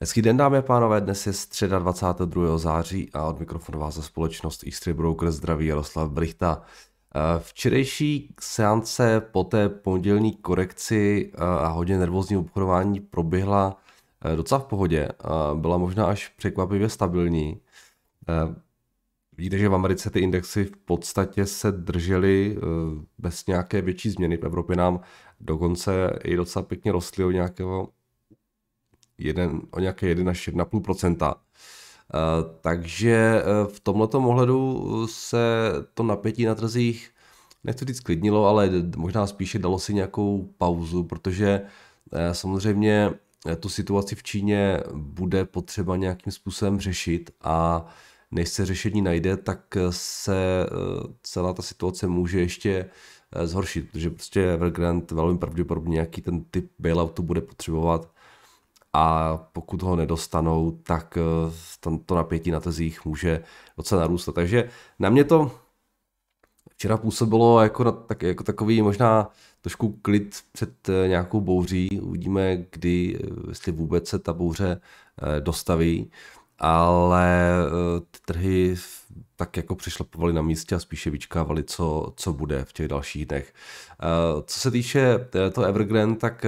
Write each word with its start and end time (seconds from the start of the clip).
Hezký 0.00 0.22
den, 0.22 0.36
dámy 0.36 0.58
a 0.58 0.62
pánové, 0.62 1.00
dnes 1.00 1.26
je 1.26 1.32
středa 1.32 1.78
22. 1.78 2.58
září 2.58 3.10
a 3.12 3.24
od 3.24 3.40
mikrofonu 3.40 3.78
vás 3.78 3.94
za 3.94 4.02
společnost 4.02 4.64
Eastry 4.66 4.94
Broker 4.94 5.30
zdraví 5.30 5.66
Jaroslav 5.66 6.10
Brichta. 6.10 6.62
Včerejší 7.38 8.34
seance 8.40 9.20
po 9.20 9.44
té 9.44 9.68
pondělní 9.68 10.32
korekci 10.32 11.32
a 11.38 11.68
hodně 11.68 11.98
nervózní 11.98 12.36
obchodování 12.36 13.00
proběhla 13.00 13.76
docela 14.36 14.60
v 14.60 14.64
pohodě. 14.64 15.08
Byla 15.54 15.78
možná 15.78 16.06
až 16.06 16.28
překvapivě 16.28 16.88
stabilní. 16.88 17.60
Vidíte, 19.36 19.58
že 19.58 19.68
v 19.68 19.74
Americe 19.74 20.10
ty 20.10 20.20
indexy 20.20 20.64
v 20.64 20.76
podstatě 20.76 21.46
se 21.46 21.72
držely 21.72 22.58
bez 23.18 23.46
nějaké 23.46 23.82
větší 23.82 24.10
změny. 24.10 24.36
V 24.36 24.44
Evropě 24.44 24.76
nám 24.76 25.00
dokonce 25.40 26.18
i 26.24 26.36
docela 26.36 26.62
pěkně 26.62 26.92
rostly 26.92 27.24
o 27.24 27.30
nějakého 27.30 27.88
jeden, 29.18 29.60
o 29.70 29.80
nějaké 29.80 30.06
1 30.06 30.30
až 30.30 30.48
1,5%. 30.48 31.34
Uh, 32.14 32.50
takže 32.60 33.42
uh, 33.42 33.72
v 33.72 33.80
tomto 33.80 34.18
ohledu 34.18 35.06
se 35.10 35.72
to 35.94 36.02
napětí 36.02 36.44
na 36.44 36.54
trzích 36.54 37.10
nechci 37.64 37.84
říct 37.84 38.00
klidnilo, 38.00 38.46
ale 38.46 38.70
možná 38.96 39.26
spíše 39.26 39.58
dalo 39.58 39.78
si 39.78 39.94
nějakou 39.94 40.48
pauzu, 40.58 41.04
protože 41.04 41.60
uh, 42.12 42.18
samozřejmě 42.32 43.10
tu 43.60 43.68
situaci 43.68 44.14
v 44.14 44.22
Číně 44.22 44.80
bude 44.94 45.44
potřeba 45.44 45.96
nějakým 45.96 46.32
způsobem 46.32 46.80
řešit 46.80 47.30
a 47.40 47.86
než 48.30 48.48
se 48.48 48.66
řešení 48.66 49.02
najde, 49.02 49.36
tak 49.36 49.76
se 49.90 50.66
celá 51.22 51.52
ta 51.52 51.62
situace 51.62 52.06
může 52.06 52.40
ještě 52.40 52.90
zhoršit, 53.44 53.90
protože 53.90 54.10
prostě 54.10 54.52
Evergrande 54.52 55.06
velmi 55.14 55.38
pravděpodobně 55.38 55.92
nějaký 55.92 56.22
ten 56.22 56.44
typ 56.44 56.70
bailoutu 56.78 57.22
bude 57.22 57.40
potřebovat 57.40 58.10
a 58.96 59.36
pokud 59.52 59.82
ho 59.82 59.96
nedostanou, 59.96 60.70
tak 60.82 61.18
eh, 61.18 61.98
to 62.06 62.14
napětí 62.14 62.50
na 62.50 62.60
tezích 62.60 63.04
může 63.04 63.42
docela 63.76 64.00
narůstat. 64.00 64.34
Takže 64.34 64.70
na 64.98 65.10
mě 65.10 65.24
to 65.24 65.50
včera 66.70 66.96
působilo 66.96 67.62
jako, 67.62 67.84
na, 67.84 67.92
tak, 67.92 68.22
jako 68.22 68.44
takový 68.44 68.82
možná 68.82 69.30
trošku 69.60 69.98
klid 70.02 70.36
před 70.52 70.88
eh, 70.88 71.08
nějakou 71.08 71.40
bouří. 71.40 72.00
Uvidíme, 72.00 72.56
kdy, 72.70 73.18
eh, 73.20 73.26
jestli 73.48 73.72
vůbec 73.72 74.08
se 74.08 74.18
ta 74.18 74.32
bouře 74.32 74.80
dostaví, 75.40 76.10
ale 76.58 77.52
ty 78.10 78.18
trhy 78.24 78.76
tak 79.36 79.56
jako 79.56 79.74
přišlapovali 79.74 80.32
na 80.32 80.42
místě 80.42 80.74
a 80.74 80.78
spíše 80.78 81.10
vyčkávali, 81.10 81.64
co, 81.64 82.12
co 82.16 82.32
bude 82.32 82.64
v 82.64 82.72
těch 82.72 82.88
dalších 82.88 83.26
dnech. 83.26 83.54
Co 84.44 84.60
se 84.60 84.70
týče 84.70 85.28
to 85.52 85.62
Evergrande, 85.62 86.16
tak 86.16 86.46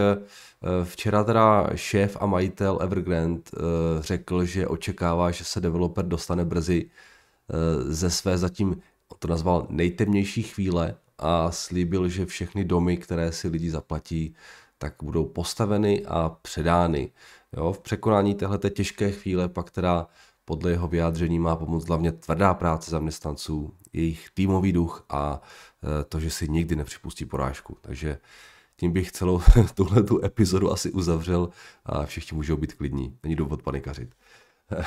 včera 0.85 1.25
teda 1.25 1.67
šéf 1.75 2.17
a 2.21 2.27
majitel 2.27 2.79
Evergrande 2.83 3.43
eh, 3.57 3.59
řekl, 4.01 4.45
že 4.45 4.67
očekává, 4.67 5.31
že 5.31 5.45
se 5.45 5.61
developer 5.61 6.05
dostane 6.05 6.45
brzy 6.45 6.91
eh, 6.91 7.93
ze 7.93 8.11
své 8.11 8.39
zatím, 8.39 8.83
to 9.19 9.29
nazval 9.29 9.67
nejtemnější 9.71 10.43
chvíle 10.43 10.95
a 11.19 11.51
slíbil, 11.51 12.09
že 12.09 12.27
všechny 12.27 12.65
domy, 12.65 12.97
které 12.97 13.33
si 13.33 13.49
lidi 13.49 13.71
zaplatí, 13.71 14.35
tak 14.79 14.95
budou 15.03 15.25
postaveny 15.25 16.07
a 16.07 16.37
předány. 16.43 17.11
Jo, 17.57 17.73
v 17.73 17.81
překonání 17.81 18.35
téhle 18.35 18.59
těžké 18.59 19.11
chvíle 19.11 19.49
pak 19.49 19.71
teda 19.71 20.07
podle 20.45 20.71
jeho 20.71 20.89
vyjádření 20.89 21.39
má 21.39 21.57
pomoct 21.57 21.89
hlavně 21.89 22.13
tvrdá 22.13 22.55
práce 22.55 22.91
zaměstnanců, 22.91 23.75
jejich 23.93 24.31
týmový 24.35 24.73
duch 24.73 25.05
a 25.09 25.41
to, 26.09 26.21
že 26.21 26.31
si 26.31 26.49
nikdy 26.49 26.77
nepřipustí 26.77 27.25
porážku. 27.25 27.77
Takže 27.81 28.19
tím 28.81 28.93
bych 28.93 29.13
celou 29.13 29.41
tuhle 29.75 30.03
tu 30.03 30.25
epizodu 30.25 30.73
asi 30.73 30.91
uzavřel 30.91 31.49
a 31.85 32.07
všichni 32.07 32.37
můžou 32.37 32.57
být 32.57 32.73
klidní. 32.73 33.19
Není 33.23 33.37
důvod 33.37 33.63
panikařit. 33.63 34.15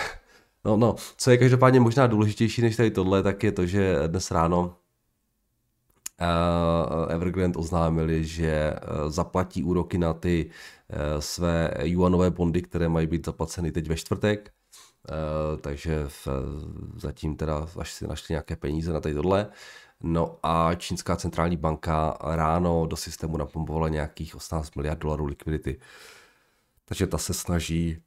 No, 0.66 0.78
no, 0.78 0.96
co 1.18 1.32
je 1.32 1.38
každopádně 1.38 1.80
možná 1.80 2.08
důležitější 2.08 2.62
než 2.62 2.76
tady 2.76 2.92
tohle, 2.92 3.24
tak 3.24 3.44
je 3.44 3.52
to, 3.52 3.66
že 3.66 4.08
dnes 4.08 4.32
ráno 4.32 4.76
uh, 6.22 7.14
Evergrande 7.14 7.58
oznámili, 7.60 8.26
že 8.26 8.74
uh, 8.74 9.12
zaplatí 9.12 9.64
úroky 9.64 9.98
na 9.98 10.14
ty 10.14 10.50
uh, 10.50 10.98
své 11.20 11.74
yuanové 11.82 12.30
bondy, 12.30 12.62
které 12.62 12.90
mají 12.90 13.08
být 13.08 13.26
zaplaceny 13.26 13.72
teď 13.72 13.88
ve 13.88 13.96
čtvrtek. 13.96 14.52
takže 15.62 16.04
v, 16.08 16.28
zatím 16.96 17.36
teda, 17.36 17.68
až 17.80 17.94
si 17.94 18.08
našli 18.08 18.34
nějaké 18.34 18.56
peníze 18.56 18.94
na 18.94 19.00
tady 19.00 19.16
tohle. 19.16 19.48
No 20.04 20.38
a 20.44 20.76
čínská 20.76 21.16
centrální 21.16 21.58
banka 21.58 22.18
ráno 22.22 22.86
do 22.86 22.96
systému 22.96 23.38
napumpovala 23.38 23.90
nějakých 23.90 24.36
18 24.36 24.76
miliard 24.76 25.00
dolarů 25.00 25.26
likvidity. 25.26 25.80
Takže 26.86 27.08
ta 27.08 27.18
se 27.18 27.34
snaží 27.34 28.04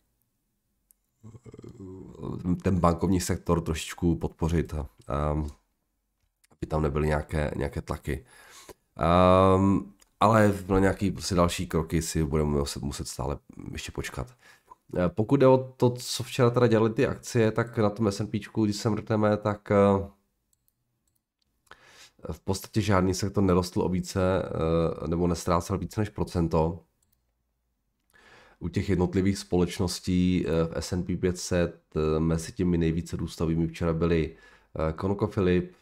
eh, 1.25 2.55
ten 2.63 2.81
bankovní 2.81 3.21
sektor 3.21 3.61
trošičku 3.61 4.17
podpořit, 4.17 4.73
um, 4.73 5.51
aby 6.51 6.67
tam 6.69 6.83
nebyly 6.83 7.07
nějaké, 7.07 7.51
nějaké 7.57 7.83
tlaky. 7.83 8.25
Um, 9.57 9.95
ale 10.21 10.55
na 10.69 10.79
nějaký 10.79 11.11
prostě 11.11 11.35
další 11.35 11.67
kroky 11.67 12.03
si 12.03 12.25
budeme 12.25 12.51
muset, 12.51 12.83
muset 12.83 13.09
stále 13.09 13.39
ještě 13.73 13.93
počkat. 13.93 14.35
Eh, 14.97 15.09
pokud 15.09 15.37
jde 15.37 15.47
o 15.47 15.73
to, 15.77 15.91
co 15.91 16.23
včera 16.23 16.51
teda 16.51 16.67
dělali 16.67 16.91
ty 16.91 17.07
akcie, 17.07 17.53
tak 17.53 17.79
na 17.79 17.91
tom 17.91 18.07
S&P, 18.07 18.41
když 18.65 18.77
se 18.77 18.91
mrkneme, 18.91 19.37
tak 19.37 19.69
uh, 19.71 20.07
v 22.33 22.41
podstatě 22.41 22.81
žádný 22.81 23.15
sektor 23.15 23.45
nerostl 23.45 23.83
o 23.83 23.89
více 23.89 24.43
eh, 25.05 25.09
nebo 25.09 25.27
nestrácel 25.27 25.79
více 25.79 26.01
než 26.01 26.09
procento. 26.09 26.85
U 28.59 28.69
těch 28.69 28.89
jednotlivých 28.89 29.39
společností 29.39 30.47
eh, 30.47 30.65
v 30.65 30.73
S&P 30.81 31.17
500 31.17 31.83
eh, 31.97 32.21
mezi 32.21 32.53
těmi 32.53 32.79
nejvíce 32.79 33.17
růstovými 33.17 33.67
včera 33.67 33.93
byly 33.93 34.37
ConocoPhillips, 35.01 35.77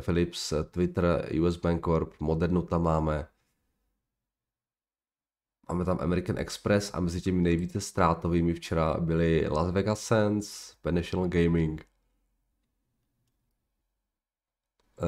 Philips, 0.00 0.52
Twitter, 0.70 1.28
US 1.40 1.56
Bancorp, 1.56 2.14
Modernu 2.20 2.62
tam 2.62 2.82
máme. 2.82 3.26
Máme 5.68 5.84
tam 5.84 5.98
American 6.00 6.38
Express 6.38 6.90
a 6.94 7.00
mezi 7.00 7.20
těmi 7.20 7.42
nejvíce 7.42 7.80
ztrátovými 7.80 8.54
včera 8.54 8.96
byly 9.00 9.46
Las 9.48 9.70
Vegas 9.70 10.00
Sands, 10.00 10.74
National 10.90 11.28
Gaming, 11.28 11.86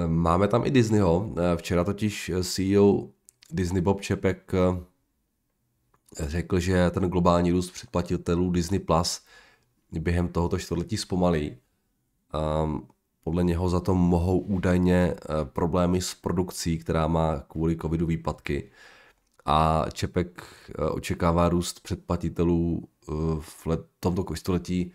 máme 0.06 0.49
tam 0.49 0.66
i 0.66 0.71
Disneyho. 0.71 1.32
Ehm, 1.37 1.56
včera 1.56 1.84
totiž 1.84 2.32
CEO 2.43 3.09
Disney 3.50 3.82
Bob 3.82 4.00
Čepek 4.00 4.55
ehm, 4.55 4.84
řekl, 6.21 6.60
že 6.60 6.91
ten 6.91 7.09
globální 7.09 7.50
růst 7.50 7.71
předplatitelů 7.71 8.50
Disney 8.50 8.81
Plus 8.81 9.21
během 10.00 10.28
tohoto 10.28 10.59
čtvrtletí 10.59 10.97
zpomalí. 10.97 11.56
Podle 13.25 13.44
něho 13.44 13.69
za 13.69 13.81
to 13.81 13.94
mohou 13.94 14.38
údajně 14.38 15.15
problémy 15.44 16.00
s 16.00 16.15
produkcí, 16.15 16.78
která 16.78 17.06
má 17.06 17.38
kvůli 17.49 17.76
covidu 17.76 18.06
výpadky. 18.06 18.71
A 19.44 19.84
Čepek 19.93 20.43
očekává 20.91 21.49
růst 21.49 21.81
předplatitelů 21.81 22.88
v 23.41 23.69
tomto 24.00 24.25
čtvrtletí 24.34 24.93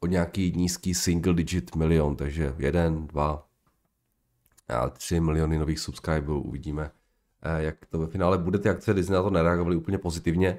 o 0.00 0.06
nějaký 0.06 0.52
nízký 0.56 0.94
single 0.94 1.34
digit 1.34 1.76
milion, 1.76 2.16
takže 2.16 2.54
jeden, 2.58 3.06
dva, 3.06 3.45
3 4.92 5.20
miliony 5.20 5.58
nových 5.58 5.78
subscriberů, 5.78 6.42
uvidíme, 6.42 6.90
eh, 7.42 7.62
jak 7.62 7.86
to 7.86 7.98
ve 7.98 8.06
finále 8.06 8.38
bude. 8.38 8.58
Ty 8.58 8.68
akce 8.68 8.94
Disney 8.94 9.16
na 9.16 9.22
to 9.22 9.30
nereagovaly 9.30 9.76
úplně 9.76 9.98
pozitivně 9.98 10.58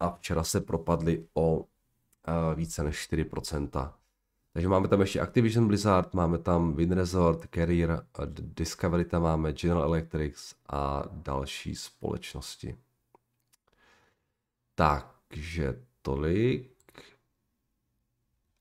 a 0.00 0.10
včera 0.10 0.44
se 0.44 0.60
propadly 0.60 1.26
o 1.34 1.64
eh, 2.26 2.54
více 2.54 2.82
než 2.82 2.96
4%. 2.96 3.92
Takže 4.52 4.68
máme 4.68 4.88
tam 4.88 5.00
ještě 5.00 5.20
Activision 5.20 5.68
Blizzard, 5.68 6.14
máme 6.14 6.38
tam 6.38 6.74
WinResort, 6.74 7.46
Carrier, 7.54 8.06
Discovery 8.28 9.04
tam 9.04 9.22
máme, 9.22 9.52
General 9.52 9.82
Electric 9.82 10.54
a 10.68 11.02
další 11.12 11.74
společnosti. 11.74 12.76
Takže 14.74 15.82
tolik. 16.02 16.72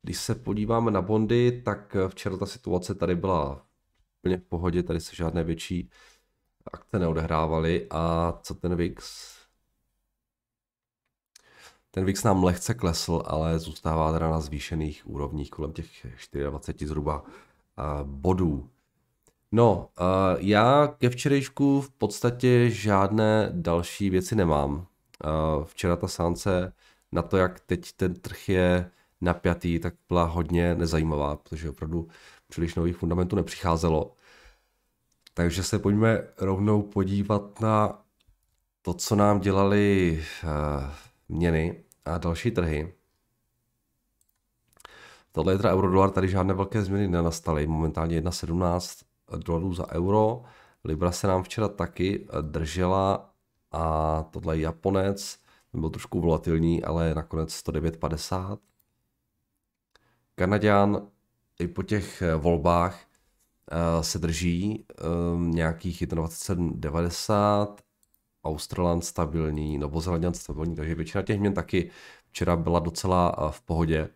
Když 0.01 0.17
se 0.17 0.35
podíváme 0.35 0.91
na 0.91 1.01
bondy, 1.01 1.61
tak 1.65 1.95
včera 2.07 2.37
ta 2.37 2.45
situace 2.45 2.95
tady 2.95 3.15
byla 3.15 3.66
úplně 4.21 4.37
v 4.37 4.43
pohodě, 4.43 4.83
tady 4.83 4.99
se 4.99 5.15
žádné 5.15 5.43
větší 5.43 5.89
akce 6.73 6.99
neodehrávaly. 6.99 7.87
A 7.89 8.33
co 8.41 8.55
ten 8.55 8.75
VIX? 8.75 9.27
Ten 11.91 12.05
VIX 12.05 12.23
nám 12.23 12.43
lehce 12.43 12.73
klesl, 12.73 13.23
ale 13.25 13.59
zůstává 13.59 14.13
teda 14.13 14.29
na 14.29 14.39
zvýšených 14.39 15.09
úrovních 15.09 15.49
kolem 15.49 15.73
těch 15.73 15.87
24 16.49 16.87
zhruba 16.87 17.23
bodů. 18.03 18.69
No, 19.51 19.89
já 20.37 20.87
ke 20.87 21.09
včerejšku 21.09 21.81
v 21.81 21.89
podstatě 21.89 22.69
žádné 22.69 23.49
další 23.51 24.09
věci 24.09 24.35
nemám. 24.35 24.87
Včera 25.63 25.95
ta 25.95 26.07
sánce 26.07 26.73
na 27.11 27.21
to, 27.21 27.37
jak 27.37 27.59
teď 27.59 27.91
ten 27.91 28.15
trh 28.15 28.49
je 28.49 28.91
napjatý, 29.21 29.79
tak 29.79 29.93
byla 30.07 30.23
hodně 30.23 30.75
nezajímavá, 30.75 31.35
protože 31.35 31.69
opravdu 31.69 32.07
příliš 32.47 32.75
nových 32.75 32.97
fundamentů 32.97 33.35
nepřicházelo. 33.35 34.13
Takže 35.33 35.63
se 35.63 35.79
pojďme 35.79 36.23
rovnou 36.37 36.81
podívat 36.81 37.61
na 37.61 38.01
to, 38.81 38.93
co 38.93 39.15
nám 39.15 39.39
dělali 39.39 40.23
uh, 40.43 40.49
měny 41.29 41.83
a 42.05 42.17
další 42.17 42.51
trhy. 42.51 42.93
Tohle 45.31 45.53
je 45.53 45.57
teda 45.57 45.73
euro-dolar, 45.73 46.09
tady 46.09 46.27
žádné 46.27 46.53
velké 46.53 46.81
změny 46.81 47.07
nenastaly. 47.07 47.67
Momentálně 47.67 48.21
1,17 48.21 49.05
dolarů 49.37 49.73
za 49.73 49.91
euro. 49.91 50.43
Libra 50.83 51.11
se 51.11 51.27
nám 51.27 51.43
včera 51.43 51.67
taky 51.67 52.27
držela 52.41 53.33
a 53.71 54.23
tohle 54.31 54.57
je 54.57 54.61
Japonec. 54.61 55.39
Byl 55.73 55.89
trošku 55.89 56.21
volatilní, 56.21 56.83
ale 56.83 57.15
nakonec 57.15 57.49
109,50. 57.49 58.57
Kanaďan 60.35 61.07
i 61.59 61.67
po 61.67 61.83
těch 61.83 62.23
volbách 62.37 63.05
eh, 63.71 64.03
se 64.03 64.19
drží 64.19 64.85
um, 65.33 65.51
nějakých 65.51 66.01
1,27,90, 66.01 67.75
Australan 68.43 69.01
stabilní, 69.01 69.77
Novozelanděn 69.77 70.33
stabilní, 70.33 70.75
takže 70.75 70.95
většina 70.95 71.23
těch 71.23 71.39
měn 71.39 71.53
taky 71.53 71.91
včera 72.29 72.55
byla 72.55 72.79
docela 72.79 73.35
eh, 73.37 73.51
v 73.51 73.61
pohodě. 73.61 74.09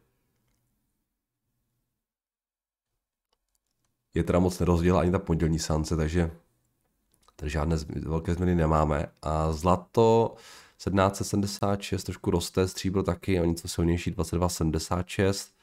Je 4.14 4.24
teda 4.24 4.40
moc 4.40 4.60
nerozdíl 4.60 5.00
ani 5.00 5.12
ta 5.12 5.20
pondělní 5.20 5.60
sance, 5.60 5.96
takže 5.96 6.32
tady 7.36 7.50
žádné 7.50 7.76
velké 8.02 8.34
změny 8.34 8.56
nemáme. 8.56 9.06
A 9.22 9.52
zlato 9.52 10.36
1776 10.78 12.04
trošku 12.04 12.32
roste, 12.32 12.68
stříbro 12.68 13.04
taky 13.04 13.42
o 13.42 13.46
něco 13.46 13.68
silnější 13.68 14.12
2276. 14.12 15.61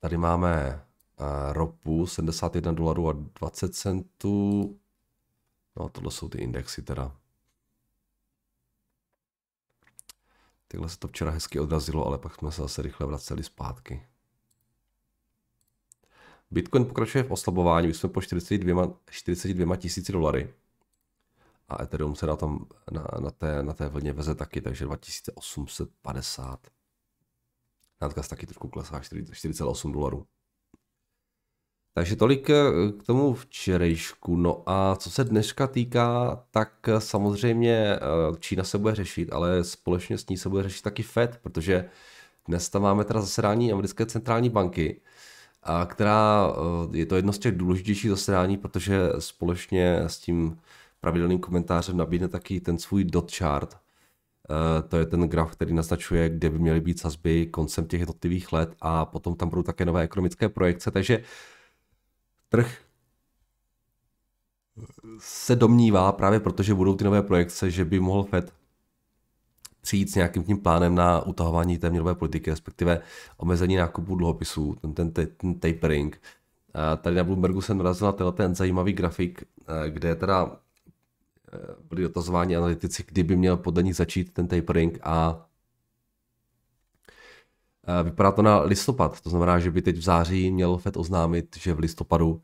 Tady 0.00 0.16
máme 0.16 0.82
uh, 1.20 1.52
ropu 1.52 2.06
71 2.06 2.72
dolarů 2.72 3.08
a 3.08 3.12
20 3.12 3.74
centů. 3.74 4.78
No, 5.76 5.88
tohle 5.88 6.10
jsou 6.10 6.28
ty 6.28 6.38
indexy 6.38 6.82
teda. 6.82 7.16
Takhle 10.68 10.88
se 10.88 10.98
to 10.98 11.08
včera 11.08 11.30
hezky 11.30 11.60
odrazilo, 11.60 12.06
ale 12.06 12.18
pak 12.18 12.34
jsme 12.34 12.52
se 12.52 12.62
zase 12.62 12.82
rychle 12.82 13.06
vraceli 13.06 13.42
zpátky. 13.42 14.06
Bitcoin 16.50 16.84
pokračuje 16.84 17.24
v 17.24 17.30
oslabování, 17.30 17.88
už 17.88 17.96
jsme 17.96 18.08
po 18.08 18.22
42, 18.22 18.92
42 19.10 19.76
tisíci 19.76 20.12
dolary. 20.12 20.54
A 21.68 21.82
Ethereum 21.82 22.16
se 22.16 22.26
na, 22.26 22.36
tom, 22.36 22.66
na, 22.90 23.06
na, 23.20 23.30
té, 23.30 23.62
na 23.62 23.72
té 23.72 23.88
vlně 23.88 24.12
veze 24.12 24.34
taky, 24.34 24.60
takže 24.60 24.84
2850. 24.84 26.66
Nadgas 28.00 28.28
taky 28.28 28.46
trošku 28.46 28.68
klesá 28.68 29.00
4,8 29.00 29.92
dolarů. 29.92 30.26
Takže 31.94 32.16
tolik 32.16 32.50
eh, 32.50 32.64
k 32.98 33.02
tomu 33.02 33.34
včerejšku. 33.34 34.36
No 34.36 34.62
a 34.66 34.96
co 34.96 35.10
se 35.10 35.24
dneška 35.24 35.66
týká, 35.66 36.42
tak 36.50 36.88
samozřejmě 36.98 37.76
eh, 37.96 37.98
Čína 38.38 38.64
se 38.64 38.78
bude 38.78 38.94
řešit, 38.94 39.32
ale 39.32 39.64
společně 39.64 40.18
s 40.18 40.28
ní 40.28 40.36
se 40.36 40.48
bude 40.48 40.62
řešit 40.62 40.82
taky 40.82 41.02
Fed, 41.02 41.38
protože 41.42 41.88
dnes 42.48 42.68
tam 42.68 42.82
máme 42.82 43.04
teda 43.04 43.20
zasedání 43.20 43.72
americké 43.72 44.06
centrální 44.06 44.50
banky, 44.50 45.00
a 45.62 45.86
která 45.86 46.48
eh, 46.92 46.96
je 46.96 47.06
to 47.06 47.16
jedno 47.16 47.32
z 47.32 47.38
těch 47.38 47.56
důležitějších 47.56 48.10
zasedání, 48.10 48.56
protože 48.56 48.98
společně 49.18 49.96
s 50.06 50.18
tím 50.18 50.58
pravidelným 51.00 51.38
komentářem 51.38 51.96
nabídne 51.96 52.28
taky 52.28 52.60
ten 52.60 52.78
svůj 52.78 53.04
dot 53.04 53.32
chart. 53.32 53.76
To 54.88 54.96
je 54.96 55.06
ten 55.06 55.20
graf, 55.28 55.52
který 55.52 55.74
naznačuje, 55.74 56.28
kde 56.28 56.50
by 56.50 56.58
měly 56.58 56.80
být 56.80 57.00
sazby 57.00 57.46
koncem 57.46 57.86
těch 57.86 58.00
jednotlivých 58.00 58.52
let 58.52 58.74
a 58.80 59.04
potom 59.04 59.36
tam 59.36 59.48
budou 59.48 59.62
také 59.62 59.84
nové 59.84 60.02
ekonomické 60.02 60.48
projekce, 60.48 60.90
takže 60.90 61.22
trh 62.48 62.78
se 65.18 65.56
domnívá 65.56 66.12
právě 66.12 66.40
protože 66.40 66.74
budou 66.74 66.94
ty 66.94 67.04
nové 67.04 67.22
projekce, 67.22 67.70
že 67.70 67.84
by 67.84 68.00
mohl 68.00 68.24
Fed 68.24 68.52
přijít 69.80 70.10
s 70.10 70.14
nějakým 70.14 70.42
tím 70.42 70.58
plánem 70.58 70.94
na 70.94 71.22
utahování 71.22 71.78
té 71.78 71.90
měnové 71.90 72.14
politiky, 72.14 72.50
respektive 72.50 73.00
omezení 73.36 73.76
nákupu 73.76 74.16
dluhopisů, 74.16 74.74
ten, 74.80 74.94
ten, 74.94 75.10
ten, 75.36 75.54
tapering. 75.60 76.20
A 76.74 76.96
tady 76.96 77.16
na 77.16 77.24
Bloombergu 77.24 77.60
jsem 77.60 77.78
narazil 77.78 78.06
na 78.06 78.12
tenhle 78.12 78.32
ten 78.32 78.54
zajímavý 78.54 78.92
grafik, 78.92 79.44
kde 79.88 80.14
teda 80.14 80.56
byli 81.88 82.02
dotazováni 82.02 82.56
analytici, 82.56 83.04
kdyby 83.06 83.36
měl 83.36 83.56
podle 83.56 83.82
nich 83.82 83.96
začít 83.96 84.32
ten 84.32 84.48
tapering 84.48 84.98
a 85.02 85.44
Vypadá 88.02 88.32
to 88.32 88.42
na 88.42 88.60
listopad, 88.60 89.20
to 89.20 89.30
znamená, 89.30 89.58
že 89.58 89.70
by 89.70 89.82
teď 89.82 89.96
v 89.96 90.02
září 90.02 90.50
měl 90.50 90.76
FED 90.76 90.96
oznámit, 90.96 91.56
že 91.56 91.74
v 91.74 91.78
listopadu 91.78 92.42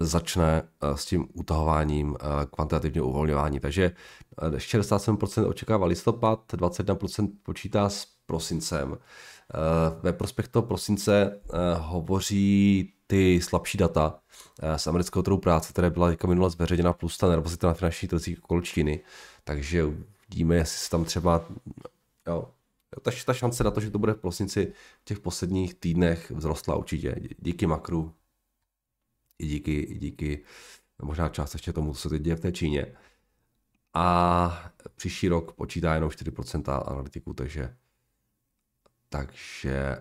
začne 0.00 0.62
eh, 0.62 0.96
s 0.96 1.04
tím 1.04 1.28
utahováním 1.32 2.16
eh, 2.20 2.46
kvantitativního 2.50 3.06
uvolňování. 3.06 3.60
Takže 3.60 3.92
67% 4.38 5.42
eh, 5.42 5.46
očekává 5.46 5.86
listopad, 5.86 6.52
21% 6.52 7.30
počítá 7.42 7.88
s 7.88 8.06
prosincem. 8.26 8.98
Ve 10.02 10.12
prospěch 10.12 10.48
toho 10.48 10.62
prosince 10.62 11.40
hovoří 11.78 12.92
ty 13.12 13.40
slabší 13.40 13.78
data 13.78 14.20
z 14.76 14.86
amerického 14.86 15.22
trhu 15.22 15.38
práce, 15.38 15.72
které 15.72 15.90
byla 15.90 16.10
jako 16.10 16.26
minule 16.26 16.50
zveřejněna, 16.50 16.92
plus 16.92 17.18
ta 17.18 17.28
nervozita 17.28 17.68
na 17.68 17.74
finanční 17.74 18.08
trzích 18.08 18.44
okolo. 18.44 18.62
Takže 19.44 19.84
vidíme, 20.28 20.56
jestli 20.56 20.78
se 20.78 20.90
tam 20.90 21.04
třeba 21.04 21.44
jo, 22.26 22.48
ta, 23.02 23.10
ta 23.26 23.34
šance 23.34 23.64
na 23.64 23.70
to, 23.70 23.80
že 23.80 23.90
to 23.90 23.98
bude 23.98 24.12
v 24.12 24.20
prosinci 24.20 24.72
v 25.00 25.04
těch 25.04 25.20
posledních 25.20 25.74
týdnech 25.74 26.32
vzrostla 26.36 26.76
určitě. 26.76 27.16
Díky 27.38 27.66
makru, 27.66 28.14
i 29.38 29.46
díky, 29.46 29.80
i 29.80 29.98
díky 29.98 30.44
možná 31.02 31.28
částečně 31.28 31.72
tomu, 31.72 31.94
co 31.94 32.00
se 32.00 32.08
teď 32.08 32.22
děje 32.22 32.36
v 32.36 32.40
té 32.40 32.52
Číně. 32.52 32.86
A 33.94 34.72
příští 34.96 35.28
rok 35.28 35.52
počítá 35.52 35.94
jenom 35.94 36.10
4% 36.10 36.82
analytiků, 36.86 37.34
takže 37.34 37.74
takže 39.08 39.96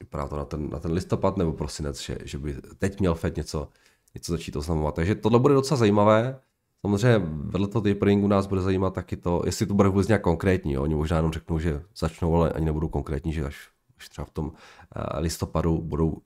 vypadá 0.00 0.28
to 0.28 0.36
na 0.36 0.44
ten, 0.44 0.70
na 0.70 0.78
ten 0.78 0.92
listopad 0.92 1.36
nebo 1.36 1.52
prosinec, 1.52 2.00
že, 2.00 2.18
že 2.24 2.38
by 2.38 2.56
teď 2.78 3.00
měl 3.00 3.14
Fed 3.14 3.36
něco, 3.36 3.68
něco 4.14 4.32
začít 4.32 4.56
oznamovat. 4.56 4.94
Takže 4.94 5.14
tohle 5.14 5.38
bude 5.38 5.54
docela 5.54 5.78
zajímavé. 5.78 6.40
Samozřejmě 6.80 7.18
vedle 7.28 7.68
toho 7.68 7.82
taperingu 7.82 8.28
nás 8.28 8.46
bude 8.46 8.60
zajímat 8.60 8.94
taky 8.94 9.16
to, 9.16 9.42
jestli 9.46 9.66
to 9.66 9.74
bude 9.74 9.88
vůbec 9.88 10.08
nějak 10.08 10.22
konkrétní. 10.22 10.72
Jo. 10.72 10.82
Oni 10.82 10.94
možná 10.94 11.16
jenom 11.16 11.32
řeknou, 11.32 11.58
že 11.58 11.82
začnou, 11.96 12.34
ale 12.36 12.52
ani 12.52 12.64
nebudou 12.64 12.88
konkrétní, 12.88 13.32
že 13.32 13.44
až, 13.44 13.68
až 13.98 14.08
třeba 14.08 14.24
v 14.24 14.30
tom 14.30 14.52
eh, 14.96 15.20
listopadu 15.20 15.82
budou 15.82 16.18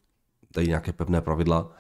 tady 0.53 0.69
nějaké 0.69 0.93
pevné 0.93 1.21
pravidla. 1.21 1.73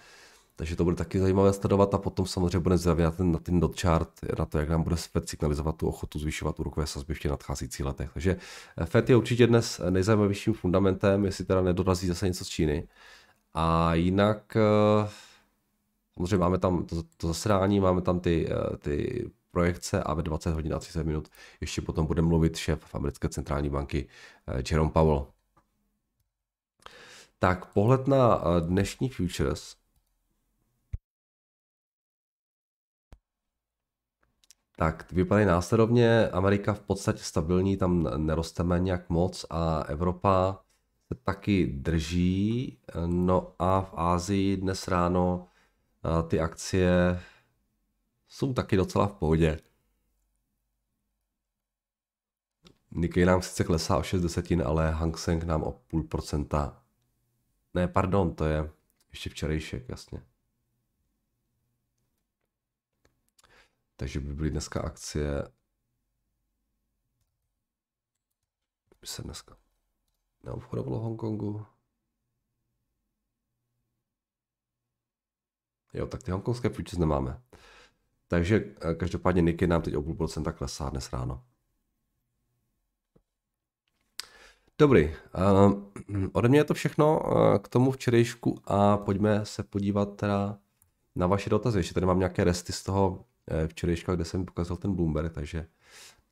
Takže 0.61 0.77
to 0.77 0.85
bude 0.85 0.97
taky 0.97 1.21
zajímavé 1.21 1.53
sledovat 1.53 1.95
a 1.95 1.99
potom 1.99 2.27
samozřejmě 2.27 2.59
bude 2.59 2.77
na 3.05 3.11
ten, 3.11 3.33
na 3.33 3.39
ten 3.39 3.61
dot 3.61 3.81
chart, 3.81 4.09
na 4.39 4.45
to, 4.45 4.59
jak 4.59 4.69
nám 4.69 4.83
bude 4.83 4.97
FED 4.97 5.29
signalizovat 5.29 5.77
tu 5.77 5.89
ochotu 5.89 6.19
zvyšovat 6.19 6.61
úrokové 6.61 6.87
sazby 6.87 7.15
v 7.15 7.19
těch 7.19 7.31
nadcházejících 7.31 7.87
letech. 7.87 8.11
Takže 8.13 8.37
eh, 8.77 8.87
FED 8.87 9.11
je 9.11 9.17
určitě 9.17 9.47
dnes 9.47 9.81
nejzajímavějším 9.91 10.55
fundamentem, 10.55 11.25
jestli 11.25 11.45
teda 11.45 11.61
nedorazí 11.61 12.07
zase 12.07 12.27
něco 12.27 12.45
z 12.45 12.49
Číny. 12.49 12.89
A 13.55 13.95
jinak 13.95 14.57
eh, 14.57 15.11
Samozřejmě 16.15 16.37
máme 16.37 16.59
tam 16.59 16.85
to, 16.85 17.03
to 17.17 17.27
zasedání, 17.29 17.81
máme 17.81 18.03
tam 18.03 18.21
ty, 18.21 18.49
eh, 18.51 18.77
ty 18.77 19.31
projekce 19.51 20.03
a 20.03 20.15
ve 20.15 20.23
20 20.23 20.51
hodin 20.51 20.75
a 20.75 20.79
30 20.79 21.07
minut 21.07 21.29
ještě 21.61 21.83
potom 21.83 22.07
bude 22.07 22.23
mluvit 22.23 22.57
šéf 22.57 22.95
americké 22.95 23.29
centrální 23.29 23.71
banky 23.71 24.09
eh, 24.47 24.63
Jerome 24.71 24.91
Powell. 24.91 25.27
Tak 27.39 27.73
pohled 27.73 28.09
na 28.09 28.37
eh, 28.37 28.61
dnešní 28.61 29.09
futures. 29.09 29.80
Tak 34.81 35.13
vypadají 35.13 35.47
následovně. 35.47 36.29
Amerika 36.29 36.73
v 36.75 36.81
podstatě 36.81 37.19
stabilní, 37.19 37.77
tam 37.77 38.27
nerosteme 38.27 38.81
nějak 38.81 39.11
moc 39.11 39.47
a 39.51 39.83
Evropa 39.83 40.65
se 41.09 41.15
taky 41.15 41.67
drží. 41.67 42.79
No 43.07 43.55
a 43.59 43.81
v 43.81 43.95
Ázii 43.95 44.57
dnes 44.57 44.89
ráno 44.89 45.47
ty 46.29 46.41
akcie 46.41 47.21
jsou 48.29 48.53
taky 48.53 48.77
docela 48.77 49.07
v 49.07 49.13
pohodě. 49.13 49.61
Nikkei 52.91 53.25
nám 53.25 53.43
sice 53.43 53.65
klesá 53.65 53.97
o 53.97 54.03
6 54.03 54.23
desetin, 54.23 54.63
ale 54.67 54.91
Hang 54.91 55.19
Seng 55.19 55.45
nám 55.45 55.63
o 55.63 55.73
půl 55.73 56.03
procenta. 56.03 56.83
Ne, 57.75 57.89
pardon, 57.89 58.35
to 58.35 58.45
je 58.45 58.71
ještě 59.11 59.31
včerejšek, 59.31 59.89
jasně. 59.89 60.23
Takže 64.01 64.21
by 64.21 64.35
byly 64.35 64.51
dneska 64.51 64.81
akcie. 64.81 65.43
By 69.01 69.07
se 69.07 69.23
dneska 69.23 69.57
neobchodovalo 70.43 70.99
v 70.99 71.03
Hongkongu. 71.03 71.67
Jo, 75.93 76.07
tak 76.07 76.23
ty 76.23 76.31
hongkongské 76.31 76.69
futures 76.69 76.99
nemáme. 76.99 77.43
Takže 78.29 78.75
eh, 78.81 78.95
každopádně 78.95 79.43
Nikkei 79.43 79.69
nám 79.69 79.83
teď 79.83 79.97
o 79.97 80.03
půl 80.03 80.15
procenta 80.15 80.53
klesá 80.53 80.91
dnes 80.91 81.13
ráno. 81.13 81.45
Dobrý, 84.79 85.05
uh, 85.05 86.31
ode 86.33 86.49
mě 86.49 86.59
je 86.59 86.65
to 86.65 86.75
všechno 86.75 87.21
uh, 87.21 87.59
k 87.59 87.69
tomu 87.69 87.91
včerejšku 87.91 88.59
a 88.65 88.97
pojďme 88.97 89.47
se 89.47 89.63
podívat 89.63 90.17
teda 90.17 90.59
na 91.15 91.27
vaše 91.27 91.51
dotazy. 91.51 91.79
Ještě 91.79 91.95
tady 91.95 92.07
mám 92.07 92.19
nějaké 92.19 92.45
resty 92.45 92.73
z 92.73 92.83
toho 92.83 93.30
včerejška, 93.67 94.15
kde 94.15 94.25
jsem 94.25 94.45
pokazal 94.45 94.77
ten 94.77 94.95
Bloomberg, 94.95 95.33
takže 95.33 95.67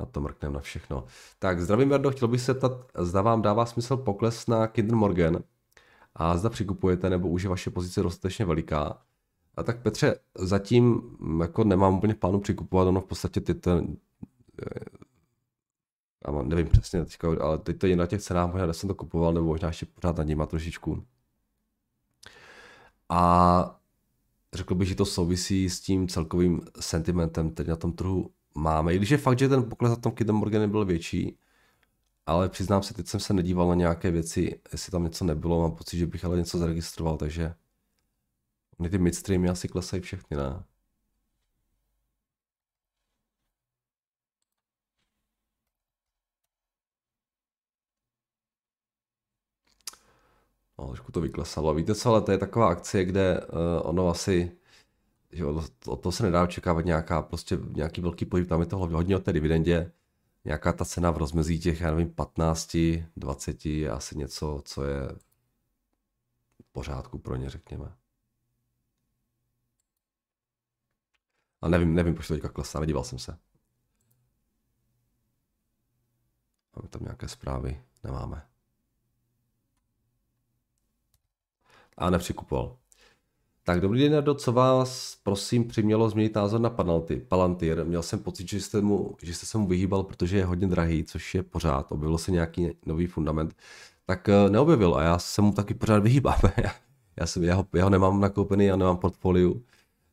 Na 0.00 0.06
to 0.06 0.20
mrkneme 0.20 0.54
na 0.54 0.60
všechno. 0.60 1.04
Tak 1.38 1.60
zdravím 1.60 1.90
Jardo, 1.90 2.10
chtěl 2.10 2.28
bych 2.28 2.40
se 2.40 2.54
ptat, 2.54 2.72
zda 2.98 3.22
vám 3.22 3.42
dává 3.42 3.66
smysl 3.66 3.96
pokles 3.96 4.46
na 4.46 4.66
Kinder 4.66 4.96
Morgan 4.96 5.38
a 6.14 6.36
zda 6.36 6.50
přikupujete, 6.50 7.10
nebo 7.10 7.28
už 7.28 7.42
je 7.42 7.48
vaše 7.48 7.70
pozice 7.70 8.02
dostatečně 8.02 8.44
veliká. 8.44 9.02
A 9.56 9.62
tak 9.62 9.82
Petře, 9.82 10.20
zatím 10.38 11.02
jako 11.40 11.64
nemám 11.64 11.94
úplně 11.94 12.14
plánu 12.14 12.40
přikupovat, 12.40 12.88
ono 12.88 13.00
v 13.00 13.04
podstatě 13.04 13.40
ty 13.40 13.54
ten, 13.54 13.96
já 16.26 16.32
mám, 16.32 16.48
nevím 16.48 16.68
přesně 16.68 17.04
teďka, 17.04 17.28
ale 17.40 17.58
teď 17.58 17.78
to 17.78 17.86
je 17.86 17.96
na 17.96 18.06
těch 18.06 18.22
cenách, 18.22 18.52
možná 18.52 18.72
jsem 18.72 18.88
to 18.88 18.94
kupoval, 18.94 19.32
nebo 19.32 19.46
možná 19.46 19.68
ještě 19.68 19.86
pořád 19.86 20.16
na 20.16 20.24
nima 20.24 20.46
trošičku. 20.46 21.04
A 23.08 23.77
řekl 24.54 24.74
bych, 24.74 24.88
že 24.88 24.94
to 24.94 25.04
souvisí 25.04 25.70
s 25.70 25.80
tím 25.80 26.08
celkovým 26.08 26.60
sentimentem, 26.80 27.50
který 27.50 27.68
na 27.68 27.76
tom 27.76 27.92
trhu 27.92 28.30
máme. 28.54 28.94
I 28.94 28.96
když 28.96 29.10
je 29.10 29.18
fakt, 29.18 29.38
že 29.38 29.48
ten 29.48 29.68
pokles 29.68 29.90
na 29.90 29.96
tom 29.96 30.12
Kidem 30.12 30.34
Morgan 30.34 30.70
byl 30.70 30.84
větší, 30.84 31.38
ale 32.26 32.48
přiznám 32.48 32.82
se, 32.82 32.94
teď 32.94 33.06
jsem 33.06 33.20
se 33.20 33.34
nedíval 33.34 33.68
na 33.68 33.74
nějaké 33.74 34.10
věci, 34.10 34.60
jestli 34.72 34.90
tam 34.90 35.04
něco 35.04 35.24
nebylo, 35.24 35.62
mám 35.62 35.72
pocit, 35.72 35.98
že 35.98 36.06
bych 36.06 36.24
ale 36.24 36.36
něco 36.36 36.58
zaregistroval, 36.58 37.16
takže 37.16 37.54
ty 38.90 38.98
midstreamy 38.98 39.48
asi 39.48 39.68
klesají 39.68 40.02
všechny, 40.02 40.36
ne? 40.36 40.64
No, 50.78 50.86
trošku 50.86 51.12
to 51.12 51.20
vyklesalo. 51.20 51.74
Víte 51.74 51.94
co, 51.94 52.10
ale 52.10 52.20
to 52.20 52.32
je 52.32 52.38
taková 52.38 52.68
akcie, 52.68 53.04
kde 53.04 53.40
uh, 53.40 53.48
ono 53.82 54.08
asi, 54.08 54.52
že 55.32 55.44
od, 55.44 55.72
od 55.86 55.96
toho 56.02 56.12
se 56.12 56.22
nedá 56.22 56.42
očekávat 56.42 56.84
nějaká, 56.84 57.22
prostě 57.22 57.58
nějaký 57.70 58.00
velký 58.00 58.24
pohyb, 58.24 58.48
tam 58.48 58.60
je 58.60 58.66
to 58.66 58.76
hodně 58.78 59.16
o 59.16 59.18
té 59.18 59.32
dividendě, 59.32 59.92
nějaká 60.44 60.72
ta 60.72 60.84
cena 60.84 61.10
v 61.10 61.16
rozmezí 61.16 61.60
těch, 61.60 61.80
já 61.80 61.90
nevím, 61.90 62.14
15, 62.14 62.76
20 63.16 63.66
je 63.66 63.90
asi 63.90 64.18
něco, 64.18 64.62
co 64.64 64.84
je 64.84 65.08
v 66.62 66.72
pořádku 66.72 67.18
pro 67.18 67.36
ně, 67.36 67.50
řekněme. 67.50 67.92
A 71.60 71.68
nevím, 71.68 71.94
nevím, 71.94 72.14
proč 72.14 72.28
to 72.28 72.34
teďka 72.34 72.48
klesá, 72.48 72.80
nedíval 72.80 73.04
jsem 73.04 73.18
se. 73.18 73.38
Máme 76.76 76.88
tam 76.88 77.02
nějaké 77.02 77.28
zprávy? 77.28 77.82
Nemáme. 78.04 78.57
A 81.98 82.10
nepřikupoval. 82.10 82.76
Tak 83.68 83.80
dobrý 83.80 84.00
den, 84.00 84.12
Nardo, 84.12 84.34
co 84.34 84.52
vás 84.52 85.16
prosím 85.22 85.68
přimělo 85.68 86.10
změnit 86.10 86.34
názor 86.34 86.60
na 86.60 86.70
Palantir? 86.70 87.20
Palantir. 87.28 87.84
Měl 87.84 88.02
jsem 88.02 88.18
pocit, 88.18 88.48
že 88.48 88.60
jste, 88.60 88.80
mu, 88.80 89.16
že 89.22 89.34
jste 89.34 89.46
se 89.46 89.58
mu 89.58 89.66
vyhýbal, 89.66 90.02
protože 90.02 90.36
je 90.36 90.44
hodně 90.44 90.66
drahý, 90.66 91.04
což 91.04 91.34
je 91.34 91.42
pořád. 91.42 91.92
Objevil 91.92 92.18
se 92.18 92.32
nějaký 92.32 92.70
nový 92.86 93.06
fundament. 93.06 93.56
Tak 94.06 94.28
eh, 94.28 94.50
neobjevil 94.50 94.94
a 94.94 95.02
já 95.02 95.18
se 95.18 95.42
mu 95.42 95.52
taky 95.52 95.74
pořád 95.74 96.02
vyhýbám. 96.02 96.38
já, 96.56 96.72
já, 97.20 97.26
jsem, 97.26 97.44
já, 97.44 97.54
ho, 97.54 97.66
já 97.74 97.84
ho 97.84 97.90
nemám 97.90 98.20
nakoupený, 98.20 98.64
já 98.64 98.76
nemám 98.76 98.96
portfoliu. 98.96 99.64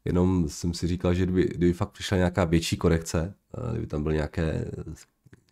Jenom 0.05 0.49
jsem 0.49 0.73
si 0.73 0.87
říkal, 0.87 1.13
že 1.13 1.23
kdyby, 1.23 1.43
kdyby 1.43 1.73
fakt 1.73 1.91
přišla 1.91 2.17
nějaká 2.17 2.45
větší 2.45 2.77
korekce, 2.77 3.33
eh, 3.57 3.71
kdyby 3.71 3.87
tam 3.87 4.03
byly 4.03 4.15
nějaké, 4.15 4.71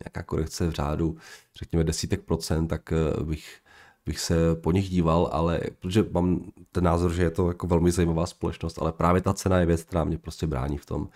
nějaká 0.04 0.22
korekce 0.22 0.68
v 0.68 0.72
řádu, 0.72 1.16
řekněme 1.58 1.84
desítek 1.84 2.22
procent, 2.22 2.68
tak 2.68 2.92
eh, 2.92 3.24
bych 3.24 3.60
bych 4.06 4.20
se 4.20 4.54
po 4.54 4.72
nich 4.72 4.88
díval, 4.88 5.28
ale 5.32 5.60
protože 5.78 6.04
mám 6.10 6.52
ten 6.72 6.84
názor, 6.84 7.12
že 7.12 7.22
je 7.22 7.30
to 7.30 7.48
jako 7.48 7.66
velmi 7.66 7.92
zajímavá 7.92 8.26
společnost, 8.26 8.78
ale 8.78 8.92
právě 8.92 9.22
ta 9.22 9.34
cena 9.34 9.58
je 9.58 9.66
věc, 9.66 9.82
která 9.82 10.04
mě 10.04 10.18
prostě 10.18 10.46
brání 10.46 10.78
v 10.78 10.86
tom 10.86 11.08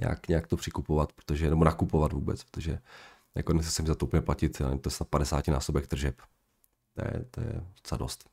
nějak, 0.00 0.28
nějak 0.28 0.46
to 0.46 0.56
přikupovat, 0.56 1.12
protože, 1.12 1.50
nebo 1.50 1.64
nakupovat 1.64 2.12
vůbec, 2.12 2.44
protože 2.44 2.78
jako 3.34 3.52
nechci 3.52 3.82
za 3.82 3.94
to 3.94 4.06
úplně 4.06 4.22
platit, 4.22 4.58
to 4.58 4.64
je 4.64 4.90
snad 4.90 5.08
50 5.08 5.48
násobek 5.48 5.86
tržeb. 5.86 6.16
To 6.94 7.04
je, 7.04 7.24
to 7.30 7.40
je 7.40 7.64
docela 7.76 7.98
dost. 7.98 8.28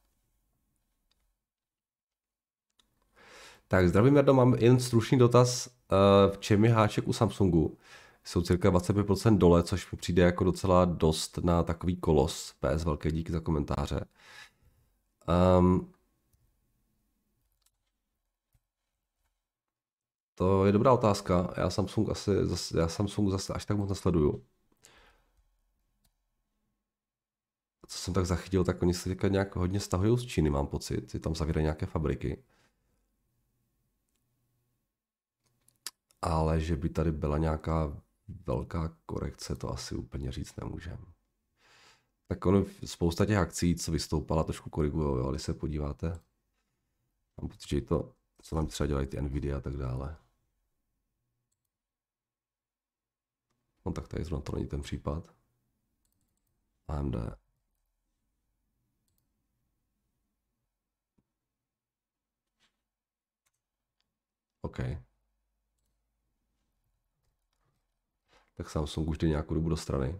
Tak 3.68 3.90
zdravím, 3.90 4.16
Jardo, 4.16 4.34
mám 4.34 4.54
jen 4.54 4.80
stručný 4.80 5.18
dotaz. 5.18 5.68
Eh, 5.68 6.32
v 6.32 6.38
čem 6.38 6.66
je 6.66 6.74
háček 6.74 7.08
u 7.08 7.14
Samsungu? 7.14 7.78
Jsou 8.30 8.42
cirka 8.42 8.72
25% 8.72 9.38
dole, 9.38 9.64
což 9.64 9.92
mi 9.92 9.98
přijde 9.98 10.22
jako 10.24 10.44
docela 10.44 10.86
dost 10.86 11.38
na 11.38 11.64
takový 11.64 11.96
kolos. 11.98 12.54
PS 12.54 12.84
velké 12.84 13.12
díky 13.12 13.32
za 13.32 13.40
komentáře. 13.40 14.06
Um, 15.60 15.94
to 20.36 20.66
je 20.66 20.72
dobrá 20.72 20.94
otázka. 20.94 21.54
Já 21.58 21.70
Samsung 21.70 22.10
asi, 22.10 22.32
já 22.78 22.88
Samsung 22.88 23.30
zase 23.32 23.54
až 23.54 23.66
tak 23.66 23.78
moc 23.78 23.90
nasleduju. 23.90 24.46
Co 27.88 27.98
jsem 27.98 28.14
tak 28.14 28.26
zachytil, 28.26 28.64
tak 28.64 28.82
oni 28.82 28.94
se 28.94 29.10
teďka 29.10 29.28
nějak 29.28 29.56
hodně 29.56 29.80
stahují 29.80 30.18
z 30.18 30.26
Číny, 30.26 30.50
mám 30.50 30.68
pocit. 30.68 31.14
Je 31.14 31.20
tam 31.20 31.36
zavírají 31.36 31.64
nějaké 31.64 31.86
fabriky. 31.86 32.44
Ale 36.22 36.60
že 36.60 36.76
by 36.76 36.90
tady 36.90 37.12
byla 37.12 37.38
nějaká 37.38 38.02
velká 38.48 38.98
korekce, 39.06 39.56
to 39.56 39.70
asi 39.70 39.96
úplně 39.96 40.32
říct 40.32 40.56
nemůžeme. 40.56 41.06
Tak 42.28 42.46
ono, 42.46 42.66
spousta 42.86 43.26
těch 43.26 43.38
akcí, 43.38 43.76
co 43.76 43.92
vystoupala, 43.92 44.44
trošku 44.44 44.70
korigují, 44.70 45.24
ale 45.24 45.32
když 45.32 45.44
se 45.44 45.54
podíváte, 45.54 46.20
mám 47.42 47.50
pocit, 47.50 47.70
že 47.70 47.82
to, 47.82 48.14
co 48.42 48.56
tam 48.56 48.68
třeba 48.68 48.88
dělají 48.88 49.08
ty 49.08 49.22
Nvidia 49.22 49.58
a 49.58 49.62
tak 49.62 49.78
dále. 49.78 50.18
No 53.86 53.92
tak 53.92 54.08
tady 54.08 54.24
zrovna 54.24 54.44
to 54.44 54.52
není 54.56 54.68
ten 54.68 54.82
případ. 54.82 55.36
AMD. 56.88 57.16
OK. 64.62 65.09
Tak 68.60 68.70
Samsung 68.70 69.10
už 69.10 69.18
jde 69.18 69.28
nějakou 69.28 69.54
dobu 69.54 69.70
do 69.70 69.78
strany. 69.78 70.20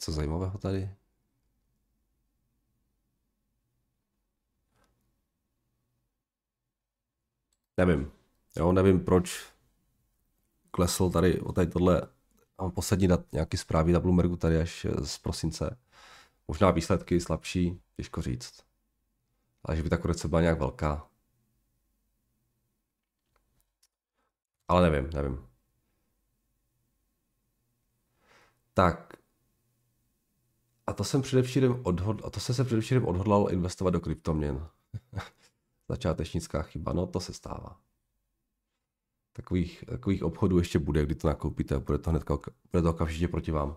Co 0.00 0.12
zajímavého 0.12 0.58
tady? 0.58 0.90
Nevím. 7.76 8.12
Jo, 8.56 8.72
nevím 8.72 9.04
proč 9.04 9.52
klesl 10.70 11.10
tady 11.10 11.40
o 11.40 11.52
tady 11.52 11.70
tohle. 11.70 12.02
Mám 12.60 12.70
poslední 12.70 13.08
dat, 13.08 13.32
nějaký 13.32 13.56
zprávy 13.56 13.92
na 13.92 14.00
Bloombergu 14.00 14.36
tady 14.36 14.60
až 14.60 14.86
z 15.02 15.18
prosince. 15.18 15.78
Možná 16.48 16.70
výsledky 16.70 17.20
slabší, 17.20 17.80
těžko 17.96 18.22
říct. 18.22 18.62
Ale 19.64 19.76
že 19.76 19.82
by 19.82 19.88
ta 19.88 19.96
korekce 19.96 20.28
byla 20.28 20.40
nějak 20.40 20.58
velká. 20.58 21.08
Ale 24.68 24.90
nevím, 24.90 25.10
nevím. 25.10 25.46
Tak. 28.74 29.12
A 30.86 30.92
to 30.92 31.04
jsem 31.04 31.22
především 31.22 31.80
odhod... 31.82 32.24
a 32.24 32.30
to 32.30 32.40
jsem 32.40 32.54
se 32.54 32.64
především 32.64 33.06
odhodlal 33.06 33.48
investovat 33.50 33.90
do 33.90 34.00
kryptoměn. 34.00 34.68
Začátečnická 35.88 36.62
chyba, 36.62 36.92
no 36.92 37.06
to 37.06 37.20
se 37.20 37.32
stává. 37.32 37.80
Takových, 39.32 39.84
takových 39.88 40.22
obchodů 40.22 40.58
ještě 40.58 40.78
bude, 40.78 41.06
kdy 41.06 41.14
to 41.14 41.28
nakoupíte 41.28 41.74
a 41.74 41.78
bude 41.78 41.98
to 41.98 42.10
hned 42.10 42.24
bude 42.72 42.82
to 42.82 42.90
okamžitě 42.90 43.28
proti 43.28 43.52
vám. 43.52 43.76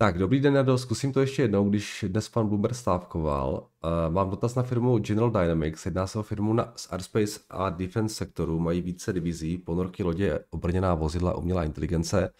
Tak, 0.00 0.18
dobrý 0.18 0.40
den, 0.40 0.54
Nado, 0.54 0.78
zkusím 0.78 1.12
to 1.12 1.20
ještě 1.20 1.42
jednou, 1.42 1.68
když 1.68 2.04
dnes 2.08 2.28
pan 2.28 2.48
Bloomberg 2.48 2.74
stávkoval. 2.74 3.52
Uh, 3.84 4.14
mám 4.14 4.30
dotaz 4.30 4.54
na 4.54 4.62
firmu 4.62 4.98
General 4.98 5.30
Dynamics, 5.30 5.84
jedná 5.84 6.06
se 6.06 6.18
o 6.18 6.22
firmu 6.22 6.52
na, 6.52 6.72
z 6.76 6.92
Airspace 6.92 7.40
a 7.50 7.70
Defense 7.70 8.14
sektoru, 8.14 8.58
mají 8.58 8.80
více 8.80 9.12
divizí, 9.12 9.58
ponorky 9.58 10.02
lodě, 10.02 10.38
obrněná 10.50 10.94
vozidla, 10.94 11.36
umělá 11.36 11.64
inteligence. 11.64 12.32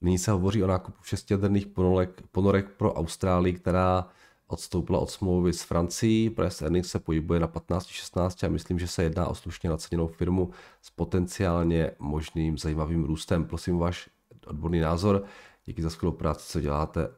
Nyní 0.00 0.18
se 0.18 0.30
hovoří 0.30 0.64
o 0.64 0.66
nákupu 0.66 1.02
šestijaderných 1.02 1.66
ponorek, 1.66 2.22
ponorek 2.32 2.68
pro 2.68 2.94
Austrálii, 2.94 3.52
která 3.52 4.08
odstoupila 4.46 4.98
od 4.98 5.10
smlouvy 5.10 5.52
s 5.52 5.62
Francií. 5.62 6.30
Price 6.30 6.64
earnings 6.64 6.88
se 6.90 6.98
pohybuje 6.98 7.40
na 7.40 7.48
15-16 7.48 8.46
a 8.46 8.50
myslím, 8.50 8.78
že 8.78 8.88
se 8.88 9.02
jedná 9.02 9.26
o 9.26 9.34
slušně 9.34 9.70
naceněnou 9.70 10.06
firmu 10.06 10.50
s 10.82 10.90
potenciálně 10.90 11.90
možným 11.98 12.58
zajímavým 12.58 13.04
růstem. 13.04 13.44
Prosím 13.44 13.78
váš 13.78 14.08
odborný 14.46 14.80
názor. 14.80 15.24
Díky 15.64 15.82
za 15.82 15.90
skvělou 15.90 16.16
práci, 16.16 16.52
co 16.52 16.60
děláte. 16.60 17.14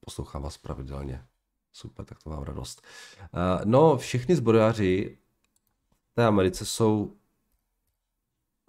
Poslouchám 0.00 0.42
vás 0.42 0.58
pravidelně. 0.58 1.26
Super, 1.72 2.06
tak 2.06 2.22
to 2.22 2.30
mám 2.30 2.42
radost. 2.42 2.82
Uh, 3.20 3.64
no, 3.64 3.96
všichni 3.96 4.36
zbrojaři 4.36 5.18
v 6.10 6.14
té 6.14 6.26
Americe 6.26 6.64
jsou 6.64 7.16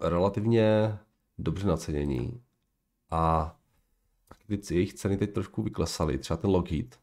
relativně 0.00 0.98
dobře 1.38 1.66
nacenění 1.66 2.42
a 3.10 3.56
ty 4.46 4.74
jejich 4.74 4.94
ceny 4.94 5.16
teď 5.16 5.32
trošku 5.32 5.62
vyklesaly, 5.62 6.18
třeba 6.18 6.36
ten 6.36 6.50
Lockheed. 6.50 7.00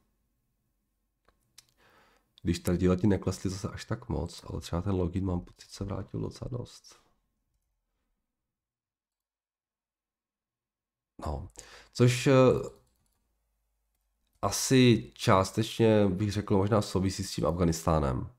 Když 2.41 2.59
tak 2.59 2.77
díle 2.77 2.97
ti 2.97 3.07
neklesly 3.07 3.49
zase 3.49 3.69
až 3.69 3.85
tak 3.85 4.09
moc, 4.09 4.43
ale 4.47 4.61
třeba 4.61 4.81
ten 4.81 4.95
login 4.95 5.25
mám 5.25 5.41
pocit 5.41 5.69
se 5.69 5.83
vrátil 5.83 6.19
docela 6.19 6.49
dost. 6.57 7.00
No, 11.25 11.49
což 11.93 12.27
eh, 12.27 12.31
asi 14.41 15.11
částečně 15.13 16.07
bych 16.07 16.31
řekl 16.31 16.57
možná 16.57 16.81
souvisí 16.81 17.23
s 17.23 17.31
tím 17.35 17.45
Afganistánem. 17.45 18.29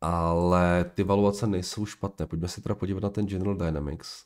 Ale 0.00 0.84
ty 0.84 1.04
valuace 1.04 1.46
nejsou 1.46 1.86
špatné. 1.86 2.26
Pojďme 2.26 2.48
se 2.48 2.60
teda 2.60 2.74
podívat 2.74 3.02
na 3.02 3.10
ten 3.10 3.26
General 3.26 3.56
Dynamics. 3.56 4.24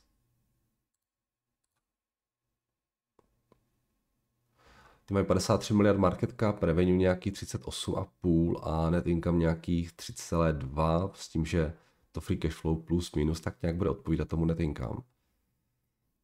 Ty 5.06 5.14
mají 5.14 5.26
53 5.26 5.74
miliard 5.74 5.98
market 5.98 6.34
cap, 6.40 6.62
revenue 6.62 6.96
nějaký 6.96 7.30
38,5 7.30 8.60
a 8.62 8.90
net 8.90 9.06
income 9.06 9.38
nějakých 9.38 9.92
3,2 9.92 11.10
s 11.14 11.28
tím, 11.28 11.46
že 11.46 11.72
to 12.12 12.20
free 12.20 12.38
cash 12.38 12.54
flow 12.54 12.82
plus 12.82 13.12
minus 13.14 13.40
tak 13.40 13.62
nějak 13.62 13.76
bude 13.76 13.90
odpovídat 13.90 14.28
tomu 14.28 14.44
net 14.44 14.60
income. 14.60 15.02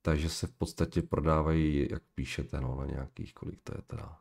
Takže 0.02 0.30
se 0.30 0.46
v 0.46 0.52
podstatě 0.52 1.02
prodávají, 1.02 1.88
jak 1.90 2.02
píšete, 2.14 2.60
no, 2.60 2.74
na 2.74 2.86
nějakých, 2.86 3.34
kolik 3.34 3.60
to 3.62 3.72
je 3.76 3.82
teda, 3.82 4.20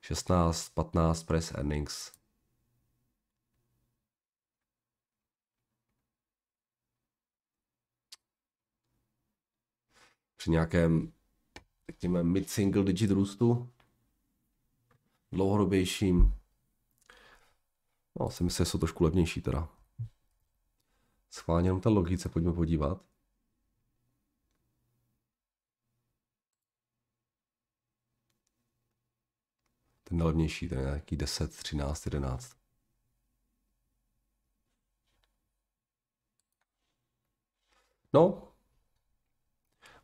16, 0.00 0.68
15 0.68 1.22
price 1.22 1.54
earnings. 1.54 2.12
Při 10.36 10.50
nějakém, 10.50 11.12
řekněme, 11.88 12.22
mid-single 12.22 12.84
digit 12.84 13.10
růstu, 13.10 13.70
dlouhodobějším, 15.32 16.34
no, 18.20 18.30
si 18.30 18.44
myslím, 18.44 18.66
že 18.66 18.70
jsou 18.70 18.78
trošku 18.78 19.04
levnější 19.04 19.42
teda. 19.42 19.75
Schválně 21.36 21.68
jenom 21.68 21.80
ta 21.80 21.90
logice, 21.90 22.28
pojďme 22.28 22.52
podívat. 22.52 23.04
Ten 30.04 30.18
nejlevnější, 30.18 30.68
ten 30.68 30.78
je 30.78 30.84
nějaký 30.84 31.16
10, 31.16 31.56
13, 31.56 32.06
11. 32.06 32.56
No, 38.12 38.52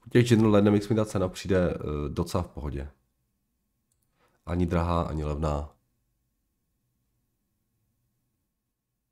u 0.07 0.11
těch 0.11 0.29
General 0.29 0.53
Dynamics 0.53 0.89
mi 0.89 0.97
ta 0.97 1.05
cena 1.05 1.29
přijde 1.29 1.75
uh, 1.75 2.09
docela 2.09 2.43
v 2.43 2.49
pohodě. 2.49 2.91
Ani 4.47 4.67
drahá, 4.67 5.03
ani 5.03 5.25
levná. 5.25 5.77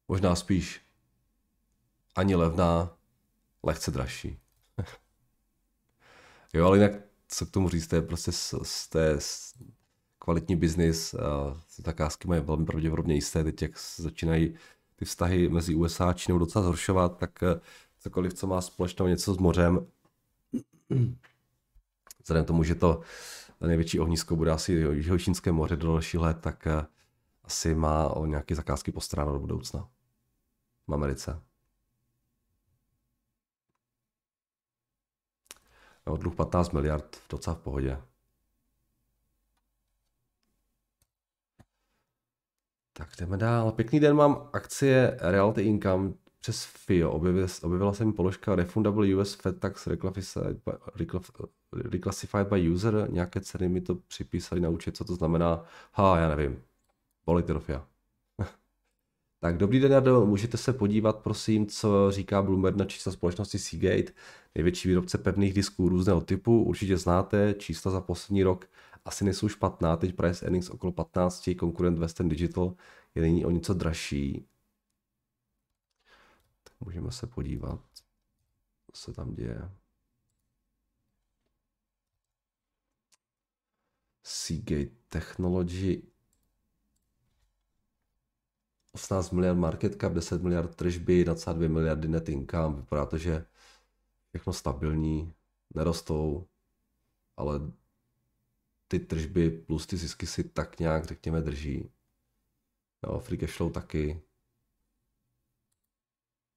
Možná 0.09 0.37
spíš 0.37 0.90
ani 2.17 2.35
levná, 2.35 2.97
lehce 3.63 3.91
dražší. 3.91 4.39
jo, 6.53 6.67
ale 6.67 6.77
jinak, 6.77 6.93
co 7.29 7.47
k 7.47 7.51
tomu 7.51 7.69
říct, 7.69 7.87
to 7.87 7.97
je 7.97 8.03
prostě 8.03 8.33
z, 8.33 8.55
z 8.63 8.89
té 8.89 9.19
kvalitní 10.19 10.57
biznis, 10.57 11.15
zakázky 11.77 12.29
mají 12.29 12.43
velmi 12.43 12.67
pravděpodobně 12.67 13.15
jisté, 13.15 13.45
teď 13.45 13.63
jak 13.63 13.79
začínají 13.97 14.55
ty 15.01 15.05
vztahy 15.05 15.49
mezi 15.49 15.75
USA 15.75 16.09
a 16.09 16.13
Čínou 16.13 16.39
docela 16.39 16.63
zhoršovat, 16.63 17.19
tak 17.19 17.43
eh, 17.43 17.61
cokoliv, 17.99 18.35
co 18.35 18.47
má 18.47 18.61
společného 18.61 19.09
něco 19.09 19.35
s 19.35 19.39
mořem, 19.39 19.87
vzhledem 22.23 22.45
tomu, 22.45 22.65
že 22.65 22.75
to 22.75 23.01
největší 23.61 24.01
ohnisko 24.01 24.37
bude 24.37 24.51
asi 24.51 24.73
Jihočínské 24.73 25.53
moře 25.53 25.77
do 25.77 25.87
dalších 25.87 26.21
let, 26.21 26.37
tak 26.41 26.67
eh, 26.67 26.87
asi 27.45 27.75
má 27.75 28.09
o 28.09 28.27
nějaké 28.27 28.55
zakázky 28.55 28.93
postaráno 28.93 29.33
do 29.33 29.39
budoucna 29.39 29.89
v 30.89 30.95
Americe. 30.95 31.41
Jo, 36.07 36.17
dluh 36.17 36.35
15 36.35 36.73
miliard, 36.73 37.17
docela 37.31 37.57
v 37.57 37.59
pohodě. 37.59 37.99
Tak 42.93 43.09
jdeme 43.19 43.37
dál. 43.37 43.73
Pěkný 43.73 44.01
den, 44.01 44.17
mám 44.17 44.49
akcie 44.53 45.17
Realty 45.21 45.63
Income 45.63 46.13
přes 46.41 46.65
FIO. 46.65 47.13
Objevila, 47.13 47.49
objevila 47.63 47.93
se 47.93 48.05
mi 48.05 48.13
položka 48.13 48.55
Refundable 48.55 49.15
US 49.15 49.35
Fed 49.35 49.61
Tax 49.61 49.87
Reclassified 49.87 50.57
by, 50.65 50.73
reclassified 51.91 52.49
by 52.49 52.71
User. 52.71 53.07
Nějaké 53.11 53.41
ceny 53.41 53.69
mi 53.69 53.81
to 53.81 53.95
připísali 53.95 54.61
na 54.61 54.69
účet, 54.69 54.97
co 54.97 55.05
to 55.05 55.15
znamená. 55.15 55.65
Ha, 55.93 56.19
já 56.19 56.29
nevím. 56.29 56.63
Politrofia. 57.25 57.87
Tak 59.43 59.57
dobrý 59.59 59.81
den, 59.81 59.93
Jardo, 59.93 60.27
můžete 60.27 60.57
se 60.57 60.73
podívat, 60.73 61.23
prosím, 61.23 61.67
co 61.67 62.11
říká 62.11 62.43
Bloomberg 62.43 62.77
na 62.77 62.85
čísla 62.85 63.13
společnosti 63.13 63.59
Seagate, 63.59 64.13
největší 64.55 64.89
výrobce 64.89 65.19
pevných 65.19 65.55
disků 65.55 65.89
různého 65.89 66.21
typu. 66.21 66.63
Určitě 66.65 66.97
znáte, 66.99 67.55
čísla 67.55 67.91
za 67.91 68.01
poslední 68.01 68.43
rok 68.43 68.69
asi 69.05 69.25
nejsou 69.25 69.49
špatná, 69.49 69.97
teď 69.97 70.17
price 70.17 70.45
earnings 70.45 70.71
okolo 70.71 70.93
15, 70.93 71.51
konkurent 71.59 71.99
Western 71.99 72.29
Digital 72.29 72.75
je 73.15 73.23
nyní 73.23 73.45
o 73.45 73.51
něco 73.51 73.75
dražší. 73.75 74.47
Tak 76.65 76.75
můžeme 76.81 77.13
se 77.13 77.27
podívat, 77.27 77.81
co 78.93 79.03
se 79.03 79.13
tam 79.13 79.35
děje. 79.35 79.71
Seagate 84.23 84.91
Technology 85.09 86.10
18 88.93 89.31
miliard 89.31 89.59
market 89.59 90.01
cap, 90.01 90.13
10 90.13 90.43
miliard 90.43 90.75
tržby, 90.75 91.25
22 91.25 91.69
miliardy 91.69 92.09
net 92.09 92.29
income. 92.29 92.77
Vypadá 92.77 93.07
to, 93.07 93.19
že 93.19 93.47
všechno 94.29 94.53
stabilní, 94.53 95.35
nerostou, 95.75 96.47
ale 97.37 97.61
ty 98.89 98.99
tržby 98.99 99.51
plus 99.51 99.87
ty 99.87 99.97
zisky 99.97 100.27
si 100.27 100.45
tak 100.45 100.79
nějak, 100.79 101.05
řekněme, 101.05 101.41
drží. 101.41 101.91
Jo, 103.07 103.19
free 103.19 103.39
cash 103.39 103.57
flow 103.57 103.71
taky. 103.71 104.23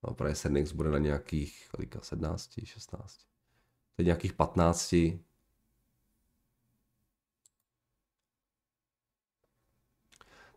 No, 0.04 0.14
price 0.14 0.48
earnings 0.48 0.72
bude 0.72 0.92
na 0.92 0.98
nějakých, 0.98 1.70
kolika, 1.72 2.02
17, 2.02 2.60
16. 2.64 3.20
Teď 3.96 4.06
nějakých 4.06 4.34
15, 4.34 4.96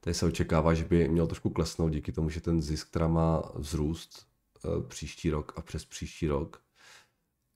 Tady 0.01 0.15
se 0.15 0.27
očekává, 0.27 0.75
že 0.75 0.85
by 0.85 1.09
měl 1.09 1.27
trošku 1.27 1.51
klesnout 1.51 1.93
díky 1.93 2.13
tomu, 2.13 2.31
že 2.31 2.41
ten 2.41 2.63
zisk 2.63 2.89
která 2.89 3.09
má 3.09 3.43
vzrůst 3.55 4.27
uh, 4.65 4.83
příští 4.83 5.31
rok 5.31 5.53
a 5.57 5.61
přes 5.61 5.85
příští 5.85 6.29
rok. 6.29 6.63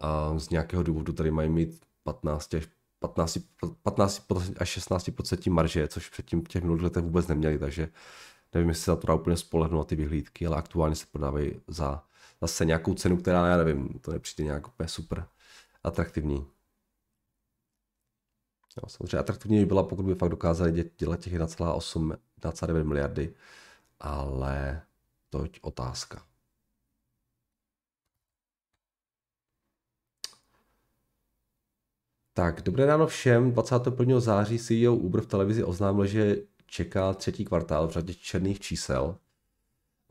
A 0.01 0.39
z 0.39 0.51
nějakého 0.51 0.83
důvodu 0.83 1.13
tady 1.13 1.31
mají 1.31 1.49
mít 1.49 1.81
15 2.03 2.55
až 2.55 2.69
15, 2.99 3.39
15 3.83 4.27
až 4.59 4.79
16% 4.79 5.53
marže, 5.53 5.89
což 5.89 6.09
předtím 6.09 6.45
v 6.45 6.49
těch 6.49 6.63
minulých 6.63 6.83
letech 6.83 7.03
vůbec 7.03 7.27
neměli, 7.27 7.59
takže 7.59 7.89
nevím, 8.55 8.69
jestli 8.69 8.85
se 8.85 8.91
na 8.91 8.97
to 8.97 9.07
dá 9.07 9.15
úplně 9.15 9.37
spolehnout 9.37 9.79
na 9.79 9.85
ty 9.85 9.97
vyhlídky, 9.97 10.47
ale 10.47 10.57
aktuálně 10.57 10.97
se 10.97 11.07
prodávají 11.13 11.53
za 11.69 12.05
zase 12.41 12.65
nějakou 12.65 12.95
cenu, 12.95 13.17
která, 13.17 13.47
já 13.47 13.57
nevím, 13.57 13.89
to 13.89 14.13
nepřijde 14.13 14.45
nějak 14.45 14.69
úplně 14.69 14.89
super 14.89 15.27
atraktivní. 15.85 16.47
Jo, 18.77 18.89
samozřejmě 18.89 19.19
atraktivní 19.19 19.59
by 19.59 19.67
byla, 19.67 19.83
pokud 19.83 20.03
by 20.03 20.15
fakt 20.15 20.31
dokázali 20.31 20.91
dělat 20.99 21.21
těch 21.21 21.33
1,8, 21.33 22.17
1,9 22.41 22.85
miliardy, 22.85 23.35
ale 24.01 24.83
to 25.31 25.43
je 25.43 25.51
otázka. 25.63 26.23
Tak, 32.35 32.63
dobré 32.63 32.87
ráno 32.87 33.07
všem. 33.07 33.53
21. 33.53 34.21
září 34.21 34.59
CEO 34.59 34.95
Uber 34.95 35.21
v 35.21 35.27
televizi 35.27 35.65
oznámil, 35.65 36.07
že 36.07 36.37
čeká 36.67 37.15
třetí 37.15 37.45
kvartál 37.45 37.89
v 37.89 37.91
řadě 37.91 38.15
černých 38.15 38.61
čísel. 38.61 39.17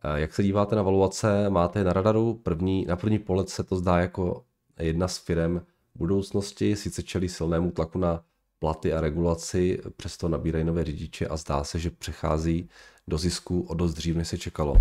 Eh, 0.04 0.20
jak 0.20 0.34
se 0.34 0.44
díváte 0.44 0.76
na 0.76 0.82
valuace, 0.82 1.50
máte 1.50 1.84
na 1.84 1.94
radaru? 1.94 2.34
První, 2.34 2.86
na 2.86 2.96
první 2.96 3.20
pohled 3.20 3.50
se 3.50 3.64
to 3.64 3.76
zdá 3.76 4.00
jako 4.00 4.46
jedna 4.80 5.08
z 5.08 5.18
firm 5.18 5.62
budoucnosti, 5.96 6.76
sice 6.76 7.04
čelí 7.04 7.30
silnému 7.30 7.72
tlaku 7.72 8.00
na 8.00 8.24
platy 8.60 8.94
a 8.94 9.02
regulaci, 9.02 9.82
přesto 9.98 10.30
nabírají 10.30 10.66
nové 10.66 10.84
řidiče 10.84 11.28
a 11.28 11.38
zdá 11.38 11.64
se, 11.64 11.80
že 11.80 11.90
přechází 11.90 12.70
do 13.08 13.18
zisku 13.18 13.62
o 13.62 13.74
dost 13.74 13.94
dřív, 13.94 14.16
než 14.16 14.28
se 14.28 14.38
čekalo. 14.38 14.76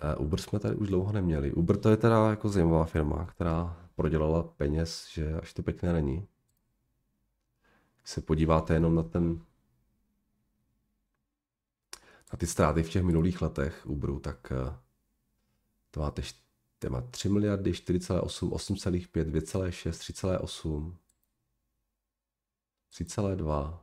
Eh, 0.00 0.16
Uber 0.16 0.40
jsme 0.40 0.58
tady 0.58 0.76
už 0.76 0.88
dlouho 0.88 1.12
neměli. 1.12 1.52
Uber 1.52 1.76
to 1.76 1.90
je 1.90 1.96
teda 1.96 2.30
jako 2.30 2.48
zajímavá 2.48 2.84
firma, 2.84 3.26
která 3.26 3.86
prodělala 3.94 4.42
peněz, 4.42 5.06
že 5.12 5.34
až 5.34 5.52
to 5.52 5.62
pěkné 5.62 5.92
není. 5.92 6.16
Když 8.00 8.10
se 8.10 8.20
podíváte 8.20 8.74
jenom 8.74 8.94
na 8.94 9.02
ten 9.02 9.40
na 12.32 12.36
ty 12.38 12.46
ztráty 12.46 12.82
v 12.82 12.90
těch 12.90 13.02
minulých 13.02 13.42
letech 13.42 13.86
Uberu, 13.86 14.20
tak 14.20 14.52
eh, 14.52 14.76
to 15.90 16.00
máte 16.00 16.22
téma 16.78 17.00
3 17.00 17.28
miliardy, 17.28 17.72
4,8, 17.72 18.50
8,5, 18.50 19.24
2,6, 19.24 19.90
3,8, 19.90 20.94
3,2. 22.92 23.78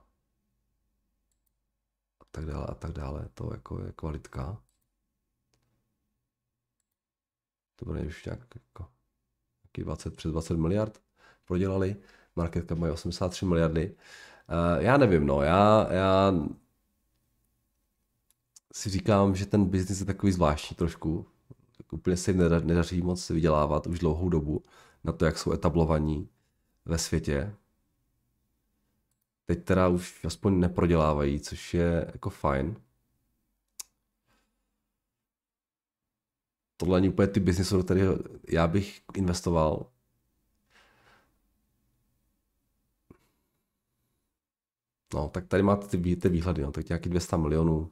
tak 2.31 2.45
dále 2.45 2.65
a 2.65 2.73
tak 2.73 2.91
dále. 2.91 3.29
To 3.33 3.49
jako 3.53 3.81
je 3.81 3.91
kvalitka. 3.91 4.61
To 7.75 7.85
bude 7.85 8.01
už 8.01 8.25
nějak 8.25 8.39
jako, 8.55 8.87
nějaký 9.63 9.81
20, 9.83 10.15
přes 10.15 10.31
20 10.31 10.57
miliard 10.57 11.01
prodělali. 11.45 11.95
Market 12.35 12.67
cap 12.67 12.77
mají 12.77 12.93
83 12.93 13.45
miliardy. 13.45 13.95
Uh, 14.49 14.83
já 14.83 14.97
nevím, 14.97 15.25
no, 15.25 15.41
já, 15.41 15.93
já 15.93 16.33
si 18.73 18.89
říkám, 18.89 19.35
že 19.35 19.45
ten 19.45 19.65
biznis 19.65 19.99
je 19.99 20.05
takový 20.05 20.31
zvláštní 20.31 20.75
trošku. 20.75 21.25
Úplně 21.91 22.17
se 22.17 22.31
jim 22.31 22.37
nedaří 22.39 23.01
moc 23.01 23.29
vydělávat 23.29 23.87
už 23.87 23.99
dlouhou 23.99 24.29
dobu 24.29 24.63
na 25.03 25.13
to, 25.13 25.25
jak 25.25 25.37
jsou 25.37 25.51
etablovaní 25.51 26.29
ve 26.85 26.97
světě. 26.97 27.55
Teď 29.45 29.63
teda 29.63 29.87
už 29.87 30.25
aspoň 30.25 30.59
neprodělávají, 30.59 31.39
což 31.39 31.73
je 31.73 32.11
jako 32.13 32.29
fajn. 32.29 32.75
Tohle 36.77 37.01
není 37.01 37.13
úplně 37.13 37.27
ty 37.27 37.39
biznis, 37.39 37.69
do 37.69 37.83
kterého 37.83 38.17
já 38.49 38.67
bych 38.67 39.01
investoval. 39.15 39.89
No, 45.13 45.29
tak 45.29 45.47
tady 45.47 45.63
máte 45.63 45.87
ty, 45.87 46.15
ty 46.15 46.29
výhledy, 46.29 46.61
no, 46.61 46.71
tak 46.71 46.89
nějaký 46.89 47.09
200 47.09 47.37
milionů. 47.37 47.91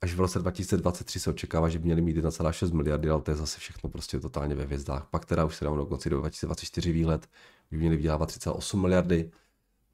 Až 0.00 0.14
v 0.14 0.20
roce 0.20 0.38
2023 0.38 1.20
se 1.20 1.30
očekává, 1.30 1.68
že 1.68 1.78
by 1.78 1.84
měli 1.84 2.02
mít 2.02 2.16
1,6 2.16 2.74
miliardy, 2.74 3.10
ale 3.10 3.22
to 3.22 3.30
je 3.30 3.36
zase 3.36 3.58
všechno 3.58 3.90
prostě 3.90 4.20
totálně 4.20 4.54
ve 4.54 4.64
hvězdách. 4.64 5.06
Pak 5.10 5.24
teda 5.24 5.44
už 5.44 5.56
se 5.56 5.64
dám 5.64 5.76
do 5.76 5.86
konci 5.86 6.10
do 6.10 6.18
2024 6.18 6.92
výhled, 6.92 7.30
by 7.70 7.76
měli 7.76 7.96
vydělávat 7.96 8.28
3,8 8.28 8.80
miliardy 8.80 9.30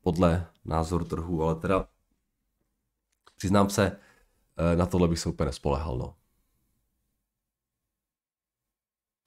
podle 0.00 0.46
názoru 0.64 1.04
trhu, 1.04 1.42
ale 1.42 1.54
teda 1.54 1.88
přiznám 3.36 3.70
se, 3.70 4.00
eh, 4.72 4.76
na 4.76 4.86
tohle 4.86 5.08
bych 5.08 5.18
se 5.18 5.28
úplně 5.28 5.46
nespolehal. 5.46 5.98
No. 5.98 6.16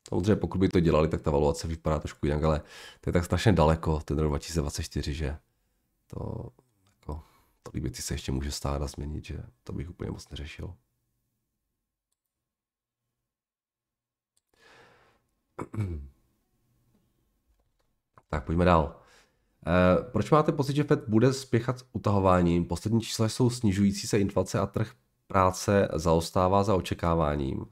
Samozřejmě 0.09 0.35
pokud 0.35 0.57
by 0.57 0.69
to 0.69 0.79
dělali, 0.79 1.07
tak 1.07 1.21
ta 1.21 1.31
valuace 1.31 1.67
vypadá 1.67 1.99
trošku 1.99 2.25
jinak, 2.25 2.43
ale 2.43 2.61
to 3.01 3.09
je 3.09 3.13
tak 3.13 3.25
strašně 3.25 3.51
daleko, 3.51 3.99
ten 3.99 4.19
rok 4.19 4.29
2024, 4.29 5.13
že 5.13 5.37
to 6.07 6.49
jako, 6.85 7.23
tolik 7.63 7.83
věcí 7.83 8.01
se 8.01 8.13
ještě 8.13 8.31
může 8.31 8.51
stát 8.51 8.81
a 8.81 8.87
změnit, 8.87 9.25
že 9.25 9.43
to 9.63 9.73
bych 9.73 9.89
úplně 9.89 10.11
moc 10.11 10.29
neřešil. 10.29 10.73
Tak 18.29 18.45
pojďme 18.45 18.65
dál. 18.65 19.02
Eh, 19.67 20.03
proč 20.11 20.31
máte 20.31 20.51
pocit, 20.51 20.75
že 20.75 20.83
Fed 20.83 21.07
bude 21.07 21.33
spěchat 21.33 21.79
s 21.79 21.85
utahováním? 21.91 22.65
Poslední 22.65 23.01
čísla 23.01 23.29
jsou 23.29 23.49
snižující 23.49 24.07
se 24.07 24.19
inflace 24.19 24.59
a 24.59 24.65
trh 24.65 24.91
práce 25.27 25.87
zaostává 25.93 26.63
za 26.63 26.75
očekáváním. 26.75 27.65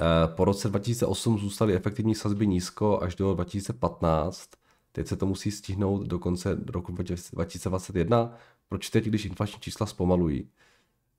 Eh, 0.00 0.04
po 0.36 0.44
roce 0.44 0.68
2008 0.68 1.38
zůstaly 1.38 1.74
efektivní 1.74 2.14
sazby 2.14 2.46
nízko 2.46 3.02
až 3.02 3.14
do 3.14 3.34
2015. 3.34 4.50
Teď 4.92 5.06
se 5.06 5.16
to 5.16 5.26
musí 5.26 5.50
stihnout 5.50 6.06
do 6.06 6.18
konce 6.18 6.58
roku 6.66 6.92
2021. 6.92 8.34
Proč 8.68 8.90
teď, 8.90 9.04
když 9.04 9.24
inflační 9.24 9.60
čísla 9.60 9.86
zpomalují? 9.86 10.50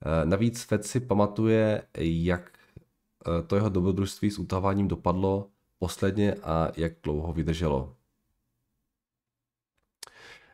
Eh, 0.05 0.25
navíc 0.25 0.63
Fed 0.63 0.85
si 0.85 0.99
pamatuje, 0.99 1.83
jak 1.97 2.51
to 3.47 3.55
jeho 3.55 3.69
dobrodružství 3.69 4.31
s 4.31 4.39
utahováním 4.39 4.87
dopadlo 4.87 5.49
posledně 5.85 6.33
a 6.33 6.71
jak 6.77 6.93
dlouho 7.03 7.33
vydrželo. 7.33 7.95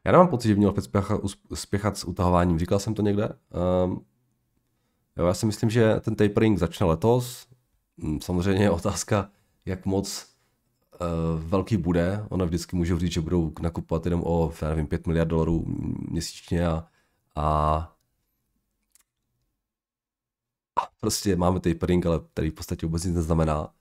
Já 0.06 0.12
nemám 0.12 0.28
pocit, 0.28 0.48
že 0.48 0.56
měl 0.56 0.74
Fed 0.74 0.84
spěchat, 0.84 1.22
spěchat 1.54 1.98
s 1.98 2.04
utahováním. 2.04 2.60
Říkal 2.60 2.80
jsem 2.80 2.94
to 2.94 3.02
někde. 3.02 3.30
Um, 3.30 4.06
jo, 5.18 5.26
já 5.26 5.34
si 5.34 5.46
myslím, 5.46 5.70
že 5.70 6.00
ten 6.00 6.16
tapering 6.16 6.60
začne 6.60 6.86
letos. 6.86 7.48
Hm, 8.04 8.20
samozřejmě 8.22 8.64
je 8.64 8.70
otázka, 8.70 9.30
jak 9.66 9.86
moc 9.86 10.28
uh, 11.02 11.44
velký 11.50 11.78
bude. 11.78 12.26
Ona 12.30 12.46
vždycky 12.46 12.76
může 12.76 13.00
říct, 13.00 13.12
že 13.12 13.22
budou 13.22 13.54
nakupovat 13.62 14.06
jenom 14.06 14.24
o, 14.26 14.54
já 14.62 14.70
nevím, 14.70 14.88
5 14.88 15.08
miliard 15.08 15.30
dolarů 15.30 15.64
měsíčně 16.10 16.68
a, 16.68 16.88
a 17.36 17.94
prostě 21.00 21.36
máme 21.36 21.60
tapering, 21.60 22.06
ale 22.06 22.20
který 22.34 22.50
v 22.50 22.54
podstatě 22.54 22.86
vůbec 22.86 23.04
nic 23.04 23.16
neznamená. 23.16 23.74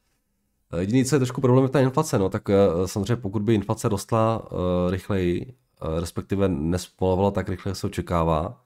Eh, 0.73 0.81
jediný, 0.81 1.05
co 1.05 1.15
je 1.15 1.19
trošku 1.19 1.41
problém, 1.41 1.65
je 1.65 1.69
ta 1.69 1.81
inflace. 1.81 2.19
No, 2.19 2.29
tak 2.29 2.49
uh, 2.49 2.87
samozřejmě 2.87 3.17
pokud 3.17 3.43
by 3.43 3.55
inflace 3.55 3.89
rostla 3.89 4.53
uh, 4.53 4.59
rychleji, 4.91 5.55
respektive 6.01 6.49
nespomalovala 6.49 7.31
tak 7.31 7.49
rychle, 7.49 7.71
jak 7.71 7.77
se 7.77 7.87
očekává, 7.87 8.65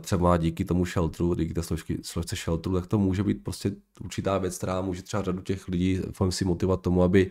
třeba 0.00 0.36
díky 0.36 0.64
tomu 0.64 0.84
shelteru, 0.84 1.34
díky 1.34 1.54
té 1.54 1.62
složky, 1.62 1.98
složce 2.02 2.36
shelteru, 2.36 2.74
tak 2.74 2.86
to 2.86 2.98
může 2.98 3.22
být 3.22 3.44
prostě 3.44 3.72
určitá 4.04 4.38
věc, 4.38 4.58
která 4.58 4.80
může 4.80 5.02
třeba 5.02 5.22
řadu 5.22 5.42
těch 5.42 5.68
lidí 5.68 6.00
si 6.30 6.44
motivovat 6.44 6.80
tomu, 6.80 7.02
aby 7.02 7.30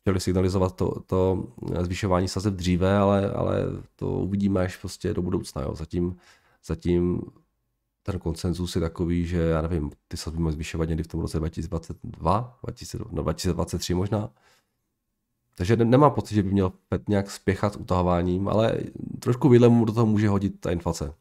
chtěli 0.00 0.20
signalizovat 0.20 0.76
to, 0.76 1.00
to 1.06 1.46
zvyšování 1.80 2.28
sazeb 2.28 2.54
dříve, 2.54 2.96
ale, 2.96 3.30
ale 3.30 3.56
to 3.96 4.10
uvidíme 4.10 4.60
až 4.60 4.76
prostě 4.76 5.14
do 5.14 5.22
budoucna. 5.22 5.62
Jo. 5.62 5.74
Zatím, 5.74 6.16
zatím 6.66 7.20
ten 8.02 8.18
koncenzus 8.18 8.74
je 8.74 8.80
takový, 8.80 9.26
že 9.26 9.38
já 9.38 9.62
nevím, 9.62 9.90
ty 10.08 10.16
sazby 10.16 10.42
mají 10.42 10.54
zvyšovat 10.54 10.88
někdy 10.88 11.02
v 11.02 11.06
tom 11.06 11.20
roce 11.20 11.38
2022, 11.38 12.58
20, 12.62 13.12
no 13.12 13.22
2023 13.22 13.94
možná. 13.94 14.30
Takže 15.56 15.76
nemám 15.76 16.12
pocit, 16.12 16.34
že 16.34 16.42
by 16.42 16.50
měl 16.52 16.72
Fed 16.88 17.08
nějak 17.08 17.30
spěchat 17.30 17.72
s 17.72 17.76
utahováním, 17.76 18.48
ale 18.48 18.80
trošku 19.18 19.48
vidle 19.48 19.68
mu 19.68 19.84
do 19.84 19.92
toho 19.92 20.06
může 20.06 20.28
hodit 20.28 20.60
ta 20.60 20.70
inflace. 20.70 21.14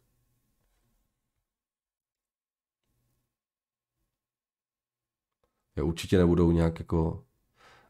Jo, 5.75 5.85
určitě 5.87 6.17
nebudou 6.17 6.51
nějak 6.51 6.79
jako... 6.79 7.25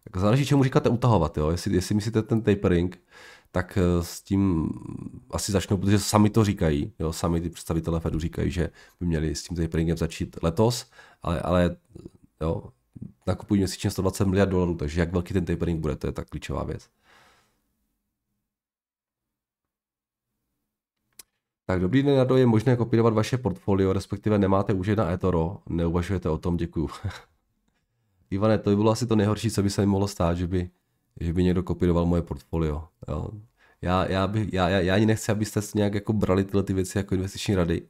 jako 0.06 0.20
záleží, 0.20 0.46
čemu 0.46 0.64
říkáte 0.64 0.90
utahovat, 0.90 1.38
jo? 1.38 1.50
Jestli, 1.50 1.76
jestli 1.76 1.96
myslíte 1.96 2.22
ten 2.22 2.42
tapering, 2.42 3.02
tak 3.52 3.78
eh, 3.78 4.04
s 4.04 4.22
tím 4.22 4.70
asi 5.32 5.52
začnou, 5.52 5.78
protože 5.78 6.00
sami 6.00 6.30
to 6.30 6.44
říkají, 6.44 6.94
jo, 7.00 7.14
sami 7.14 7.42
ty 7.42 7.50
představitelé 7.50 8.00
Fedu 8.00 8.20
říkají, 8.20 8.52
že 8.52 8.70
by 9.00 9.06
měli 9.06 9.36
s 9.36 9.44
tím 9.44 9.58
taperingem 9.58 9.98
začít 9.98 10.38
letos, 10.44 10.92
ale, 11.22 11.42
ale 11.42 11.76
jo, 12.42 12.64
nakupují 13.28 13.60
měsíčně 13.60 13.92
120 13.92 14.26
miliard 14.26 14.50
dolarů, 14.52 14.76
takže 14.76 15.00
jak 15.00 15.12
velký 15.12 15.34
ten 15.34 15.46
tapering 15.46 15.80
bude, 15.82 15.96
to 15.96 16.08
je 16.08 16.14
tak 16.14 16.30
klíčová 16.30 16.64
věc. 16.64 16.90
Tak 21.66 21.82
dobrý 21.82 22.04
den, 22.04 22.18
Nado, 22.18 22.38
je 22.38 22.46
možné 22.46 22.76
kopírovat 22.76 23.14
vaše 23.14 23.38
portfolio, 23.38 23.94
respektive 23.94 24.38
nemáte 24.38 24.74
už 24.74 24.88
na 24.88 25.12
eToro, 25.12 25.58
neuvažujete 25.70 26.30
o 26.30 26.38
tom, 26.38 26.58
děkuju. 26.58 26.90
Ivane, 28.32 28.58
to 28.58 28.70
by 28.70 28.76
bylo 28.76 28.92
asi 28.92 29.08
to 29.08 29.16
nejhorší, 29.16 29.52
co 29.52 29.64
by 29.64 29.70
se 29.70 29.82
mi 29.82 29.88
mohlo 29.88 30.08
stát, 30.08 30.38
že 30.38 30.48
by 30.48 30.70
že 31.20 31.34
by 31.34 31.44
někdo 31.44 31.64
kopíroval 31.64 32.06
moje 32.06 32.22
portfolio. 32.22 32.88
Jo. 33.08 33.30
Já, 33.82 34.06
já, 34.12 34.28
bych, 34.28 34.54
já, 34.54 34.70
já, 34.70 34.80
já 34.80 34.96
ani 34.96 35.06
nechci, 35.06 35.32
abyste 35.32 35.62
si 35.62 35.78
nějak 35.78 35.94
jako 35.94 36.14
brali 36.14 36.44
tyhle 36.44 36.64
ty 36.64 36.74
věci 36.74 36.98
jako 36.98 37.16
investiční 37.16 37.56
rady 37.56 37.88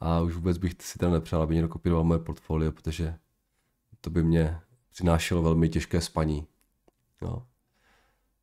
a 0.00 0.20
už 0.20 0.34
vůbec 0.34 0.58
bych 0.58 0.74
si 0.80 0.98
tam 0.98 1.12
nepřál, 1.12 1.42
aby 1.42 1.54
někdo 1.54 1.68
kopíroval 1.68 2.04
moje 2.04 2.18
portfolio, 2.18 2.72
protože 2.72 3.14
to 4.00 4.10
by 4.10 4.22
mě 4.22 4.60
přinášelo 4.90 5.42
velmi 5.42 5.68
těžké 5.68 6.00
spaní. 6.00 6.46
Jo. 7.22 7.42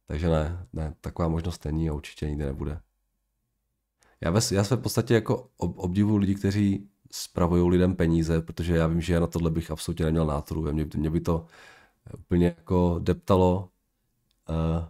Takže 0.07 0.29
ne, 0.29 0.67
ne, 0.73 0.95
taková 1.01 1.27
možnost 1.27 1.65
není 1.65 1.89
a 1.89 1.93
určitě 1.93 2.29
nikdy 2.29 2.45
nebude. 2.45 2.81
Já, 4.21 4.31
ve, 4.31 4.39
já 4.51 4.63
se 4.63 4.75
v 4.75 4.81
podstatě 4.81 5.13
jako 5.13 5.49
obdivuju 5.57 6.17
lidi, 6.17 6.35
kteří 6.35 6.89
spravují 7.15 7.69
lidem 7.69 7.95
peníze, 7.95 8.41
protože 8.41 8.75
já 8.75 8.87
vím, 8.87 9.01
že 9.01 9.13
já 9.13 9.19
na 9.19 9.27
tohle 9.27 9.51
bych 9.51 9.71
absolutně 9.71 10.05
neměl 10.05 10.25
nátoru. 10.25 10.73
Mě, 10.73 10.87
mě 10.95 11.09
by 11.09 11.19
to 11.19 11.45
úplně 12.13 12.45
jako 12.45 12.99
deptalo 13.03 13.69
Uh, 14.49 14.85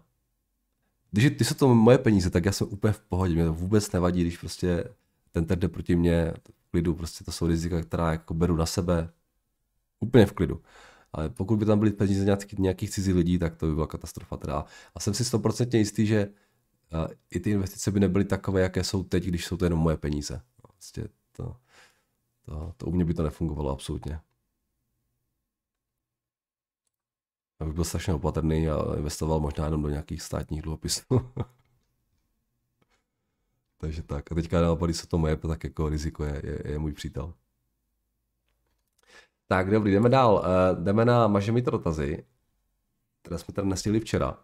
když, 1.12 1.26
když 1.26 1.48
jsou 1.48 1.56
to 1.56 1.76
moje 1.76 1.98
peníze, 1.98 2.30
tak 2.30 2.46
já 2.46 2.52
jsem 2.52 2.68
úplně 2.72 2.94
v 2.94 3.00
pohodě. 3.00 3.34
Mě 3.34 3.46
to 3.46 3.54
vůbec 3.54 3.92
nevadí, 3.92 4.22
když 4.22 4.38
prostě 4.38 4.84
ten 5.32 5.46
jde 5.46 5.68
proti 5.68 5.96
mně 5.96 6.34
v 6.44 6.72
klidu. 6.72 6.96
Prostě 6.96 7.24
to 7.24 7.32
jsou 7.32 7.48
rizika, 7.48 7.82
která 7.82 8.12
jako 8.12 8.34
beru 8.34 8.56
na 8.56 8.66
sebe 8.66 9.10
úplně 10.00 10.26
v 10.26 10.32
klidu. 10.34 10.62
Ale 11.14 11.30
pokud 11.30 11.58
by 11.58 11.66
tam 11.66 11.80
byly 11.80 11.92
peníze 11.92 12.26
nějakých, 12.26 12.60
nějakých 12.60 12.90
cizích 12.90 13.16
lidí, 13.16 13.40
tak 13.40 13.56
to 13.56 13.66
by 13.66 13.74
byla 13.74 13.88
katastrofa. 13.88 14.38
Teda. 14.38 14.66
A 14.96 15.00
jsem 15.00 15.14
si 15.14 15.26
stoprocentně 15.26 15.80
jistý, 15.80 16.06
že 16.06 16.28
uh, 16.94 17.08
i 17.32 17.40
ty 17.40 17.52
investice 17.52 17.92
by 17.92 18.00
nebyly 18.00 18.26
takové, 18.26 18.62
jaké 18.62 18.84
jsou 18.84 19.04
teď, 19.04 19.26
když 19.26 19.46
jsou 19.46 19.58
to 19.58 19.66
jenom 19.66 19.80
moje 19.80 19.98
peníze. 19.98 20.42
Prostě 20.62 21.08
to, 21.32 21.56
to, 22.46 22.74
to 22.78 22.86
u 22.86 22.92
mě 22.92 23.06
by 23.06 23.14
to 23.14 23.24
nefungovalo 23.24 23.72
absolutně. 23.72 24.20
Já 27.60 27.66
bych 27.66 27.76
byl 27.76 27.84
strašně 27.84 28.14
opatrný 28.14 28.70
a 28.70 28.96
investoval 28.98 29.40
možná 29.40 29.66
jenom 29.66 29.82
do 29.82 29.90
nějakých 29.90 30.22
státních 30.22 30.62
dluhopisů. 30.62 31.04
Takže 33.78 34.04
tak. 34.04 34.32
A 34.32 34.36
teďka 34.36 34.62
naopak, 34.62 34.88
když 34.88 34.98
se 34.98 35.08
to 35.08 35.18
moje, 35.18 35.38
tak 35.38 35.64
jako 35.64 35.90
riziko 35.90 36.24
je, 36.24 36.42
je, 36.46 36.72
je 36.72 36.80
můj 36.80 36.94
přítel. 36.94 37.34
Tak, 39.48 39.72
dobrý, 39.72 39.92
jdeme 39.92 40.10
dál. 40.10 40.34
Uh, 40.34 40.84
jdeme 40.84 41.06
na 41.06 41.28
mažemito 41.28 41.72
dotazy, 41.72 42.26
které 43.22 43.38
jsme 43.38 43.54
tady 43.54 43.68
nestihli 43.68 44.00
včera. 44.00 44.38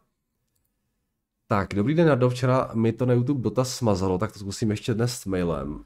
Tak, 1.47 1.73
dobrý 1.73 1.93
den, 1.93 2.07
Nardo. 2.07 2.29
Včera 2.29 2.71
mi 2.73 2.93
to 2.93 3.05
na 3.05 3.13
YouTube 3.13 3.41
dotaz 3.41 3.75
smazalo, 3.75 4.17
tak 4.17 4.31
to 4.31 4.39
zkusím 4.39 4.71
ještě 4.71 4.93
dnes 4.93 5.19
s 5.19 5.25
mailem. 5.25 5.85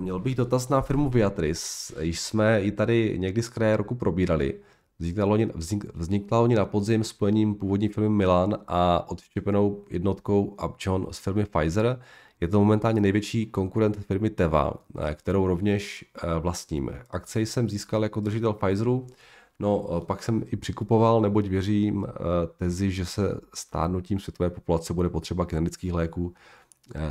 Měl 0.00 0.18
bych 0.18 0.34
dotaz 0.34 0.68
na 0.68 0.80
firmu 0.80 1.10
Viatris. 1.10 1.92
Již 2.00 2.20
jsme 2.20 2.60
ji 2.60 2.72
tady 2.72 3.14
někdy 3.18 3.42
z 3.42 3.48
kraje 3.48 3.76
roku 3.76 3.94
probírali. 3.94 4.60
Vznikla 4.98 5.24
loni, 5.24 5.46
vznik, 5.54 5.84
vznikla 5.94 6.46
na 6.46 6.64
podzim 6.64 7.04
spojením 7.04 7.54
původní 7.54 7.88
firmy 7.88 8.08
Milan 8.08 8.58
a 8.66 9.10
odštěpenou 9.10 9.84
jednotkou 9.90 10.56
Upjohn 10.64 11.06
z 11.10 11.18
firmy 11.18 11.44
Pfizer. 11.44 12.00
Je 12.40 12.48
to 12.48 12.60
momentálně 12.60 13.00
největší 13.00 13.46
konkurent 13.46 13.96
firmy 13.96 14.30
Teva, 14.30 14.74
kterou 15.14 15.46
rovněž 15.46 16.04
eh, 16.22 16.38
vlastním. 16.38 16.90
Akce 17.10 17.40
jsem 17.40 17.68
získal 17.68 18.02
jako 18.02 18.20
držitel 18.20 18.52
Pfizeru, 18.52 19.06
no 19.58 19.88
eh, 19.96 20.00
pak 20.06 20.22
jsem 20.22 20.44
i 20.46 20.56
přikupoval, 20.56 21.20
neboť 21.20 21.46
věřím 21.46 22.06
eh, 22.08 22.12
tezi, 22.58 22.90
že 22.90 23.06
se 23.06 23.40
stárnutím 23.54 24.20
světové 24.20 24.50
populace 24.50 24.94
bude 24.94 25.08
potřeba 25.08 25.44
generických 25.44 25.92
léků 25.92 26.34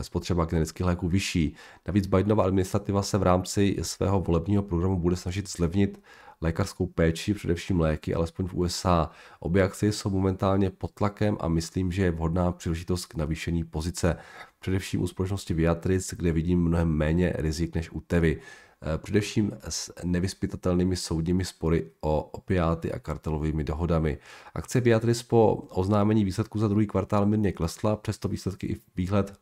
spotřeba 0.01 0.45
generických 0.45 0.85
léků 0.85 1.07
vyšší. 1.07 1.55
Navíc 1.87 2.07
Bidenova 2.07 2.43
administrativa 2.43 3.03
se 3.03 3.17
v 3.17 3.23
rámci 3.23 3.77
svého 3.81 4.21
volebního 4.21 4.63
programu 4.63 4.99
bude 4.99 5.15
snažit 5.15 5.49
zlevnit 5.49 6.01
lékařskou 6.41 6.85
péči, 6.85 7.33
především 7.33 7.79
léky, 7.79 8.13
alespoň 8.13 8.47
v 8.47 8.53
USA. 8.53 9.09
Obě 9.39 9.63
akcie 9.63 9.91
jsou 9.91 10.09
momentálně 10.09 10.69
pod 10.69 10.91
tlakem 10.91 11.37
a 11.39 11.47
myslím, 11.47 11.91
že 11.91 12.03
je 12.03 12.11
vhodná 12.11 12.51
příležitost 12.51 13.05
k 13.05 13.15
navýšení 13.15 13.63
pozice. 13.63 14.17
Především 14.59 15.01
u 15.01 15.07
společnosti 15.07 15.53
Viatris, 15.53 16.13
kde 16.13 16.31
vidím 16.31 16.63
mnohem 16.63 16.89
méně 16.89 17.33
rizik 17.35 17.75
než 17.75 17.91
u 17.91 18.01
Tevy. 18.01 18.41
Eh, 18.83 18.97
především 18.97 19.51
s 19.69 19.93
nevyspytatelnými 20.03 20.95
soudními 20.95 21.45
spory 21.45 21.91
o 22.01 22.21
opiáty 22.21 22.91
a 22.91 22.99
kartelovými 22.99 23.63
dohodami. 23.63 24.17
Akce 24.53 24.81
Viatris 24.81 25.23
po 25.23 25.53
oznámení 25.53 26.25
výsledku 26.25 26.59
za 26.59 26.67
druhý 26.67 26.87
kvartál 26.87 27.25
mírně 27.25 27.51
klesla, 27.51 27.95
přesto 27.95 28.27
výsledky 28.27 28.67
i 28.67 28.77
výhled 28.95 29.33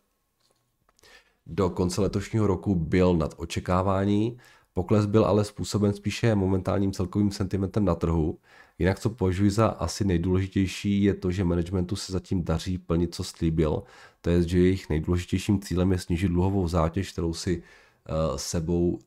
do 1.50 1.70
konce 1.70 2.02
letošního 2.02 2.48
roku 2.48 2.76
byl 2.76 3.18
nad 3.18 3.34
očekávání. 3.38 4.38
Pokles 4.74 5.06
byl 5.06 5.26
ale 5.26 5.46
způsoben 5.46 5.94
spíše 5.94 6.36
momentálním 6.36 6.92
celkovým 6.92 7.32
sentimentem 7.32 7.86
na 7.86 7.96
trhu. 7.96 8.38
Jinak 8.80 9.00
co 9.00 9.10
považuji 9.10 9.52
za 9.52 9.68
asi 9.68 10.06
nejdůležitější 10.06 11.04
je 11.04 11.14
to, 11.14 11.32
že 11.32 11.44
managementu 11.44 11.96
se 11.96 12.12
zatím 12.12 12.44
daří 12.44 12.78
plnit, 12.78 13.16
co 13.16 13.24
slíbil. 13.24 13.84
To 14.22 14.30
je, 14.30 14.48
že 14.48 14.60
jejich 14.60 14.90
nejdůležitějším 14.90 15.62
cílem 15.62 15.92
je 15.92 15.98
snížit 15.98 16.28
dluhovou 16.28 16.68
zátěž, 16.68 17.12
kterou 17.12 17.34
si 17.34 17.58
uh, 17.58 18.38
sebou 18.38 19.00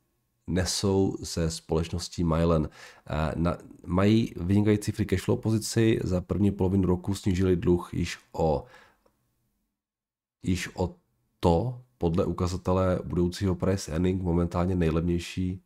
nesou 0.46 1.16
se 1.22 1.50
společností 1.50 2.24
Mylan. 2.24 2.68
Uh, 3.42 3.52
mají 3.86 4.32
vynikající 4.36 4.92
free 4.92 5.06
cash 5.06 5.22
flow 5.24 5.36
pozici, 5.36 5.98
za 6.04 6.20
první 6.20 6.50
polovinu 6.50 6.86
roku 6.86 7.14
snížili 7.14 7.56
dluh 7.56 7.94
již 7.94 8.18
o 8.32 8.64
již 10.42 10.68
o 10.74 10.94
to, 11.40 11.80
podle 12.02 12.24
ukazatele 12.24 13.00
budoucího 13.04 13.54
price 13.54 13.92
earning 13.92 14.22
momentálně 14.22 14.74
nejlevnější. 14.74 15.62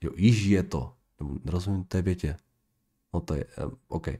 Jo, 0.00 0.10
již 0.16 0.44
je 0.44 0.62
to. 0.62 0.92
Nerozumím 1.44 1.84
té 1.84 2.02
větě. 2.02 2.36
No 3.14 3.20
to 3.20 3.34
je, 3.34 3.44
um, 3.64 3.76
OK. 3.88 4.08
Uh, 4.08 4.14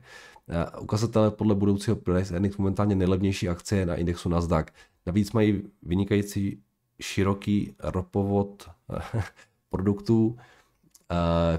ukazatele 0.83 1.31
podle 1.31 1.55
budoucího 1.55 1.95
price 1.95 2.33
earning 2.33 2.57
momentálně 2.57 2.95
nejlevnější 2.95 3.49
akcie 3.49 3.85
na 3.85 3.95
indexu 3.95 4.29
Nasdaq. 4.29 4.65
Navíc 5.05 5.31
mají 5.31 5.63
vynikající 5.83 6.63
široký 7.01 7.75
ropovod 7.79 8.69
produktů, 9.69 10.27
uh, 10.27 10.37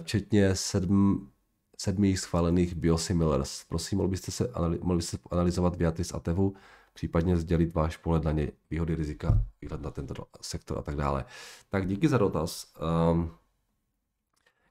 včetně 0.03 0.55
sedm, 0.55 1.31
sedmi 1.79 2.17
schválených 2.17 2.75
biosimilars. 2.75 3.65
Prosím, 3.65 3.99
mohli 3.99 4.11
byste 4.11 4.33
se 4.33 4.53
mohli 4.83 4.97
byste 4.97 5.19
analyzovat 5.31 5.77
Viatris 5.77 6.15
a 6.15 6.21
Tevu 6.21 6.55
případně 6.93 7.37
sdělit 7.37 7.75
váš 7.75 7.97
pohled 7.97 8.25
na 8.25 8.33
ně, 8.33 8.53
výhody, 8.71 8.95
rizika, 8.95 9.45
výhled 9.61 9.81
na 9.81 9.91
tento 9.91 10.15
sektor 10.41 10.79
a 10.79 10.83
tak 10.83 10.97
dále. 10.97 11.25
Tak 11.69 11.87
díky 11.87 12.09
za 12.09 12.19
dotaz. 12.19 12.75
Um, 13.13 13.31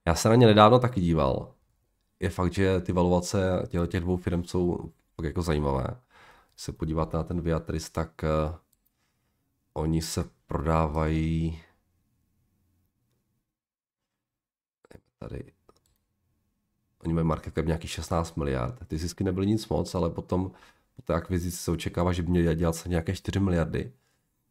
já 0.06 0.16
se 0.16 0.30
na 0.30 0.36
ně 0.36 0.48
nedávno 0.48 0.80
taky 0.80 1.02
díval. 1.02 1.54
Je 2.20 2.30
fakt, 2.30 2.54
že 2.54 2.80
ty 2.80 2.92
valuace 2.92 3.68
těch 3.88 4.02
dvou 4.02 4.18
firm 4.18 4.44
jsou 4.44 4.92
fakt 5.16 5.26
jako 5.26 5.42
zajímavé. 5.42 5.88
Když 6.54 6.64
se 6.64 6.72
podíváte 6.72 7.18
na 7.18 7.24
ten 7.24 7.42
Viatris, 7.42 7.90
tak 7.90 8.24
uh, 8.24 8.56
oni 9.74 10.02
se 10.02 10.24
prodávají 10.48 11.62
tady 15.20 15.54
oni 17.04 17.14
mají 17.14 17.28
market 17.28 17.54
cap 17.56 17.66
nějaký 17.66 17.88
16 17.88 18.36
miliard. 18.36 18.88
Ty 18.88 18.98
zisky 18.98 19.24
nebyly 19.24 19.48
nic 19.48 19.68
moc, 19.68 19.96
ale 19.96 20.10
potom 20.10 20.52
po 21.02 21.06
té 21.06 21.14
akvizici 21.14 21.58
se 21.58 21.72
očekává, 21.72 22.14
že 22.14 22.24
by 22.24 22.30
měli 22.30 22.56
dělat 22.56 22.76
se 22.76 22.90
nějaké 22.90 23.16
4 23.16 23.40
miliardy, 23.40 23.94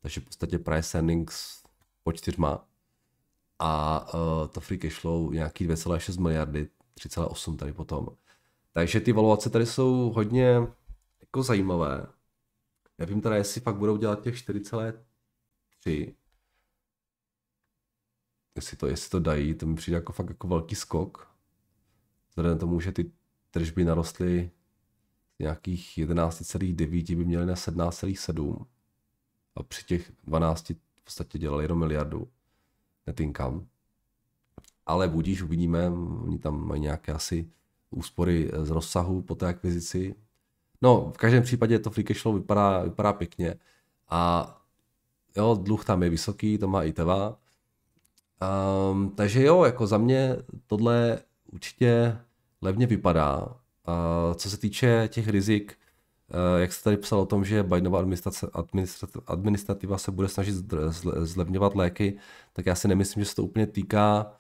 takže 0.03 0.21
v 0.21 0.25
podstatě 0.25 0.59
price 0.59 0.99
earnings 0.99 1.63
po 2.03 2.13
čtyřma 2.13 2.69
a 3.59 4.01
uh, 4.15 4.49
to 4.49 4.61
free 4.61 4.79
cash 4.79 5.01
flow 5.01 5.31
nějaký 5.31 5.69
2,6 5.69 6.21
miliardy, 6.21 6.69
3,8 6.99 7.57
tady 7.57 7.73
potom. 7.73 8.07
Takže 8.73 9.01
ty 9.01 9.13
valuace 9.13 9.51
tady 9.51 9.67
jsou 9.67 10.13
hodně 10.15 10.61
jako 11.21 11.43
zajímavé. 11.43 12.07
Nevím 12.99 13.21
teda, 13.21 13.37
jestli 13.37 13.61
fakt 13.61 13.77
budou 13.77 13.97
dělat 13.97 14.23
těch 14.23 14.35
4,3. 14.35 16.15
Jestli 18.57 18.77
to, 18.77 18.87
jestli 18.87 19.11
to 19.11 19.21
dají, 19.21 19.55
to 19.55 19.67
mi 19.67 19.75
přijde 19.75 19.97
jako 19.97 20.13
fakt 20.13 20.29
jako 20.29 20.49
velký 20.49 20.75
skok. 20.75 21.35
Vzhledem 22.29 22.59
tomu, 22.59 22.81
že 22.81 22.93
ty 22.93 23.13
tržby 23.51 23.85
narostly 23.85 24.51
nějakých 25.41 25.99
11,9 25.99 27.17
by 27.17 27.25
měli 27.25 27.47
na 27.47 27.55
17,7 27.55 28.67
a 29.57 29.63
při 29.63 29.85
těch 29.85 30.13
12 30.25 30.69
v 30.71 31.05
podstatě 31.05 31.39
dělali 31.39 31.65
jenom 31.65 31.79
miliardu 31.79 32.29
net 33.07 33.21
income. 33.21 33.61
Ale 34.87 35.09
budíš, 35.09 35.43
uvidíme, 35.43 35.91
oni 36.25 36.39
tam 36.39 36.67
mají 36.67 36.81
nějaké 36.81 37.13
asi 37.13 37.51
úspory 37.91 38.51
z 38.63 38.71
rozsahu 38.71 39.23
po 39.23 39.35
té 39.35 39.47
akvizici. 39.47 40.15
No, 40.83 41.13
v 41.15 41.19
každém 41.19 41.43
případě 41.43 41.79
to 41.79 41.91
free 41.91 42.05
cash 42.05 42.23
flow 42.23 42.35
vypadá, 42.35 42.83
vypadá 42.83 43.13
pěkně 43.13 43.55
a 44.09 44.55
jo, 45.37 45.59
dluh 45.63 45.85
tam 45.85 46.03
je 46.03 46.11
vysoký, 46.11 46.59
to 46.59 46.69
má 46.69 46.83
i 46.83 46.93
Teva. 46.93 47.39
Um, 48.91 49.11
takže 49.11 49.45
jo, 49.45 49.65
jako 49.65 49.87
za 49.87 49.99
mě 49.99 50.37
tohle 50.67 51.19
určitě 51.53 52.19
levně 52.63 52.87
vypadá 52.87 53.60
co 54.35 54.51
se 54.51 54.57
týče 54.57 55.09
těch 55.13 55.29
rizik, 55.29 55.75
eh, 56.31 56.61
jak 56.61 56.73
se 56.73 56.85
tady 56.85 56.97
psal 56.97 57.21
o 57.21 57.27
tom, 57.27 57.45
že 57.45 57.63
Bidenova 57.63 58.05
administrativa 59.27 59.99
se 59.99 60.11
bude 60.11 60.29
snažit 60.29 60.55
zlevňovat 61.23 61.75
léky, 61.75 62.19
tak 62.53 62.67
já 62.67 62.75
si 62.75 62.89
nemyslím, 62.89 63.25
že 63.25 63.31
se 63.31 63.37
to 63.37 63.45
úplně 63.45 63.67
týká 63.67 64.33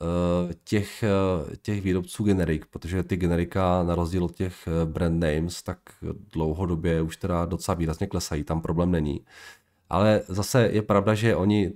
eh, 0.00 0.54
těch, 0.64 1.02
eh, 1.02 1.56
těch 1.56 1.82
výrobců 1.82 2.24
generik, 2.24 2.66
protože 2.66 3.02
ty 3.02 3.16
generika 3.16 3.82
na 3.82 3.94
rozdíl 3.94 4.24
od 4.24 4.34
těch 4.34 4.68
brand 4.84 5.20
names 5.20 5.62
tak 5.62 5.78
dlouhodobě 6.32 7.02
už 7.02 7.16
teda 7.16 7.44
docela 7.44 7.74
výrazně 7.74 8.06
klesají, 8.06 8.44
tam 8.44 8.60
problém 8.60 8.90
není. 8.90 9.24
Ale 9.88 10.22
zase 10.28 10.68
je 10.72 10.82
pravda, 10.82 11.14
že 11.14 11.36
oni 11.36 11.72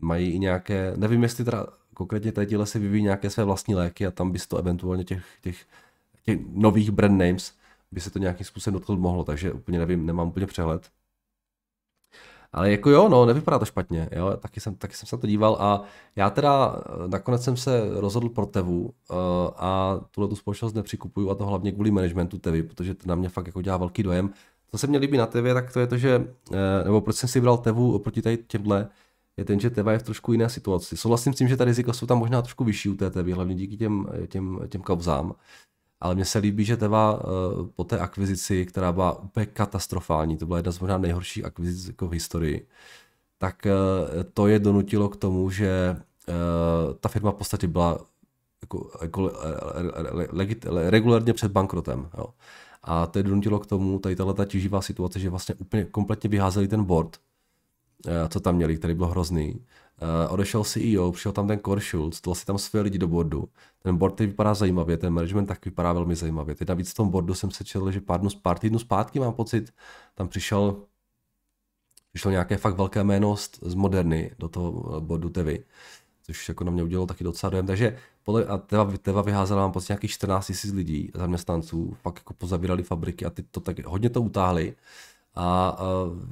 mají 0.00 0.30
i 0.30 0.38
nějaké, 0.38 0.92
nevím 0.96 1.22
jestli 1.22 1.44
teda 1.44 1.66
konkrétně 1.94 2.32
tady 2.32 2.58
si 2.64 2.78
vyvíjí 2.78 3.02
nějaké 3.02 3.30
své 3.30 3.44
vlastní 3.44 3.74
léky 3.74 4.06
a 4.06 4.10
tam 4.10 4.32
by 4.32 4.38
to 4.48 4.56
eventuálně 4.56 5.04
těch, 5.04 5.24
těch 5.42 5.66
těch 6.22 6.40
nových 6.52 6.90
brand 6.90 7.18
names 7.18 7.52
by 7.92 8.00
se 8.00 8.10
to 8.10 8.18
nějakým 8.18 8.46
způsobem 8.46 8.74
dotknout 8.74 9.00
mohlo, 9.00 9.24
takže 9.24 9.52
úplně 9.52 9.78
nevím, 9.78 10.06
nemám 10.06 10.28
úplně 10.28 10.46
přehled. 10.46 10.90
Ale 12.52 12.70
jako 12.70 12.90
jo, 12.90 13.08
no, 13.08 13.26
nevypadá 13.26 13.58
to 13.58 13.64
špatně, 13.64 14.08
jo, 14.12 14.36
taky 14.36 14.60
jsem, 14.60 14.74
taky 14.74 14.94
jsem 14.94 15.06
se 15.06 15.18
to 15.18 15.26
díval 15.26 15.56
a 15.60 15.82
já 16.16 16.30
teda 16.30 16.76
eh, 16.76 17.08
nakonec 17.08 17.44
jsem 17.44 17.56
se 17.56 18.00
rozhodl 18.00 18.28
pro 18.28 18.46
Tevu 18.46 18.84
uh, 18.84 19.16
a 19.56 20.00
tuhle 20.10 20.28
tu 20.28 20.36
společnost 20.36 20.74
nepřikupuju 20.74 21.30
a 21.30 21.34
to 21.34 21.46
hlavně 21.46 21.72
kvůli 21.72 21.90
managementu 21.90 22.38
Tevy, 22.38 22.62
protože 22.62 22.94
to 22.94 23.08
na 23.08 23.14
mě 23.14 23.28
fakt 23.28 23.46
jako 23.46 23.62
dělá 23.62 23.76
velký 23.76 24.02
dojem. 24.02 24.30
Co 24.70 24.78
se 24.78 24.86
mě 24.86 24.98
líbí 24.98 25.18
na 25.18 25.26
Tevě, 25.26 25.54
tak 25.54 25.72
to 25.72 25.80
je 25.80 25.86
to, 25.86 25.96
že, 25.96 26.18
uh, 26.18 26.56
nebo 26.84 27.00
proč 27.00 27.16
jsem 27.16 27.28
si 27.28 27.40
vybral 27.40 27.58
Tevu 27.58 27.94
oproti 27.94 28.22
tady 28.22 28.36
těmhle, 28.36 28.88
je 29.36 29.44
ten, 29.44 29.60
že 29.60 29.70
Teva 29.70 29.92
je 29.92 29.98
v 29.98 30.02
trošku 30.02 30.32
jiné 30.32 30.48
situaci. 30.48 30.96
Souhlasím 30.96 31.32
s 31.32 31.36
tím, 31.36 31.48
že 31.48 31.56
ta 31.56 31.64
rizika 31.64 31.92
jsou 31.92 32.06
tam 32.06 32.18
možná 32.18 32.42
trošku 32.42 32.64
vyšší 32.64 32.88
u 32.88 32.94
té 32.94 33.10
Tevy, 33.10 33.32
hlavně 33.32 33.54
díky 33.54 33.76
těm, 33.76 34.06
těm, 34.28 34.60
těm 34.68 34.82
kauzám 34.82 35.34
ale 36.02 36.14
mně 36.14 36.24
se 36.24 36.38
líbí, 36.38 36.64
že 36.64 36.76
Teva 36.76 37.14
uh, 37.14 37.66
po 37.66 37.84
té 37.84 37.98
akvizici, 37.98 38.66
která 38.66 38.92
byla 38.92 39.20
úplně 39.22 39.46
katastrofální, 39.46 40.36
to 40.36 40.46
byla 40.46 40.58
jedna 40.58 40.72
z 40.72 40.80
možná 40.80 40.98
nejhorších 40.98 41.44
akvizic 41.44 41.86
jako 41.86 42.08
v 42.08 42.12
historii, 42.12 42.66
tak 43.38 43.66
uh, 43.66 44.22
to 44.34 44.46
je 44.46 44.58
donutilo 44.58 45.08
k 45.08 45.16
tomu, 45.16 45.50
že 45.50 45.96
uh, 46.28 46.94
ta 47.00 47.08
firma 47.08 47.30
v 47.30 47.34
podstatě 47.34 47.68
byla 47.68 47.98
jako, 48.62 48.90
jako 49.02 49.32
legit, 50.30 50.66
regulárně 50.88 51.32
před 51.32 51.52
bankrotem. 51.52 52.08
Jo. 52.18 52.26
A 52.82 53.06
to 53.06 53.18
je 53.18 53.22
donutilo 53.22 53.58
k 53.58 53.66
tomu, 53.66 53.98
tady 53.98 54.16
tato 54.16 54.44
těživá 54.44 54.82
situace, 54.82 55.20
že 55.20 55.30
vlastně 55.30 55.54
úplně 55.54 55.84
kompletně 55.84 56.30
vyházeli 56.30 56.68
ten 56.68 56.84
board, 56.84 57.16
co 58.28 58.40
tam 58.40 58.56
měli, 58.56 58.76
který 58.76 58.94
byl 58.94 59.06
hrozný. 59.06 59.60
Uh, 60.02 60.32
odešel 60.32 60.64
CEO, 60.64 61.12
přišel 61.12 61.32
tam 61.32 61.48
ten 61.48 61.60
Core 61.64 61.80
Schultz, 61.80 62.20
si 62.32 62.46
tam 62.46 62.58
své 62.58 62.80
lidi 62.80 62.98
do 62.98 63.08
boardu. 63.08 63.48
Ten 63.82 63.96
board 63.96 64.14
teď 64.14 64.28
vypadá 64.28 64.54
zajímavě, 64.54 64.96
ten 64.96 65.12
management 65.12 65.46
tak 65.46 65.64
vypadá 65.64 65.92
velmi 65.92 66.14
zajímavě. 66.16 66.54
Teď 66.54 66.68
navíc 66.68 66.90
v 66.90 66.94
tom 66.94 67.08
boardu 67.08 67.34
jsem 67.34 67.50
se 67.50 67.64
četl, 67.64 67.90
že 67.90 68.00
pár 68.00 68.20
dnů, 68.20 68.30
pár 68.42 68.58
týdnů 68.58 68.78
zpátky 68.78 69.20
mám 69.20 69.32
pocit, 69.32 69.74
tam 70.14 70.28
přišel, 70.28 70.76
přišlo 72.12 72.30
nějaké 72.30 72.56
fakt 72.56 72.76
velké 72.76 73.04
jméno 73.04 73.36
z, 73.36 73.74
Moderny 73.74 74.30
do 74.38 74.48
toho 74.48 75.00
boardu 75.00 75.28
Tevy, 75.28 75.64
což 76.22 76.48
jako 76.48 76.64
na 76.64 76.70
mě 76.70 76.82
udělalo 76.82 77.06
taky 77.06 77.24
docela 77.24 77.50
dojem. 77.50 77.66
Takže 77.66 77.98
podle, 78.22 78.44
a 78.44 78.58
Teva, 78.58 78.92
Teva 79.02 79.22
vyházela 79.22 79.62
mám 79.62 79.72
pocit 79.72 79.88
nějakých 79.88 80.10
14 80.10 80.64
000 80.64 80.76
lidí, 80.76 81.10
zaměstnanců, 81.14 81.96
fakt 82.02 82.16
jako 82.18 82.34
pozavírali 82.34 82.82
fabriky 82.82 83.24
a 83.24 83.30
ty 83.30 83.42
to 83.42 83.60
tak 83.60 83.86
hodně 83.86 84.10
to 84.10 84.22
utáhli 84.22 84.74
a 85.34 85.78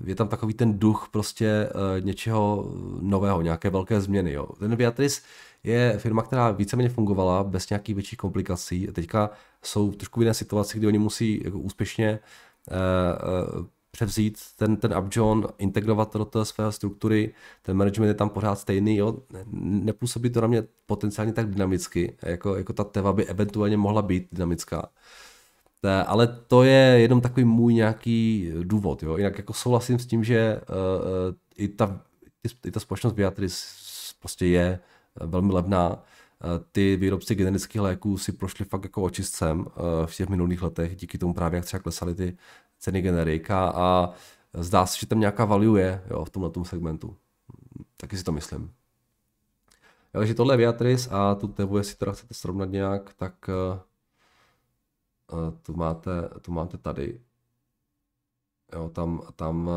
je 0.04 0.14
tam 0.14 0.28
takový 0.28 0.54
ten 0.54 0.78
duch 0.78 1.08
prostě 1.10 1.46
e, 1.46 2.00
něčeho 2.00 2.72
nového, 3.00 3.42
nějaké 3.42 3.70
velké 3.70 4.00
změny. 4.00 4.32
Jo. 4.32 4.46
Ten 4.58 4.76
Beatrice 4.76 5.20
je 5.64 5.98
firma, 5.98 6.22
která 6.22 6.50
víceméně 6.50 6.88
fungovala 6.88 7.44
bez 7.44 7.70
nějakých 7.70 7.94
větších 7.94 8.18
komplikací. 8.18 8.86
Teďka 8.86 9.30
jsou 9.62 9.92
trošku 9.92 10.20
v 10.20 10.22
jiné 10.22 10.34
situaci, 10.34 10.78
kdy 10.78 10.86
oni 10.86 10.98
musí 10.98 11.40
jako 11.44 11.58
úspěšně 11.58 12.08
e, 12.08 12.18
e, 12.18 13.80
převzít 13.90 14.38
ten, 14.56 14.76
ten 14.76 14.98
Upjohn, 14.98 15.46
integrovat 15.58 16.16
do 16.16 16.24
té 16.24 16.44
své 16.44 16.72
struktury, 16.72 17.34
ten 17.62 17.76
management 17.76 18.08
je 18.08 18.14
tam 18.14 18.30
pořád 18.30 18.54
stejný, 18.54 18.96
jo? 18.96 19.16
nepůsobí 19.62 20.30
to 20.30 20.40
na 20.40 20.46
mě 20.46 20.62
potenciálně 20.86 21.32
tak 21.32 21.50
dynamicky, 21.50 22.16
jako, 22.22 22.56
jako 22.56 22.72
ta 22.72 22.84
Teva 22.84 23.12
by 23.12 23.26
eventuálně 23.26 23.76
mohla 23.76 24.02
být 24.02 24.28
dynamická. 24.32 24.88
Ale 26.06 26.26
to 26.46 26.62
je 26.62 27.00
jenom 27.00 27.20
takový 27.20 27.44
můj 27.44 27.74
nějaký 27.74 28.50
důvod. 28.62 29.02
Jo? 29.02 29.16
Jinak 29.16 29.38
jako 29.38 29.52
souhlasím 29.52 29.98
s 29.98 30.06
tím, 30.06 30.24
že 30.24 30.60
uh, 30.60 31.34
i, 31.56 31.68
ta, 31.68 32.00
i 32.64 32.70
ta 32.70 32.80
společnost 32.80 33.12
Beatrice 33.12 33.66
prostě 34.20 34.46
je 34.46 34.80
velmi 35.20 35.52
levná. 35.52 36.02
Ty 36.72 36.96
výrobci 36.96 37.34
generických 37.34 37.80
léků 37.80 38.18
si 38.18 38.32
prošli 38.32 38.64
fakt 38.64 38.84
jako 38.84 39.02
očistcem 39.02 39.66
v 40.06 40.16
těch 40.16 40.28
minulých 40.28 40.62
letech, 40.62 40.96
díky 40.96 41.18
tomu 41.18 41.34
právě 41.34 41.56
jak 41.56 41.64
třeba 41.64 41.82
klesaly 41.82 42.14
ty 42.14 42.36
ceny 42.78 43.02
generik 43.02 43.50
a, 43.50 44.10
zdá 44.54 44.86
se, 44.86 44.98
že 45.00 45.06
tam 45.06 45.20
nějaká 45.20 45.44
value 45.44 45.80
je 45.80 46.02
jo, 46.10 46.24
v 46.24 46.30
tomhle 46.30 46.50
segmentu. 46.62 47.16
Taky 47.96 48.16
si 48.16 48.24
to 48.24 48.32
myslím. 48.32 48.62
Jo, 50.14 50.20
takže 50.20 50.34
tohle 50.34 50.54
je 50.54 50.58
Beatrice 50.58 51.10
a 51.10 51.34
tu 51.34 51.48
tebu, 51.48 51.78
jestli 51.78 51.96
teda 51.96 52.12
chcete 52.12 52.34
srovnat 52.34 52.70
nějak, 52.70 53.14
tak 53.14 53.50
tu 55.62 55.74
máte, 55.74 56.28
tu 56.42 56.52
máte 56.52 56.78
tady. 56.78 57.20
Jo, 58.72 58.88
tam, 58.88 59.22
tam 59.36 59.70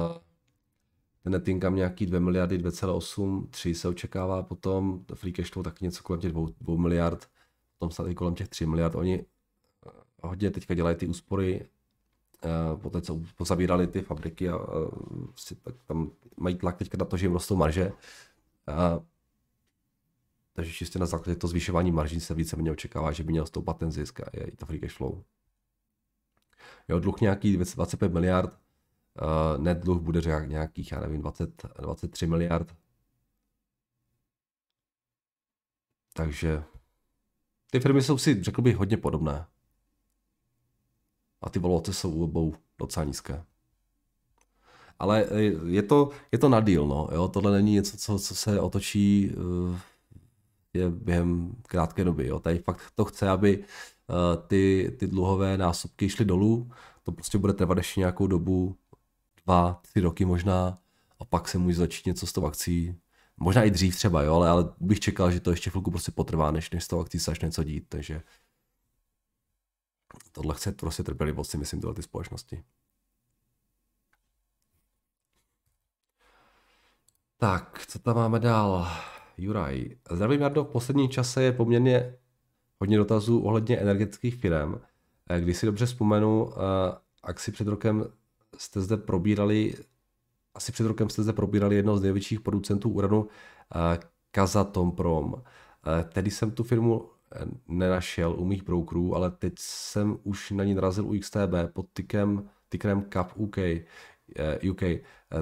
ten 1.23 1.31
net 1.31 1.47
income 1.47 1.77
nějaký 1.77 2.05
2 2.05 2.19
miliardy, 2.19 2.57
2,8, 2.57 3.47
3 3.49 3.75
se 3.75 3.87
očekává 3.87 4.43
potom, 4.43 5.05
free 5.13 5.33
cash 5.33 5.51
flow 5.51 5.63
tak 5.63 5.81
něco 5.81 6.03
kolem 6.03 6.19
těch 6.21 6.31
2, 6.31 6.47
2 6.61 6.77
miliard, 6.77 7.29
potom 7.79 7.91
se 7.91 8.13
kolem 8.13 8.35
těch 8.35 8.47
3 8.47 8.65
miliard. 8.65 8.95
Oni 8.95 9.25
hodně 10.21 10.51
teďka 10.51 10.73
dělají 10.73 10.95
ty 10.95 11.07
úspory, 11.07 11.69
po 12.81 12.89
té, 12.89 13.01
co 13.01 13.21
pozabírali 13.37 13.87
ty 13.87 14.01
fabriky 14.01 14.49
a, 14.49 14.55
a 14.55 14.67
tak 15.61 15.75
tam 15.85 16.11
mají 16.37 16.55
tlak 16.55 16.77
teďka 16.77 16.97
na 16.97 17.05
to, 17.05 17.17
že 17.17 17.25
jim 17.25 17.33
rostou 17.33 17.55
marže. 17.55 17.91
A, 18.67 18.99
takže 20.53 20.71
čistě 20.71 20.99
na 20.99 21.05
základě 21.05 21.35
to 21.35 21.47
zvyšování 21.47 21.91
marží 21.91 22.19
se 22.19 22.33
více 22.33 22.55
mě 22.55 22.71
očekává, 22.71 23.11
že 23.11 23.23
by 23.23 23.31
měl 23.31 23.45
stoupat 23.45 23.77
ten 23.77 23.91
zisk 23.91 24.19
a 24.19 24.25
je 24.33 24.43
i 24.43 24.55
to 24.55 24.65
free 24.65 24.79
cash 24.79 24.95
flow. 24.95 25.23
Jo, 26.87 26.99
dluh 26.99 27.21
nějaký 27.21 27.57
25 27.57 28.13
miliard, 28.13 28.59
uh, 29.21 29.63
net 29.63 29.77
dluh 29.77 30.01
bude 30.01 30.21
řek 30.21 30.49
nějakých, 30.49 30.91
já 30.91 30.99
nevím, 30.99 31.21
20, 31.21 31.65
23 31.81 32.27
miliard. 32.27 32.75
Takže 36.13 36.63
ty 37.71 37.79
firmy 37.79 38.01
jsou 38.01 38.17
si, 38.17 38.43
řekl 38.43 38.61
bych, 38.61 38.77
hodně 38.77 38.97
podobné. 38.97 39.45
A 41.41 41.49
ty 41.49 41.59
valuace 41.59 41.93
jsou 41.93 42.11
u 42.11 42.23
obou 42.23 42.55
docela 42.77 43.03
nízké. 43.03 43.43
Ale 44.99 45.25
eh, 45.25 45.41
je 45.65 45.83
to, 45.83 46.09
je 46.31 46.37
to 46.37 46.49
na 46.49 46.59
deal, 46.59 46.87
no. 46.87 47.09
Jo? 47.11 47.27
Tohle 47.27 47.51
není 47.51 47.73
něco, 47.73 47.97
co, 47.97 48.19
co 48.19 48.35
se 48.35 48.59
otočí 48.59 49.31
uh, 49.35 49.77
je 50.73 50.89
během 50.89 51.55
krátké 51.67 52.03
doby. 52.03 52.27
Jo? 52.27 52.39
Tady 52.39 52.59
fakt 52.59 52.91
to 52.95 53.05
chce, 53.05 53.29
aby 53.29 53.63
ty, 54.47 54.95
ty 54.99 55.07
dluhové 55.07 55.57
násobky 55.57 56.09
šly 56.09 56.25
dolů. 56.25 56.71
To 57.03 57.11
prostě 57.11 57.37
bude 57.37 57.53
trvat 57.53 57.77
ještě 57.77 57.99
nějakou 57.99 58.27
dobu, 58.27 58.77
dva, 59.45 59.79
tři 59.81 59.99
roky 59.99 60.25
možná, 60.25 60.79
a 61.19 61.25
pak 61.25 61.47
se 61.47 61.57
může 61.57 61.75
začít 61.75 62.05
něco 62.05 62.27
s 62.27 62.33
tou 62.33 62.45
akcí. 62.45 62.99
Možná 63.37 63.63
i 63.63 63.71
dřív 63.71 63.95
třeba, 63.95 64.21
jo, 64.21 64.35
ale, 64.35 64.49
ale 64.49 64.73
bych 64.79 64.99
čekal, 64.99 65.31
že 65.31 65.39
to 65.39 65.51
ještě 65.51 65.69
chvilku 65.69 65.91
prostě 65.91 66.11
potrvá, 66.11 66.51
než, 66.51 66.71
než 66.71 66.83
s 66.83 66.87
tou 66.87 66.99
akcí 66.99 67.19
se 67.19 67.31
začne 67.31 67.45
něco 67.45 67.63
dít, 67.63 67.85
takže 67.89 68.21
tohle 70.31 70.55
chce 70.55 70.71
prostě 70.71 71.03
trpělivost, 71.03 71.51
si 71.51 71.57
myslím, 71.57 71.79
tyhle 71.79 71.93
ty 71.93 72.03
společnosti. 72.03 72.63
Tak, 77.37 77.85
co 77.87 77.99
tam 77.99 78.15
máme 78.15 78.39
dál? 78.39 78.87
Juraj. 79.37 79.89
Zdravím, 80.11 80.41
Jardo. 80.41 80.63
V 80.63 80.67
posledním 80.67 81.09
čase 81.09 81.43
je 81.43 81.51
poměrně 81.51 82.17
hodně 82.83 82.97
dotazů 82.97 83.39
ohledně 83.39 83.77
energetických 83.77 84.35
firm. 84.35 84.75
Eh, 85.29 85.41
když 85.41 85.57
si 85.57 85.65
dobře 85.65 85.85
vzpomenu, 85.85 86.49
eh, 86.51 86.95
asi 87.23 87.51
před 87.51 87.67
rokem 87.67 88.05
jste 88.57 88.81
zde 88.81 88.97
probírali, 88.97 89.73
asi 90.55 90.71
před 90.71 90.87
rokem 90.87 91.09
jste 91.09 91.23
zde 91.23 91.33
probírali 91.33 91.75
jedno 91.75 91.97
z 91.97 92.01
největších 92.01 92.41
producentů 92.41 92.89
uranu, 92.89 93.27
eh, 93.75 93.99
Kazatomprom. 94.31 95.43
Tedy 96.13 96.31
jsem 96.31 96.51
tu 96.51 96.63
firmu 96.63 97.09
nenašel 97.67 98.35
u 98.37 98.45
mých 98.45 98.63
brokerů, 98.63 99.15
ale 99.15 99.31
teď 99.31 99.53
jsem 99.57 100.17
už 100.23 100.51
na 100.51 100.63
ní 100.63 100.73
narazil 100.73 101.05
u 101.07 101.19
XTB 101.19 101.67
pod 101.73 101.85
tykem, 101.93 102.49
tykem 102.69 103.05
CAP 103.13 103.31
UK. 103.35 103.57
UK. 104.71 104.83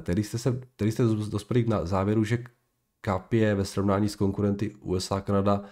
Tedy 0.02 0.24
jste, 0.24 0.38
se, 0.38 0.62
tedy 0.76 0.92
jste 0.92 1.04
dospěli 1.04 1.64
k 1.64 1.86
závěru, 1.86 2.24
že 2.24 2.44
CAP 3.06 3.34
je 3.34 3.56
ve 3.56 3.66
srovnání 3.66 4.10
s 4.10 4.16
konkurenty 4.16 4.76
USA, 4.76 5.22
Kanada 5.22 5.64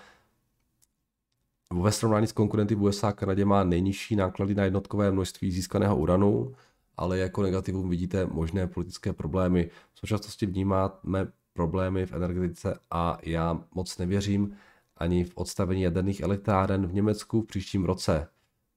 ve 1.73 1.91
srovnání 1.91 2.27
s 2.27 2.31
konkurenty 2.31 2.75
v 2.75 2.83
USA 2.83 3.09
a 3.09 3.11
Kanadě 3.11 3.45
má 3.45 3.63
nejnižší 3.63 4.15
náklady 4.15 4.55
na 4.55 4.63
jednotkové 4.63 5.11
množství 5.11 5.51
získaného 5.51 5.97
uranu, 5.97 6.55
ale 6.97 7.17
jako 7.17 7.41
negativum 7.41 7.89
vidíte 7.89 8.25
možné 8.25 8.67
politické 8.67 9.13
problémy. 9.13 9.69
V 9.93 9.99
současnosti 9.99 10.45
vnímáme 10.45 11.27
problémy 11.53 12.05
v 12.05 12.13
energetice 12.13 12.79
a 12.91 13.17
já 13.23 13.63
moc 13.75 13.97
nevěřím 13.97 14.57
ani 14.97 15.23
v 15.23 15.31
odstavení 15.35 15.81
jaderných 15.81 16.21
elektráren 16.21 16.87
v 16.87 16.93
Německu 16.93 17.41
v 17.41 17.45
příštím 17.45 17.85
roce. 17.85 18.27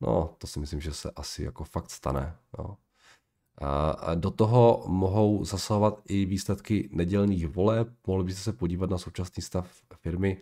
No, 0.01 0.35
to 0.39 0.47
si 0.47 0.61
myslím, 0.61 0.81
že 0.81 0.93
se 0.93 1.11
asi 1.17 1.43
jako 1.43 1.65
fakt 1.65 1.91
stane. 1.91 2.37
No. 2.59 2.77
A 3.99 4.15
do 4.15 4.31
toho 4.31 4.85
mohou 4.87 5.45
zasahovat 5.45 6.01
i 6.09 6.25
výsledky 6.25 6.89
nedělných 6.93 7.49
voleb. 7.49 7.89
Mohli 8.07 8.25
byste 8.25 8.43
se 8.43 8.53
podívat 8.53 8.91
na 8.91 8.99
současný 8.99 9.43
stav 9.43 9.71
firmy 10.01 10.41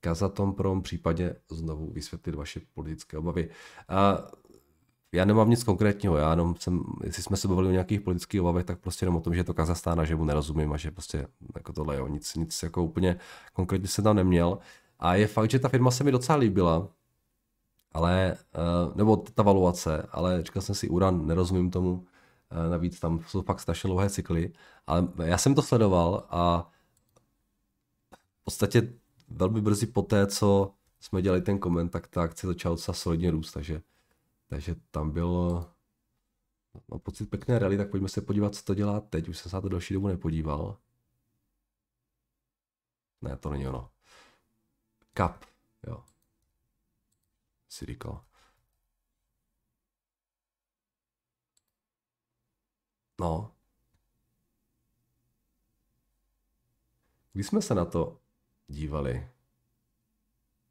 Kazatomprom, 0.00 0.82
případně 0.82 1.34
znovu 1.50 1.90
vysvětlit 1.90 2.34
vaše 2.34 2.60
politické 2.74 3.18
obavy. 3.18 3.50
A 3.88 4.18
já 5.12 5.24
nemám 5.24 5.50
nic 5.50 5.64
konkrétního, 5.64 6.16
já 6.16 6.30
jenom 6.30 6.54
jsem, 6.58 6.84
jestli 7.04 7.22
jsme 7.22 7.36
se 7.36 7.48
bavili 7.48 7.68
o 7.68 7.72
nějakých 7.72 8.00
politických 8.00 8.40
obavech, 8.40 8.64
tak 8.64 8.78
prostě 8.78 9.04
jenom 9.04 9.16
o 9.16 9.20
tom, 9.20 9.34
že 9.34 9.40
je 9.40 9.44
to 9.44 9.54
Kazachstán 9.54 10.00
a 10.00 10.04
že 10.04 10.16
mu 10.16 10.24
nerozumím 10.24 10.72
a 10.72 10.76
že 10.76 10.90
prostě 10.90 11.26
jako 11.54 11.72
tohle, 11.72 11.96
jo, 11.96 12.06
nic, 12.06 12.34
nic 12.34 12.62
jako 12.62 12.84
úplně 12.84 13.16
konkrétně 13.52 13.88
jsem 13.88 14.04
tam 14.04 14.16
neměl. 14.16 14.58
A 14.98 15.14
je 15.14 15.26
fakt, 15.26 15.50
že 15.50 15.58
ta 15.58 15.68
firma 15.68 15.90
se 15.90 16.04
mi 16.04 16.12
docela 16.12 16.38
líbila, 16.38 16.88
ale, 17.92 18.36
nebo 18.94 19.16
ta 19.16 19.42
valuace, 19.42 20.08
ale 20.10 20.42
říkal 20.42 20.62
jsem 20.62 20.74
si, 20.74 20.88
Uran, 20.88 21.26
nerozumím 21.26 21.70
tomu, 21.70 22.06
navíc 22.70 23.00
tam 23.00 23.20
jsou 23.26 23.42
fakt 23.42 23.60
strašně 23.60 23.88
dlouhé 23.88 24.10
cykly, 24.10 24.52
ale 24.86 25.08
já 25.24 25.38
jsem 25.38 25.54
to 25.54 25.62
sledoval 25.62 26.26
a 26.30 26.70
v 28.40 28.44
podstatě 28.44 28.92
velmi 29.28 29.60
brzy 29.60 29.86
po 29.86 30.02
té, 30.02 30.26
co 30.26 30.74
jsme 31.00 31.22
dělali 31.22 31.42
ten 31.42 31.58
koment, 31.58 31.88
tak 31.88 32.06
ta 32.06 32.22
akce 32.22 32.46
začala 32.46 32.74
docela 32.74 32.94
solidně 32.94 33.30
růst, 33.30 33.52
takže, 33.52 33.82
takže 34.48 34.76
tam 34.90 35.10
byl 35.10 35.64
no, 36.88 36.98
pocit 36.98 37.30
pěkné 37.30 37.58
rally, 37.58 37.76
tak 37.76 37.90
pojďme 37.90 38.08
se 38.08 38.20
podívat, 38.20 38.54
co 38.54 38.62
to 38.62 38.74
dělá 38.74 39.00
teď. 39.00 39.28
Už 39.28 39.38
jsem 39.38 39.50
se 39.50 39.56
na 39.56 39.60
to 39.60 39.68
další 39.68 39.94
dobu 39.94 40.08
nepodíval. 40.08 40.78
Ne, 43.22 43.36
to 43.36 43.50
není 43.50 43.68
ono. 43.68 43.90
Kap, 45.12 45.44
jo. 45.86 46.04
Si 47.68 47.86
říkal. 47.86 48.24
No. 53.20 53.52
Když 57.32 57.46
jsme 57.46 57.62
se 57.62 57.74
na 57.74 57.84
to 57.84 58.20
dívali. 58.68 59.28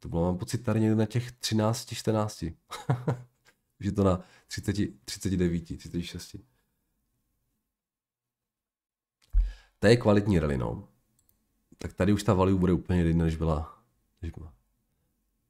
To 0.00 0.08
bylo, 0.08 0.24
mám 0.24 0.38
pocit, 0.38 0.58
tady 0.58 0.80
někde 0.80 0.96
na 0.96 1.06
těch 1.06 1.32
13, 1.32 1.94
14. 1.94 2.44
Už 3.80 3.86
je 3.86 3.92
to 3.92 4.04
na 4.04 4.20
30, 4.46 4.76
39, 5.04 5.78
36. 5.78 6.36
To 9.78 9.86
je 9.86 9.96
kvalitní 9.96 10.38
rally, 10.38 10.58
no. 10.58 10.88
tak 11.78 11.92
tady 11.92 12.12
už 12.12 12.22
ta 12.22 12.34
value 12.34 12.58
bude 12.58 12.72
úplně 12.72 13.04
jiná, 13.04 13.24
než 13.24 13.36
byla. 13.36 13.82
Než 14.22 14.30
byla. 14.30 14.54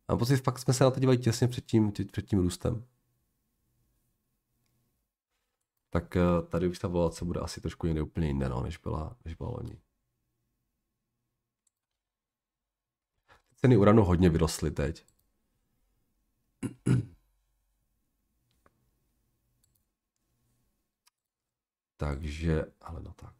A 0.08 0.16
pocit, 0.16 0.36
fakt 0.36 0.58
jsme 0.58 0.74
se 0.74 0.84
na 0.84 0.90
to 0.90 1.00
dívali 1.00 1.18
těsně 1.18 1.48
před 1.48 1.66
tím, 1.66 1.92
před 1.92 2.26
tím 2.26 2.38
růstem. 2.38 2.84
Tak 5.90 6.16
eh, 6.16 6.20
tady 6.48 6.68
už 6.68 6.78
ta 6.78 6.88
volace 6.88 7.24
bude 7.24 7.40
asi 7.40 7.60
trošku 7.60 7.86
někde 7.86 8.02
úplně 8.02 8.26
jiné, 8.26 8.48
no, 8.48 8.62
než 8.62 8.76
byla, 8.76 9.16
než 9.24 9.34
byla 9.34 9.50
loni. 9.50 9.80
Ceny 13.56 13.76
uranu 13.76 14.04
hodně 14.04 14.30
vyrostly 14.30 14.70
teď. 14.70 15.04
Takže, 21.96 22.64
ale 22.80 23.02
no 23.02 23.12
tak. 23.12 23.34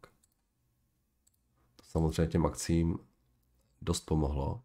To 1.75 1.83
samozřejmě 1.83 2.27
těm 2.31 2.45
akcím 2.45 2.99
dost 3.81 4.01
pomohlo. 4.01 4.63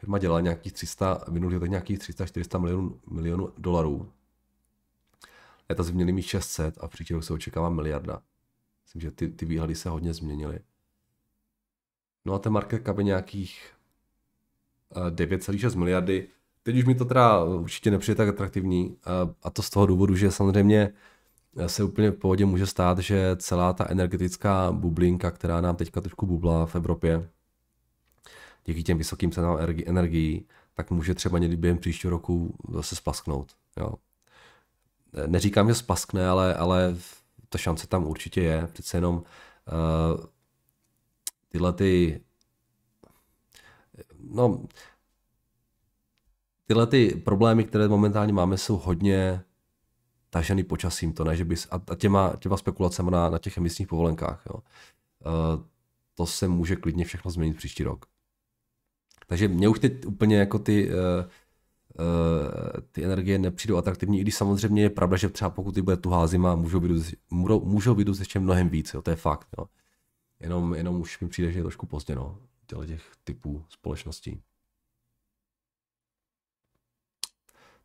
Firma 0.00 0.18
dělá 0.18 0.40
nějakých 0.40 0.72
300, 0.72 1.24
minulý 1.30 1.54
letech 1.54 1.70
nějakých 1.70 1.98
300-400 1.98 2.60
milionů, 2.60 3.00
milionů 3.10 3.54
dolarů. 3.58 4.12
Letos 5.68 5.90
měli 5.90 6.12
mít 6.12 6.22
600 6.22 6.78
a 6.78 6.88
příští 6.88 7.14
rok 7.14 7.24
se 7.24 7.32
očekává 7.32 7.68
miliarda. 7.68 8.22
Myslím, 8.94 9.10
že 9.10 9.10
ty, 9.10 9.28
ty 9.28 9.46
výhledy 9.46 9.74
se 9.74 9.88
hodně 9.88 10.14
změnily. 10.14 10.58
No 12.24 12.34
a 12.34 12.38
ten 12.38 12.52
market 12.52 12.86
cap 12.86 12.98
je 12.98 13.04
nějakých 13.04 13.72
9,6 15.10 15.72
eh, 15.72 15.78
miliardy. 15.78 16.28
Teď 16.62 16.76
už 16.76 16.84
mi 16.84 16.94
to 16.94 17.04
teda 17.04 17.44
určitě 17.44 17.90
nepřijde 17.90 18.16
tak 18.16 18.28
atraktivní 18.28 18.96
a 19.42 19.50
to 19.50 19.62
z 19.62 19.70
toho 19.70 19.86
důvodu, 19.86 20.16
že 20.16 20.30
samozřejmě 20.30 20.92
se 21.66 21.84
úplně 21.84 22.10
v 22.10 22.14
pohodě 22.14 22.46
může 22.46 22.66
stát, 22.66 22.98
že 22.98 23.36
celá 23.36 23.72
ta 23.72 23.90
energetická 23.90 24.72
bublinka, 24.72 25.30
která 25.30 25.60
nám 25.60 25.76
teďka 25.76 26.00
trošku 26.00 26.26
bubla 26.26 26.66
v 26.66 26.76
Evropě, 26.76 27.28
díky 28.64 28.82
těm 28.82 28.98
vysokým 28.98 29.30
cenám 29.30 29.58
energií, 29.86 30.46
tak 30.74 30.90
může 30.90 31.14
třeba 31.14 31.38
někdy 31.38 31.56
během 31.56 31.78
příštího 31.78 32.10
roku 32.10 32.54
zase 32.72 32.96
splasknout. 32.96 33.52
Jo. 33.76 33.94
Neříkám, 35.26 35.68
že 35.68 35.74
splaskne, 35.74 36.28
ale, 36.28 36.54
ale 36.54 36.96
ta 37.54 37.58
šance 37.58 37.86
tam 37.86 38.06
určitě 38.06 38.40
je. 38.40 38.66
Přece 38.72 38.96
jenom 38.96 39.14
uh, 39.16 40.24
tyhle 41.48 41.72
ty 41.72 42.20
no, 44.18 44.66
tyhle 46.66 46.86
ty 46.86 47.22
problémy, 47.24 47.64
které 47.64 47.88
momentálně 47.88 48.32
máme, 48.32 48.58
jsou 48.58 48.76
hodně 48.76 49.44
tažený 50.30 50.64
počasím, 50.64 51.12
to 51.12 51.24
ne, 51.24 51.36
že 51.36 51.44
bys, 51.44 51.68
a, 51.70 51.80
a 51.88 51.94
těma, 51.94 52.36
těma 52.38 52.56
spekulacemi 52.56 53.10
na, 53.10 53.30
na 53.30 53.38
těch 53.38 53.56
emisních 53.56 53.88
povolenkách, 53.88 54.42
jo. 54.46 54.54
Uh, 54.54 55.64
to 56.14 56.26
se 56.26 56.48
může 56.48 56.76
klidně 56.76 57.04
všechno 57.04 57.30
změnit 57.30 57.56
příští 57.56 57.84
rok. 57.84 58.06
Takže 59.26 59.48
mě 59.48 59.68
už 59.68 59.78
teď 59.78 60.06
úplně 60.06 60.38
jako 60.38 60.58
ty, 60.58 60.88
uh, 60.88 60.94
ty 62.92 63.04
energie 63.04 63.38
nepřijdou 63.38 63.76
atraktivní, 63.76 64.18
i 64.18 64.22
když 64.22 64.34
samozřejmě 64.34 64.82
je 64.82 64.90
pravda, 64.90 65.16
že 65.16 65.28
třeba 65.28 65.50
pokud 65.50 65.74
ty 65.74 65.82
bude 65.82 65.96
tuhá 65.96 66.26
zima, 66.26 66.54
můžou 66.54 66.80
být, 66.80 67.16
můžou, 67.30 67.60
ještě 68.18 68.40
mnohem 68.40 68.68
víc, 68.68 68.94
jo, 68.94 69.02
to 69.02 69.10
je 69.10 69.16
fakt. 69.16 69.48
Jo. 69.58 69.66
Jenom, 70.40 70.74
jenom 70.74 71.00
už 71.00 71.20
mi 71.20 71.28
přijde, 71.28 71.52
že 71.52 71.58
je 71.58 71.62
trošku 71.62 71.86
pozdě, 71.86 72.14
no, 72.14 72.38
těch 72.86 73.12
typů 73.24 73.64
společností. 73.68 74.42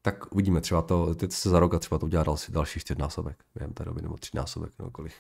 tak 0.01 0.33
uvidíme, 0.33 0.61
třeba 0.61 0.81
to, 0.81 1.15
teď 1.15 1.31
se 1.31 1.49
za 1.49 1.59
rok 1.59 1.73
a 1.73 1.79
třeba 1.79 1.99
to 1.99 2.05
udělá 2.05 2.23
další, 2.23 2.51
další 2.51 2.79
čtyřnásobek 2.79 3.43
během 3.53 3.73
té 3.73 3.85
doby, 3.85 4.01
nebo 4.01 4.17
třinásobek, 4.17 4.73
nebo 4.79 4.91
kolik. 4.91 5.13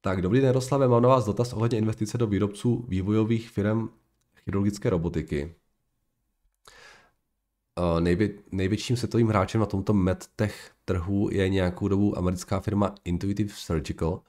Tak, 0.00 0.22
dobrý 0.22 0.40
den, 0.40 0.52
Roslave, 0.52 0.88
mám 0.88 1.02
na 1.02 1.08
vás 1.08 1.24
dotaz 1.24 1.52
ohledně 1.52 1.78
investice 1.78 2.18
do 2.18 2.26
výrobců 2.26 2.84
vývojových 2.88 3.50
firm 3.50 3.88
chirurgické 4.44 4.90
robotiky. 4.90 5.54
Uh, 7.78 8.00
nejvě, 8.00 8.30
největším 8.52 8.96
světovým 8.96 9.28
hráčem 9.28 9.60
na 9.60 9.66
tomto 9.66 9.92
medtech 9.92 10.72
trhu 10.84 11.28
je 11.32 11.48
nějakou 11.48 11.88
dobu 11.88 12.18
americká 12.18 12.60
firma 12.60 12.94
Intuitive 13.04 13.54
Surgical. 13.56 14.22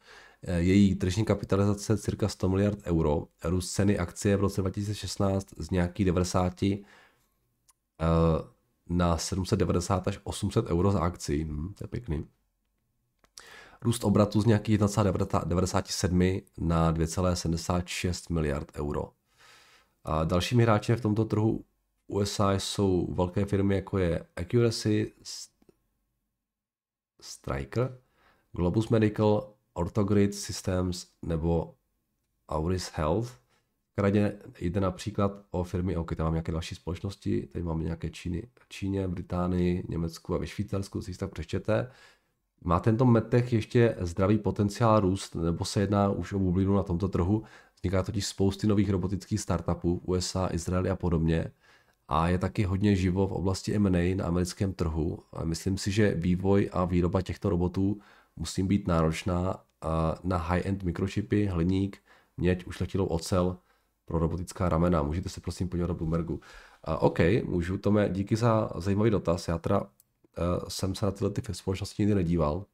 Eh, 0.43 0.59
její 0.59 0.95
tržní 0.95 1.25
kapitalizace 1.25 1.97
cirka 1.97 2.27
100 2.27 2.49
miliard 2.49 2.79
euro. 2.85 3.27
Růst 3.43 3.71
ceny 3.71 3.97
akcie 3.97 4.37
v 4.37 4.41
roce 4.41 4.61
2016 4.61 5.47
z 5.57 5.69
nějakých 5.69 6.05
90 6.05 6.61
uh, 6.61 6.77
na 8.89 9.17
790 9.17 10.07
až 10.07 10.19
800 10.23 10.65
euro 10.67 10.91
za 10.91 10.99
akci. 10.99 11.43
Hm, 11.43 11.73
to 11.77 11.83
je 11.83 11.87
pěkný. 11.87 12.25
Růst 13.81 14.03
obratu 14.03 14.41
z 14.41 14.45
nějakých 14.45 14.79
1,97 14.79 16.43
na 16.57 16.93
2,76 16.93 18.33
miliard 18.33 18.71
euro. 18.75 19.11
A 20.03 20.23
dalšími 20.23 20.63
hráči 20.63 20.95
v 20.95 21.01
tomto 21.01 21.25
trhu 21.25 21.65
USA 22.07 22.51
jsou 22.53 23.13
velké 23.13 23.45
firmy, 23.45 23.75
jako 23.75 23.97
je 23.97 24.25
Accuracy, 24.35 25.13
Striker, 27.21 27.97
Globus 28.51 28.89
Medical, 28.89 29.53
Orthogrid 29.73 30.35
Systems 30.35 31.07
nebo 31.21 31.75
Auris 32.49 32.91
Health. 32.93 33.29
V 33.91 33.95
Kanadě 33.95 34.39
jde 34.59 34.79
například 34.79 35.31
o 35.51 35.63
firmy, 35.63 35.97
ok, 35.97 36.15
tam 36.15 36.25
mám 36.25 36.33
nějaké 36.33 36.51
další 36.51 36.75
společnosti, 36.75 37.47
tady 37.47 37.63
máme 37.63 37.83
nějaké 37.83 38.09
Číny, 38.09 38.47
Číně, 38.69 39.07
Británii, 39.07 39.83
Německu 39.89 40.35
a 40.35 40.37
ve 40.37 40.47
Švýcarsku, 40.47 41.01
si 41.01 41.17
tak 41.17 41.31
přečtěte. 41.31 41.91
Má 42.63 42.79
tento 42.79 43.05
medtech 43.05 43.53
ještě 43.53 43.95
zdravý 43.99 44.37
potenciál 44.37 44.99
růst, 44.99 45.35
nebo 45.35 45.65
se 45.65 45.81
jedná 45.81 46.09
už 46.09 46.33
o 46.33 46.39
bublinu 46.39 46.75
na 46.75 46.83
tomto 46.83 47.07
trhu? 47.07 47.43
Vzniká 47.75 48.03
totiž 48.03 48.25
spousty 48.25 48.67
nových 48.67 48.89
robotických 48.89 49.39
startupů, 49.39 50.01
USA, 50.05 50.49
Izrael 50.51 50.91
a 50.91 50.95
podobně 50.95 51.51
a 52.07 52.27
je 52.27 52.37
taky 52.37 52.63
hodně 52.63 52.95
živo 52.95 53.27
v 53.27 53.31
oblasti 53.31 53.75
M&A 53.75 54.15
na 54.15 54.25
americkém 54.25 54.73
trhu. 54.73 55.19
A 55.33 55.45
myslím 55.45 55.77
si, 55.77 55.91
že 55.91 56.13
vývoj 56.15 56.69
a 56.73 56.85
výroba 56.85 57.21
těchto 57.21 57.49
robotů 57.49 57.99
musí 58.35 58.63
být 58.63 58.87
náročná 58.87 59.63
na 60.23 60.37
high-end 60.37 60.83
mikročipy, 60.83 61.45
hliník, 61.45 61.97
měď, 62.37 62.67
ušlechtilou 62.67 63.05
ocel 63.05 63.57
pro 64.05 64.19
robotická 64.19 64.69
ramena. 64.69 65.03
Můžete 65.03 65.29
se 65.29 65.41
prosím 65.41 65.69
podívat 65.69 65.87
do 65.87 65.93
Bloombergu. 65.93 66.39
OK, 66.99 67.19
můžu, 67.43 67.77
Tome, 67.77 68.09
díky 68.09 68.35
za 68.35 68.69
zajímavý 68.75 69.09
dotaz. 69.09 69.47
Já 69.47 69.57
teda 69.57 69.83
jsem 70.67 70.95
se 70.95 71.05
na 71.05 71.11
tyhle 71.11 71.29
ty 71.31 71.53
společnosti 71.53 72.01
nikdy 72.01 72.15
nedíval. 72.15 72.65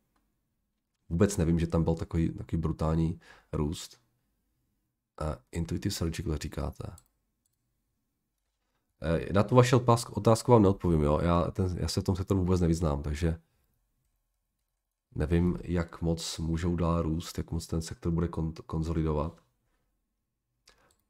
Vůbec 1.10 1.38
nevím, 1.38 1.60
že 1.60 1.68
tam 1.68 1.84
byl 1.84 1.96
takový, 1.96 2.30
takový 2.34 2.62
brutální 2.62 3.20
růst. 3.54 4.00
Uh, 5.22 5.36
intuitive 5.52 5.96
Surgical 5.96 6.38
říkáte. 6.38 6.96
Eh, 9.02 9.34
na 9.34 9.44
tu 9.44 9.56
vaši 9.56 9.76
otázku 10.12 10.52
vám 10.52 10.62
neodpovím, 10.62 11.02
jo. 11.02 11.20
Já, 11.24 11.52
ten, 11.52 11.78
já 11.80 11.88
se 11.88 12.02
v 12.02 12.04
tom 12.04 12.16
sektoru 12.16 12.40
vůbec 12.40 12.62
nevyznám, 12.62 13.04
takže 13.04 13.40
nevím, 15.16 15.60
jak 15.64 16.02
moc 16.02 16.38
můžou 16.38 16.76
dál 16.76 17.02
růst, 17.02 17.38
jak 17.38 17.52
moc 17.52 17.68
ten 17.68 17.82
sektor 17.82 18.12
bude 18.12 18.28
kon, 18.28 18.54
konzolidovat. 18.54 19.42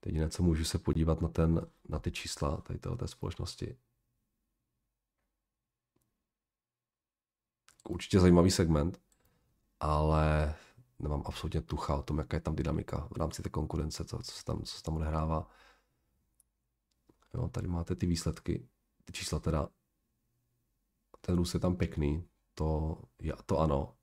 Jediné, 0.06 0.30
co 0.30 0.44
můžu 0.44 0.64
se 0.64 0.78
podívat 0.78 1.22
na, 1.22 1.28
ten, 1.28 1.68
na 1.90 2.00
ty 2.00 2.12
čísla 2.12 2.58
tady 2.58 2.80
té 2.80 3.08
společnosti. 3.08 3.78
Určitě 7.90 8.20
zajímavý 8.20 8.52
segment, 8.52 9.02
ale 9.80 10.56
nemám 11.00 11.24
absolutně 11.26 11.62
tucha 11.62 11.96
o 11.96 12.04
tom, 12.04 12.18
jaká 12.18 12.38
je 12.38 12.42
tam 12.42 12.56
dynamika 12.56 13.08
v 13.12 13.18
rámci 13.18 13.44
té 13.44 13.50
konkurence, 13.50 14.06
co, 14.06 14.18
co, 14.18 14.32
se, 14.32 14.46
tam, 14.46 14.64
co 14.64 14.78
se 14.78 14.84
tam 14.84 14.96
odehrává. 14.96 15.48
Jo, 17.34 17.50
tady 17.50 17.68
máte 17.68 17.96
ty 17.96 18.06
výsledky, 18.06 18.68
ty 19.06 19.14
čísla 19.14 19.40
teda. 19.40 19.70
Ten 21.22 21.36
růst 21.36 21.54
je 21.54 21.60
tam 21.60 21.76
pěkný, 21.76 22.28
to, 22.54 22.98
je, 23.20 23.34
to 23.46 23.60
ano, 23.60 23.96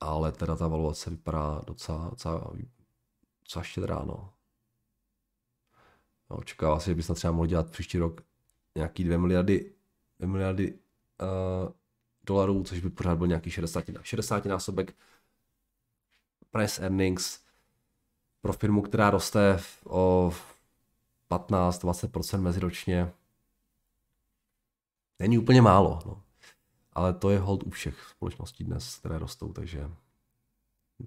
ale 0.00 0.32
teda 0.32 0.56
ta 0.56 0.68
valuace 0.68 1.10
vypadá 1.10 1.62
docela, 1.66 2.10
docela, 2.10 2.52
docela 3.42 3.62
štědrá, 3.62 4.04
no. 4.04 4.32
no 6.30 6.36
očekává 6.36 6.80
se, 6.80 6.90
že 6.90 6.94
bys 6.94 7.10
třeba 7.14 7.32
mohl 7.32 7.46
dělat 7.46 7.70
příští 7.70 7.98
rok 7.98 8.20
nějaký 8.76 9.04
2 9.04 9.18
miliardy, 9.18 9.74
2 10.18 10.28
miliardy 10.28 10.74
uh, 10.74 11.72
dolarů, 12.28 12.64
což 12.64 12.80
by 12.80 12.90
pořád 12.90 13.18
byl 13.18 13.26
nějaký 13.26 13.50
60, 13.50 13.84
60 14.02 14.44
násobek 14.44 14.94
price 16.50 16.82
earnings 16.82 17.40
pro 18.40 18.52
firmu, 18.52 18.82
která 18.82 19.10
roste 19.10 19.60
o 19.84 20.32
15-20% 21.30 22.40
meziročně 22.40 23.12
není 25.18 25.38
úplně 25.38 25.62
málo. 25.62 25.98
No. 26.06 26.22
Ale 26.92 27.14
to 27.14 27.30
je 27.30 27.38
hold 27.38 27.62
u 27.62 27.70
všech 27.70 28.08
společností 28.10 28.64
dnes, 28.64 28.96
které 28.96 29.18
rostou, 29.18 29.52
takže 29.52 29.90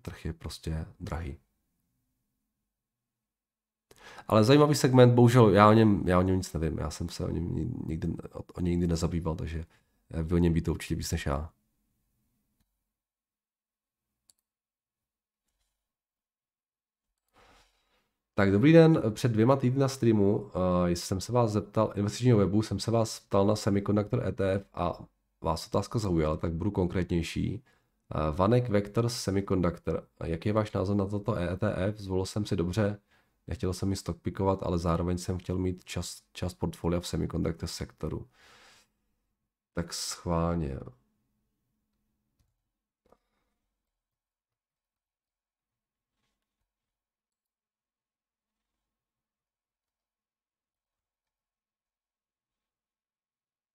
trh 0.02 0.26
je 0.26 0.34
prostě 0.34 0.86
drahý. 1.00 1.38
Ale 4.28 4.44
zajímavý 4.44 4.76
segment, 4.76 5.14
bohužel 5.14 5.50
já 5.50 5.70
o 5.70 5.74
něm, 5.74 6.08
já 6.08 6.20
o 6.20 6.22
něm 6.22 6.38
nic 6.38 6.54
nevím, 6.54 6.78
já 6.78 6.90
jsem 6.90 7.10
se 7.10 7.26
o 7.26 7.30
něm 7.30 7.56
nikdy, 7.88 8.08
o 8.54 8.62
něm 8.62 8.72
nikdy 8.72 8.88
nezabýval, 8.88 9.36
takže 9.36 9.66
vy 10.14 10.36
o 10.36 10.38
něm 10.38 10.54
víte 10.54 10.72
určitě 10.72 10.96
víc 10.96 11.12
než 11.12 11.26
já. 11.26 11.50
Tak 18.34 18.52
dobrý 18.52 18.74
den, 18.74 19.02
před 19.10 19.32
dvěma 19.32 19.56
týdny 19.56 19.80
na 19.80 19.88
streamu 19.88 20.38
uh, 20.38 20.50
jsem 20.88 21.22
se 21.22 21.32
vás 21.32 21.52
zeptal, 21.52 21.94
investičního 21.96 22.38
webu, 22.38 22.62
jsem 22.62 22.80
se 22.80 22.92
vás 22.92 23.20
ptal 23.20 23.48
na 23.48 23.56
Semiconductor 23.56 24.28
ETF 24.28 24.66
a 24.74 25.00
vás 25.42 25.68
otázka 25.68 26.00
zaujala, 26.00 26.38
tak 26.38 26.54
budu 26.54 26.72
konkrétnější. 26.72 27.64
Uh, 28.16 28.36
Vanek 28.36 28.70
Vector 28.70 29.10
Semiconductor, 29.10 30.08
jaký 30.24 30.50
je 30.50 30.54
váš 30.54 30.72
názor 30.72 30.96
na 30.96 31.06
toto 31.06 31.36
ETF? 31.36 31.98
Zvolil 31.98 32.26
jsem 32.26 32.46
si 32.46 32.56
dobře, 32.56 33.00
nechtěl 33.48 33.74
jsem 33.74 33.90
mi 33.90 33.96
stockpikovat, 33.96 34.64
ale 34.64 34.78
zároveň 34.78 35.18
jsem 35.18 35.38
chtěl 35.38 35.58
mít 35.58 35.84
čas, 35.84 36.22
čas 36.34 36.54
portfolia 36.54 37.00
v 37.00 37.08
semiconductor 37.08 37.70
sektoru. 37.70 38.28
Tak 39.74 39.94
schválně. 39.94 40.80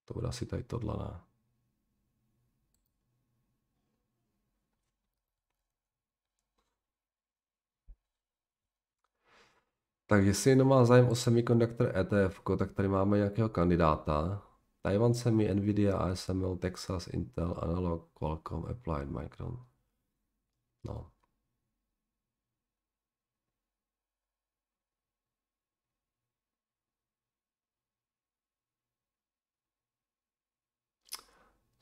To 0.04 0.14
bude 0.14 0.28
asi 0.28 0.46
tady 0.46 0.64
tohle, 0.64 0.96
ne? 0.98 1.20
Tak 10.06 10.24
jestli 10.24 10.50
jenom 10.50 10.68
má 10.68 10.84
zájem 10.84 11.08
o 11.08 11.14
semiconductor 11.14 11.96
ETF, 11.96 12.40
tak 12.58 12.72
tady 12.72 12.88
máme 12.88 13.16
nějakého 13.16 13.48
kandidáta. 13.48 14.45
Taiwan 14.86 15.14
Semi, 15.14 15.54
Nvidia, 15.54 15.98
ASML, 15.98 16.56
Texas, 16.56 17.08
Intel, 17.08 17.54
Analog, 17.62 18.12
Qualcomm, 18.14 18.66
Applied, 18.66 19.10
Micron. 19.10 19.66
No. 20.84 21.12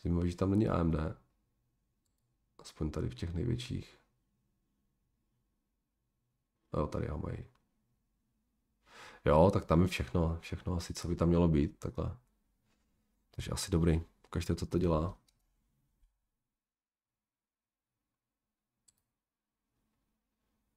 Zajímavé, 0.03 0.31
že 0.31 0.37
tam 0.37 0.51
není 0.51 0.69
AMD. 0.69 0.95
Aspoň 2.59 2.91
tady 2.91 3.09
v 3.09 3.15
těch 3.15 3.35
největších. 3.35 3.99
Jo, 6.77 6.87
tady 6.87 7.07
ho 7.07 7.19
mají. 7.19 7.45
Jo, 9.25 9.51
tak 9.53 9.65
tam 9.67 9.83
je 9.83 9.89
všechno, 9.89 10.39
všechno 10.41 10.75
asi, 10.75 10.95
co 10.95 11.09
by 11.09 11.17
tam 11.17 11.29
mělo 11.29 11.49
být, 11.49 11.79
takhle. 11.79 12.24
Takže 13.35 13.51
asi 13.51 13.71
dobrý. 13.71 14.01
Ukažte, 14.27 14.55
co 14.55 14.67
to 14.67 14.79
dělá. 14.79 15.19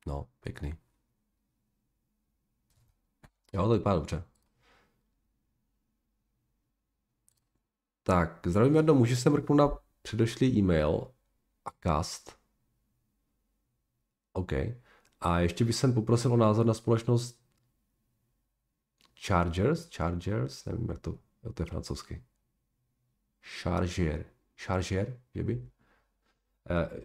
No, 0.08 0.30
pěkný. 0.40 0.74
Jo, 3.54 3.64
to 3.64 3.70
vypadá 3.70 3.96
dobře. 3.96 4.24
Tak, 8.04 8.48
zdravím 8.48 8.76
Jardo, 8.76 8.96
můžeš 8.96 9.20
se 9.20 9.30
mrknout 9.30 9.58
na 9.58 9.80
předošlý 10.02 10.58
e-mail 10.58 11.14
a 11.66 11.70
cast. 11.84 12.40
OK. 14.34 14.52
A 15.20 15.40
ještě 15.40 15.66
bych 15.66 15.76
jsem 15.76 15.94
poprosil 15.94 16.34
o 16.34 16.38
názor 16.38 16.66
na 16.66 16.74
společnost 16.74 17.42
Chargers, 19.26 19.90
Chargers, 19.96 20.66
nevím, 20.66 20.90
jak 20.90 21.00
to, 21.00 21.20
jak 21.44 21.54
to 21.54 21.64
je 21.64 21.68
francouzsky. 21.68 22.24
Charger, 23.42 24.26
Charger, 24.66 25.20
že 25.36 25.44
by? 25.44 25.56
Uh, 25.56 27.00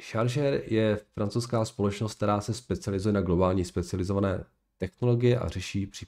Charger 0.00 0.62
je 0.66 1.00
francouzská 1.14 1.64
společnost, 1.64 2.14
která 2.14 2.40
se 2.40 2.54
specializuje 2.54 3.12
na 3.12 3.20
globální 3.20 3.64
specializované 3.64 4.44
technologie 4.78 5.38
a 5.38 5.48
řeší 5.48 5.86
při, 5.86 6.06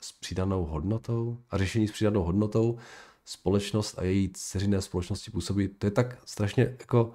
s 0.00 0.12
přidanou 0.12 0.64
hodnotou 0.64 1.38
a 1.50 1.58
řešení 1.58 1.88
s 1.88 1.92
přidanou 1.92 2.22
hodnotou 2.22 2.78
společnost 3.24 3.98
a 3.98 4.04
její 4.04 4.32
dceřiné 4.32 4.82
společnosti 4.82 5.30
působí. 5.30 5.68
To 5.68 5.86
je 5.86 5.90
tak 5.90 6.18
strašně 6.24 6.76
jako 6.78 7.12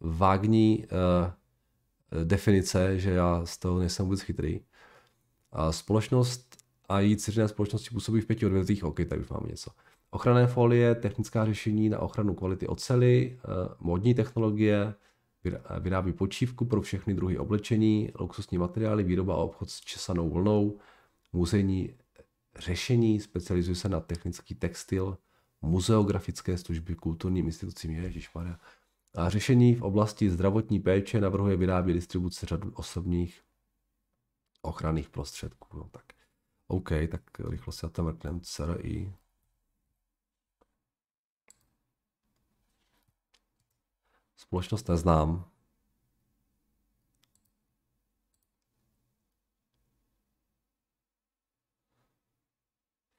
vágní 0.00 0.86
uh, 2.12 2.24
definice, 2.24 2.98
že 2.98 3.10
já 3.10 3.46
z 3.46 3.58
toho 3.58 3.78
nejsem 3.78 4.04
vůbec 4.04 4.20
chytrý. 4.20 4.60
A 5.52 5.72
společnost 5.72 6.55
a 6.88 7.00
její 7.00 7.16
dceřiné 7.16 7.48
společnosti 7.48 7.90
působí 7.90 8.20
v 8.20 8.26
pěti 8.26 8.46
odvětvích. 8.46 8.84
OK, 8.84 8.96
tady 9.08 9.20
už 9.20 9.28
máme 9.28 9.48
něco. 9.48 9.70
Ochranné 10.10 10.46
folie, 10.46 10.94
technická 10.94 11.44
řešení 11.44 11.88
na 11.88 11.98
ochranu 11.98 12.34
kvality 12.34 12.66
ocely, 12.66 13.38
eh, 13.38 13.74
modní 13.80 14.14
technologie, 14.14 14.94
vyrábí 15.80 16.12
počívku 16.12 16.64
pro 16.64 16.80
všechny 16.80 17.14
druhy 17.14 17.38
oblečení, 17.38 18.12
luxusní 18.20 18.58
materiály, 18.58 19.04
výroba 19.04 19.34
a 19.34 19.36
obchod 19.36 19.70
s 19.70 19.80
česanou 19.80 20.30
vlnou, 20.30 20.78
muzejní 21.32 21.94
řešení, 22.58 23.20
specializuje 23.20 23.74
se 23.74 23.88
na 23.88 24.00
technický 24.00 24.54
textil, 24.54 25.18
muzeografické 25.62 26.58
služby 26.58 26.94
kulturním 26.94 27.46
institucím, 27.46 27.90
ježišmarja. 27.90 28.58
A 29.14 29.28
řešení 29.28 29.74
v 29.74 29.82
oblasti 29.82 30.30
zdravotní 30.30 30.80
péče 30.80 31.20
navrhuje 31.20 31.56
vyrábět 31.56 31.94
distribuce 31.94 32.46
řadu 32.46 32.72
osobních 32.74 33.40
ochranných 34.62 35.08
prostředků. 35.08 35.78
No, 35.78 35.88
tak 35.90 36.04
OK, 36.68 36.90
tak 37.10 37.40
rychle 37.40 37.72
si 37.72 37.90
tam 37.90 38.04
mrknem 38.04 38.40
CRI. 38.40 39.12
Společnost 44.36 44.88
neznám. 44.88 45.50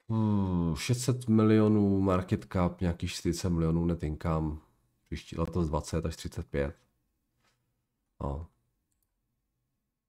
Hmm, 0.10 0.76
600 0.76 1.28
milionů 1.28 2.00
market 2.00 2.46
cap, 2.54 2.82
nějakých 2.82 3.12
40 3.12 3.50
milionů 3.50 3.86
net 3.86 4.04
income, 4.04 4.58
příští 5.06 5.38
letos 5.38 5.68
20 5.68 6.06
až 6.06 6.16
35. 6.16 6.76
No. 8.22 8.48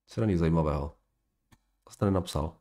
Co 0.06 0.20
není 0.20 0.36
zajímavého? 0.36 0.96
Jste 1.90 2.04
nenapsal. 2.04 2.56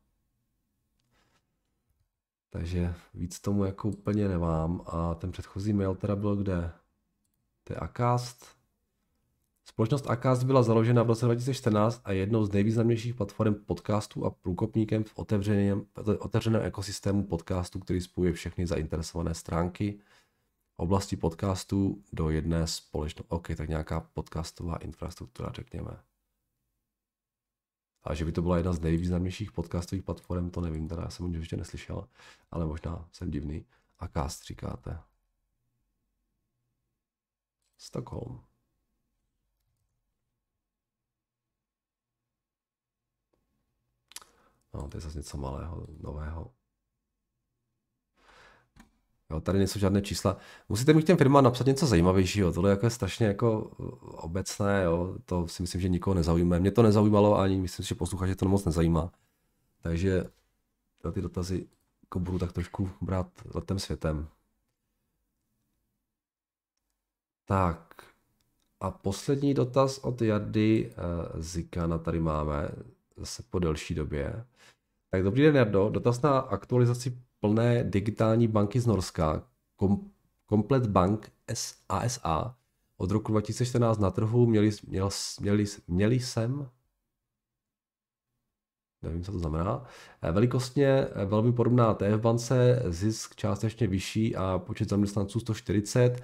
Takže 2.58 2.94
víc 3.14 3.40
tomu 3.40 3.66
jako 3.66 3.90
úplně 3.90 4.28
nemám. 4.28 4.82
A 4.86 5.14
ten 5.16 5.32
předchozí 5.32 5.74
mail 5.74 5.96
teda 5.96 6.16
byl 6.16 6.36
kde? 6.36 6.72
To 7.64 7.74
je 7.74 7.78
Acast. 7.78 8.46
Společnost 9.66 10.10
Acast 10.10 10.44
byla 10.44 10.64
založena 10.64 11.04
v 11.04 11.08
roce 11.08 11.26
2014 11.26 12.02
a 12.04 12.12
je 12.12 12.20
jednou 12.20 12.46
z 12.46 12.52
nejvýznamnějších 12.52 13.16
platform 13.16 13.54
podcastů 13.54 14.26
a 14.26 14.30
průkopníkem 14.30 15.04
v 15.04 15.12
otevřeném, 15.16 15.86
otevřeném 16.20 16.62
ekosystému 16.62 17.24
podcastů, 17.24 17.80
který 17.80 18.02
spojuje 18.02 18.34
všechny 18.34 18.68
zainteresované 18.68 19.34
stránky 19.34 20.00
oblasti 20.78 21.16
podcastů 21.16 22.04
do 22.14 22.30
jedné 22.30 22.68
společnosti. 22.68 23.30
OK, 23.30 23.48
tak 23.58 23.70
nějaká 23.70 24.00
podcastová 24.00 24.76
infrastruktura, 24.76 25.52
řekněme. 25.54 25.98
A 28.08 28.14
že 28.14 28.26
by 28.26 28.32
to 28.32 28.42
byla 28.42 28.58
jedna 28.58 28.74
z 28.74 28.80
nejvýznamnějších 28.80 29.52
podcastových 29.52 30.04
platform, 30.04 30.50
to 30.50 30.62
nevím, 30.62 30.88
teda 30.88 31.02
já 31.02 31.10
jsem 31.10 31.26
o 31.26 31.38
ještě 31.38 31.58
neslyšel, 31.58 32.08
ale 32.52 32.66
možná 32.66 33.10
jsem 33.12 33.32
divný. 33.32 33.66
A 34.00 34.08
cast 34.08 34.44
říkáte. 34.44 35.00
Stockholm. 37.78 38.44
No, 44.74 44.90
to 44.90 44.98
je 44.98 45.02
zase 45.02 45.18
něco 45.18 45.38
malého, 45.38 45.88
nového. 46.00 46.57
Jo, 49.32 49.42
tady 49.42 49.58
nejsou 49.58 49.80
žádné 49.80 50.02
čísla. 50.02 50.38
Musíte 50.70 50.94
mi 50.94 51.04
k 51.04 51.06
těm 51.06 51.18
firmám 51.18 51.44
napsat 51.44 51.68
něco 51.68 51.86
zajímavějšího. 51.86 52.54
Tohle 52.54 52.70
jako 52.70 52.86
je 52.86 52.90
strašně 52.90 53.28
jako 53.28 53.62
uh, 53.62 53.90
obecné, 54.02 54.84
jo. 54.84 55.16
to 55.26 55.48
si 55.48 55.64
myslím, 55.64 55.82
že 55.82 55.90
nikoho 55.90 56.14
nezaujíme. 56.14 56.60
Mě 56.60 56.72
to 56.72 56.84
nezaujímalo 56.84 57.40
ani 57.40 57.58
myslím 57.58 57.84
si, 57.84 57.90
že 57.90 57.96
posluchače 57.96 58.36
to 58.36 58.48
moc 58.48 58.66
nezajímá. 58.66 59.12
Takže 59.82 60.24
ty 61.14 61.22
dotazy 61.22 61.68
jako 62.04 62.20
budu 62.20 62.40
tak 62.40 62.52
trošku 62.52 62.90
brát 63.02 63.28
letem 63.54 63.80
světem. 63.80 64.28
Tak 67.46 68.04
a 68.80 68.92
poslední 68.92 69.54
dotaz 69.54 69.98
od 69.98 70.22
Jardy 70.22 70.92
uh, 70.92 71.42
Zikana 71.42 71.98
tady 71.98 72.20
máme 72.20 72.70
zase 73.18 73.44
po 73.50 73.60
delší 73.60 73.96
době. 73.96 74.46
Tak 75.10 75.24
dobrý 75.24 75.42
den, 75.42 75.56
Jardo. 75.56 75.90
Dotaz 75.90 76.22
na 76.22 76.40
aktualizaci 76.40 77.22
plné 77.40 77.84
digitální 77.84 78.48
banky 78.48 78.80
z 78.80 78.86
Norska, 78.86 79.48
kom, 79.76 80.12
Komplet 80.46 80.88
Bank 80.88 81.32
ASA, 81.90 82.56
od 82.98 83.12
roku 83.12 83.32
2014 83.32 83.98
na 83.98 84.12
trhu 84.12 84.46
měli, 84.46 84.72
měl, 84.88 85.10
měli, 85.40 85.66
měli 85.88 86.20
jsem 86.20 86.70
nevím, 89.02 89.24
co 89.24 89.32
to 89.32 89.40
znamená. 89.40 89.86
Eh, 90.22 90.32
velikostně 90.32 90.88
eh, 90.88 91.26
velmi 91.26 91.54
podobná 91.54 91.94
TF 91.94 92.22
bance, 92.22 92.84
zisk 92.88 93.36
částečně 93.36 93.88
vyšší 93.88 94.36
a 94.36 94.60
počet 94.60 94.90
zaměstnanců 94.90 95.40
140. 95.40 96.24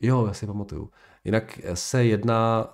Jo, 0.00 0.26
já 0.26 0.32
si 0.32 0.46
pamatuju. 0.46 0.90
Jinak 1.24 1.58
se 1.74 2.04
jedná 2.04 2.68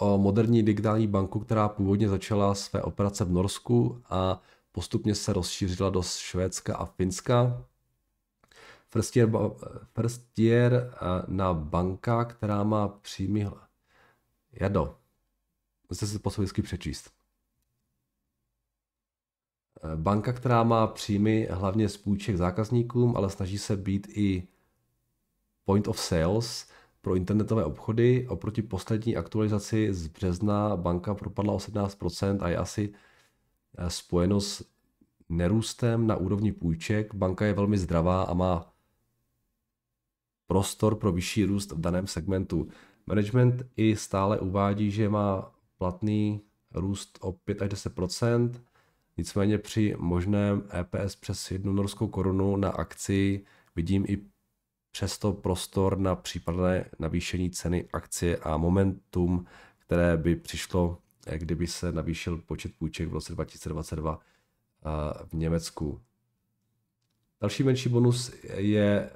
o 0.00 0.18
moderní 0.18 0.62
digitální 0.62 1.06
banku, 1.06 1.40
která 1.40 1.68
původně 1.68 2.08
začala 2.08 2.54
své 2.54 2.82
operace 2.82 3.24
v 3.24 3.32
Norsku 3.32 4.02
a 4.10 4.42
postupně 4.72 5.14
se 5.14 5.32
rozšířila 5.32 5.90
do 5.90 6.02
Švédska 6.02 6.76
a 6.76 6.84
Finska. 6.84 7.64
First 8.88 9.16
year, 9.16 9.30
first 9.94 10.38
year 10.38 10.72
eh, 10.72 10.90
na 11.26 11.54
banka, 11.54 12.24
která 12.24 12.62
má 12.62 12.88
příjmy... 12.88 13.50
Jado. 14.52 14.96
Musíte 15.90 16.06
si 16.06 16.18
po 16.18 16.30
vždycky 16.30 16.62
přečíst. 16.62 17.10
Eh, 19.84 19.96
banka, 19.96 20.32
která 20.32 20.62
má 20.62 20.86
příjmy 20.86 21.48
hlavně 21.50 21.88
z 21.88 21.96
půjček 21.96 22.36
zákazníkům, 22.36 23.16
ale 23.16 23.30
snaží 23.30 23.58
se 23.58 23.76
být 23.76 24.06
i 24.10 24.48
point 25.64 25.88
of 25.88 26.00
sales 26.00 26.66
pro 27.00 27.14
internetové 27.14 27.64
obchody. 27.64 28.26
Oproti 28.28 28.62
poslední 28.62 29.16
aktualizaci 29.16 29.94
z 29.94 30.06
března 30.06 30.76
banka 30.76 31.14
propadla 31.14 31.52
o 31.52 31.56
17% 31.56 32.38
a 32.40 32.48
je 32.48 32.56
asi 32.56 32.92
eh, 33.78 33.90
spojeno 33.90 34.40
s 34.40 34.64
nerůstem 35.28 36.06
na 36.06 36.16
úrovni 36.16 36.52
půjček. 36.52 37.14
Banka 37.14 37.46
je 37.46 37.52
velmi 37.52 37.78
zdravá 37.78 38.22
a 38.22 38.34
má 38.34 38.72
prostor 40.46 40.94
pro 40.94 41.12
vyšší 41.12 41.44
růst 41.44 41.72
v 41.72 41.80
daném 41.80 42.06
segmentu. 42.06 42.68
Management 43.06 43.62
i 43.76 43.96
stále 43.96 44.38
uvádí, 44.38 44.90
že 44.90 45.08
má 45.08 45.52
platný 45.78 46.40
růst 46.74 47.18
o 47.20 47.32
5 47.32 47.62
až 47.62 47.70
10% 47.70 48.52
nicméně 49.16 49.58
při 49.58 49.94
možném 49.98 50.62
EPS 50.80 51.16
přes 51.16 51.50
jednu 51.50 51.72
norskou 51.72 52.08
korunu 52.08 52.56
na 52.56 52.70
akci 52.70 53.44
vidím 53.76 54.04
i 54.08 54.18
přesto 54.90 55.32
prostor 55.32 55.98
na 55.98 56.16
případné 56.16 56.90
navýšení 56.98 57.50
ceny 57.50 57.88
akcie 57.92 58.36
a 58.36 58.56
momentum, 58.56 59.46
které 59.78 60.16
by 60.16 60.36
přišlo, 60.36 60.98
kdyby 61.36 61.66
se 61.66 61.92
navýšil 61.92 62.38
počet 62.38 62.74
půjček 62.78 63.08
v 63.08 63.12
roce 63.12 63.32
2022 63.32 64.20
eh, 64.20 65.24
v 65.26 65.34
Německu. 65.34 66.00
Další 67.40 67.62
menší 67.62 67.88
bonus 67.88 68.32
je 68.56 69.10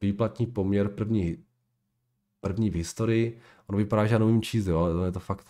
výplatní 0.00 0.46
poměr 0.46 0.88
první, 0.88 1.44
první 2.40 2.70
v 2.70 2.74
historii. 2.74 3.40
Ono 3.66 3.78
vypadá, 3.78 4.06
že 4.06 4.14
já 4.14 4.18
nevím 4.18 4.42
číst, 4.42 4.66
jo, 4.66 4.78
ale 4.78 4.92
to 4.92 5.04
je 5.04 5.12
to 5.12 5.20
fakt 5.20 5.46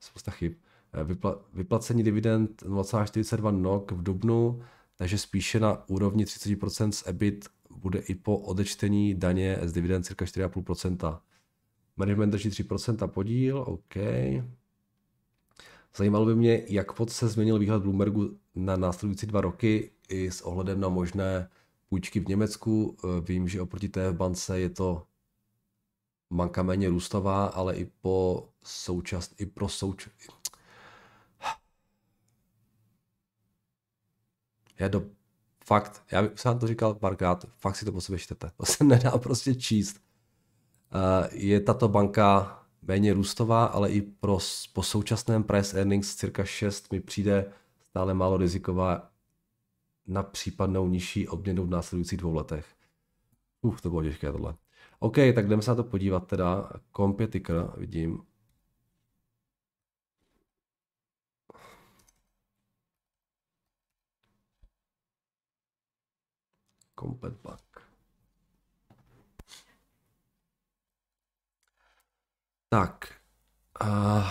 spousta 0.00 0.30
chyb. 0.30 0.52
Eh, 0.92 1.04
vypla, 1.04 1.38
vyplacení 1.52 2.02
dividend 2.02 2.62
0,42 2.62 3.50
NOK 3.50 3.92
v 3.92 4.02
dubnu, 4.02 4.62
takže 4.96 5.18
spíše 5.18 5.60
na 5.60 5.88
úrovni 5.88 6.24
30% 6.24 6.90
z 6.90 7.06
EBIT 7.06 7.48
bude 7.70 7.98
i 7.98 8.14
po 8.14 8.38
odečtení 8.38 9.14
daně 9.14 9.58
z 9.62 9.72
dividend 9.72 10.06
cirka 10.06 10.24
4,5%. 10.24 11.20
Management 11.96 12.30
drží 12.30 12.50
3% 12.50 13.08
podíl, 13.08 13.58
OK. 13.58 13.96
Zajímalo 15.96 16.26
by 16.26 16.34
mě, 16.34 16.62
jak 16.68 16.98
moc 16.98 17.12
se 17.12 17.28
změnil 17.28 17.58
výhled 17.58 17.82
Bloombergu 17.82 18.38
na 18.54 18.76
následující 18.76 19.26
dva 19.26 19.40
roky 19.40 19.90
i 20.08 20.30
s 20.30 20.40
ohledem 20.40 20.80
na 20.80 20.88
možné 20.88 21.48
půjčky 21.88 22.20
v 22.20 22.28
Německu. 22.28 22.96
Vím, 23.28 23.48
že 23.48 23.60
oproti 23.60 23.88
té 23.88 24.12
bance 24.12 24.60
je 24.60 24.70
to 24.70 25.06
banka 26.30 26.62
méně 26.62 26.88
růstová, 26.88 27.46
ale 27.46 27.76
i 27.76 27.90
po 28.00 28.48
součast, 28.64 29.40
i 29.40 29.46
pro 29.46 29.68
souč... 29.68 30.08
Já 34.78 34.88
do... 34.88 35.02
Fakt, 35.64 36.02
já 36.12 36.22
jsem 36.34 36.50
vám 36.50 36.58
to 36.58 36.66
říkal 36.66 36.94
párkrát, 36.94 37.44
fakt 37.56 37.76
si 37.76 37.84
to 37.84 37.92
po 37.92 38.00
sobě 38.00 38.18
čtete. 38.18 38.50
To 38.56 38.66
se 38.66 38.84
nedá 38.84 39.18
prostě 39.18 39.54
číst. 39.54 40.00
Eh, 40.92 41.28
je 41.32 41.60
tato 41.60 41.88
banka 41.88 42.58
méně 42.82 43.14
růstová, 43.14 43.64
ale 43.64 43.90
i 43.90 44.02
pro, 44.02 44.38
po 44.72 44.82
současném 44.82 45.44
price 45.44 45.78
earnings 45.78 46.14
cirka 46.14 46.44
6 46.44 46.92
mi 46.92 47.00
přijde 47.00 47.52
stále 47.90 48.14
málo 48.14 48.36
riziková 48.36 49.10
na 50.06 50.22
případnou 50.22 50.88
nižší 50.88 51.28
odměnu 51.28 51.66
v 51.66 51.70
následujících 51.70 52.18
dvou 52.18 52.34
letech. 52.34 52.66
Uf, 53.62 53.80
to 53.80 53.90
bylo 53.90 54.02
těžké 54.02 54.32
tohle. 54.32 54.54
OK, 54.98 55.16
tak 55.34 55.48
jdeme 55.48 55.62
se 55.62 55.70
na 55.70 55.74
to 55.74 55.84
podívat 55.84 56.26
teda. 56.26 56.70
Competitor, 56.96 57.74
vidím. 57.76 58.22
Komplet 66.96 67.34
Bank. 67.42 67.80
Tak. 72.68 73.20
Uh, 73.82 74.30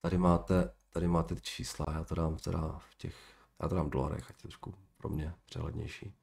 tady 0.00 0.18
máte 0.18 0.72
Tady 0.92 1.08
máte 1.08 1.40
čísla, 1.40 1.86
já 1.92 2.04
to 2.04 2.14
dám 2.14 2.36
teda 2.36 2.78
v 2.78 2.94
těch, 2.94 3.16
já 3.62 3.68
to 3.68 3.74
dám 3.74 3.86
v 3.86 3.90
dolarech, 3.90 4.30
ať 4.30 4.36
je 4.36 4.42
trošku 4.42 4.74
pro 4.96 5.08
mě 5.08 5.34
přehlednější. 5.44 6.14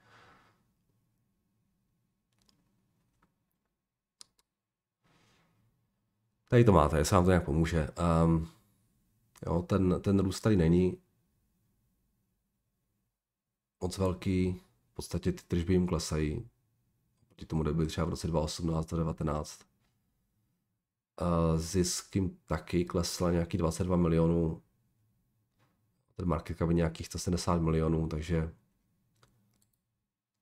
Tady 6.48 6.64
to 6.64 6.72
máte, 6.72 6.98
jestli 6.98 7.16
vám 7.16 7.24
to 7.24 7.30
nějak 7.30 7.46
pomůže. 7.46 7.88
Um, 8.26 8.50
jo, 9.46 9.62
ten, 9.62 10.02
ten 10.02 10.20
růst 10.20 10.42
tady 10.42 10.56
není 10.56 11.02
moc 13.82 13.98
velký, 13.98 14.62
v 14.92 14.94
podstatě 14.94 15.32
ty 15.32 15.44
tržby 15.44 15.74
jim 15.74 15.88
klesají. 15.88 16.50
Proti 17.28 17.46
tomu 17.46 17.64
byly 17.64 17.88
třeba 17.88 18.06
v 18.06 18.10
roce 18.10 18.28
2018 18.28 18.94
a 18.94 18.96
2019. 18.96 19.62
Zisk 21.56 22.16
jim 22.16 22.38
taky 22.46 22.86
klesla 22.86 23.32
nějaký 23.32 23.58
22 23.58 23.98
milionů. 23.98 24.62
Ten 26.16 26.28
market 26.28 26.58
cap 26.58 26.70
nějakých 26.70 27.08
170 27.08 27.62
milionů, 27.62 28.08
takže 28.08 28.54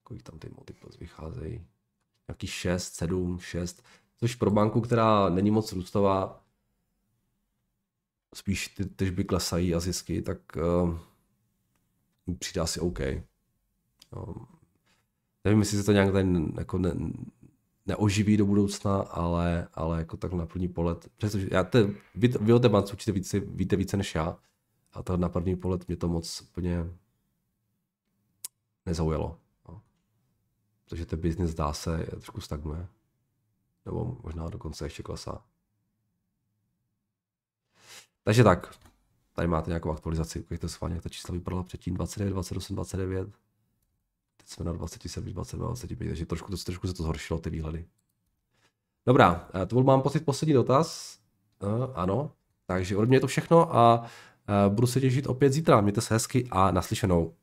kolik 0.03 0.23
tam 0.23 0.39
ty 0.39 0.49
multiples 0.49 0.97
vycházejí? 0.97 1.65
Nějaký 2.27 2.47
6, 2.47 2.93
7, 2.93 3.39
6, 3.39 3.83
což 4.17 4.35
pro 4.35 4.51
banku, 4.51 4.81
která 4.81 5.29
není 5.29 5.51
moc 5.51 5.71
růstová, 5.73 6.43
spíš 8.35 8.67
ty 8.67 8.85
tržby 8.85 9.23
klesají 9.23 9.75
a 9.75 9.79
zisky, 9.79 10.21
tak 10.21 10.39
uh, 10.55 10.99
přijde 12.39 12.61
asi 12.61 12.79
OK. 12.79 12.99
No, 14.11 14.35
nevím, 15.43 15.59
jestli 15.59 15.77
se 15.77 15.83
to 15.83 15.91
nějak 15.91 16.11
tady 16.11 16.29
jako 16.57 16.77
ne, 16.77 16.93
neoživí 17.85 18.37
do 18.37 18.45
budoucna, 18.45 18.97
ale, 18.97 19.67
ale 19.73 19.97
jako 19.97 20.17
tak 20.17 20.33
na 20.33 20.45
první 20.45 20.67
pohled, 20.67 21.07
přestože 21.17 21.47
já 21.51 21.63
te, 21.63 21.83
vy, 22.15 22.27
vy 22.27 22.53
o 22.53 22.59
té 22.59 22.69
bance 22.69 22.93
určitě 22.93 23.11
více, 23.11 23.39
víte 23.39 23.75
více 23.75 23.97
než 23.97 24.15
já, 24.15 24.37
a 24.93 25.03
to 25.03 25.17
na 25.17 25.29
první 25.29 25.55
pohled 25.55 25.87
mě 25.87 25.97
to 25.97 26.07
moc 26.07 26.41
úplně 26.41 26.85
nezaujalo. 28.85 29.39
No. 29.69 29.81
Protože 30.85 31.05
ten 31.05 31.19
biznis 31.19 31.49
zdá 31.49 31.73
se 31.73 31.97
trošku 31.97 32.41
stagnuje. 32.41 32.87
Nebo 33.85 34.17
možná 34.23 34.49
dokonce 34.49 34.85
ještě 34.85 35.03
klesá. 35.03 35.45
Takže 38.23 38.43
tak, 38.43 38.75
tady 39.37 39.47
máte 39.47 39.69
nějakou 39.69 39.91
aktualizaci, 39.91 40.45
jak 40.49 40.59
to 40.59 40.69
schválně, 40.69 40.95
jak 40.95 41.03
ta 41.03 41.09
čísla 41.09 41.33
vypadala 41.33 41.63
předtím 41.63 41.93
29, 41.93 42.31
28, 42.31 42.75
29 42.75 43.29
jsme 44.45 44.65
na 44.65 44.71
27, 44.71 45.33
22, 45.33 45.67
25, 45.67 46.07
takže 46.07 46.25
trošku, 46.25 46.51
to, 46.51 46.57
trošku 46.57 46.87
se 46.87 46.93
to 46.93 47.03
zhoršilo, 47.03 47.39
ty 47.39 47.49
výhledy. 47.49 47.85
Dobrá, 49.05 49.49
eh, 49.55 49.65
to 49.65 49.75
byl 49.75 49.83
mám 49.83 50.01
pocit 50.01 50.25
poslední 50.25 50.53
dotaz. 50.53 51.17
Uh, 51.59 51.91
ano, 51.95 52.31
takže 52.65 52.97
ode 52.97 53.07
mě 53.07 53.17
je 53.17 53.21
to 53.21 53.27
všechno 53.27 53.75
a 53.75 54.01
uh, 54.01 54.73
budu 54.73 54.87
se 54.87 55.01
těšit 55.01 55.27
opět 55.27 55.53
zítra. 55.53 55.81
Mějte 55.81 56.01
se 56.01 56.13
hezky 56.13 56.47
a 56.51 56.71
naslyšenou. 56.71 57.33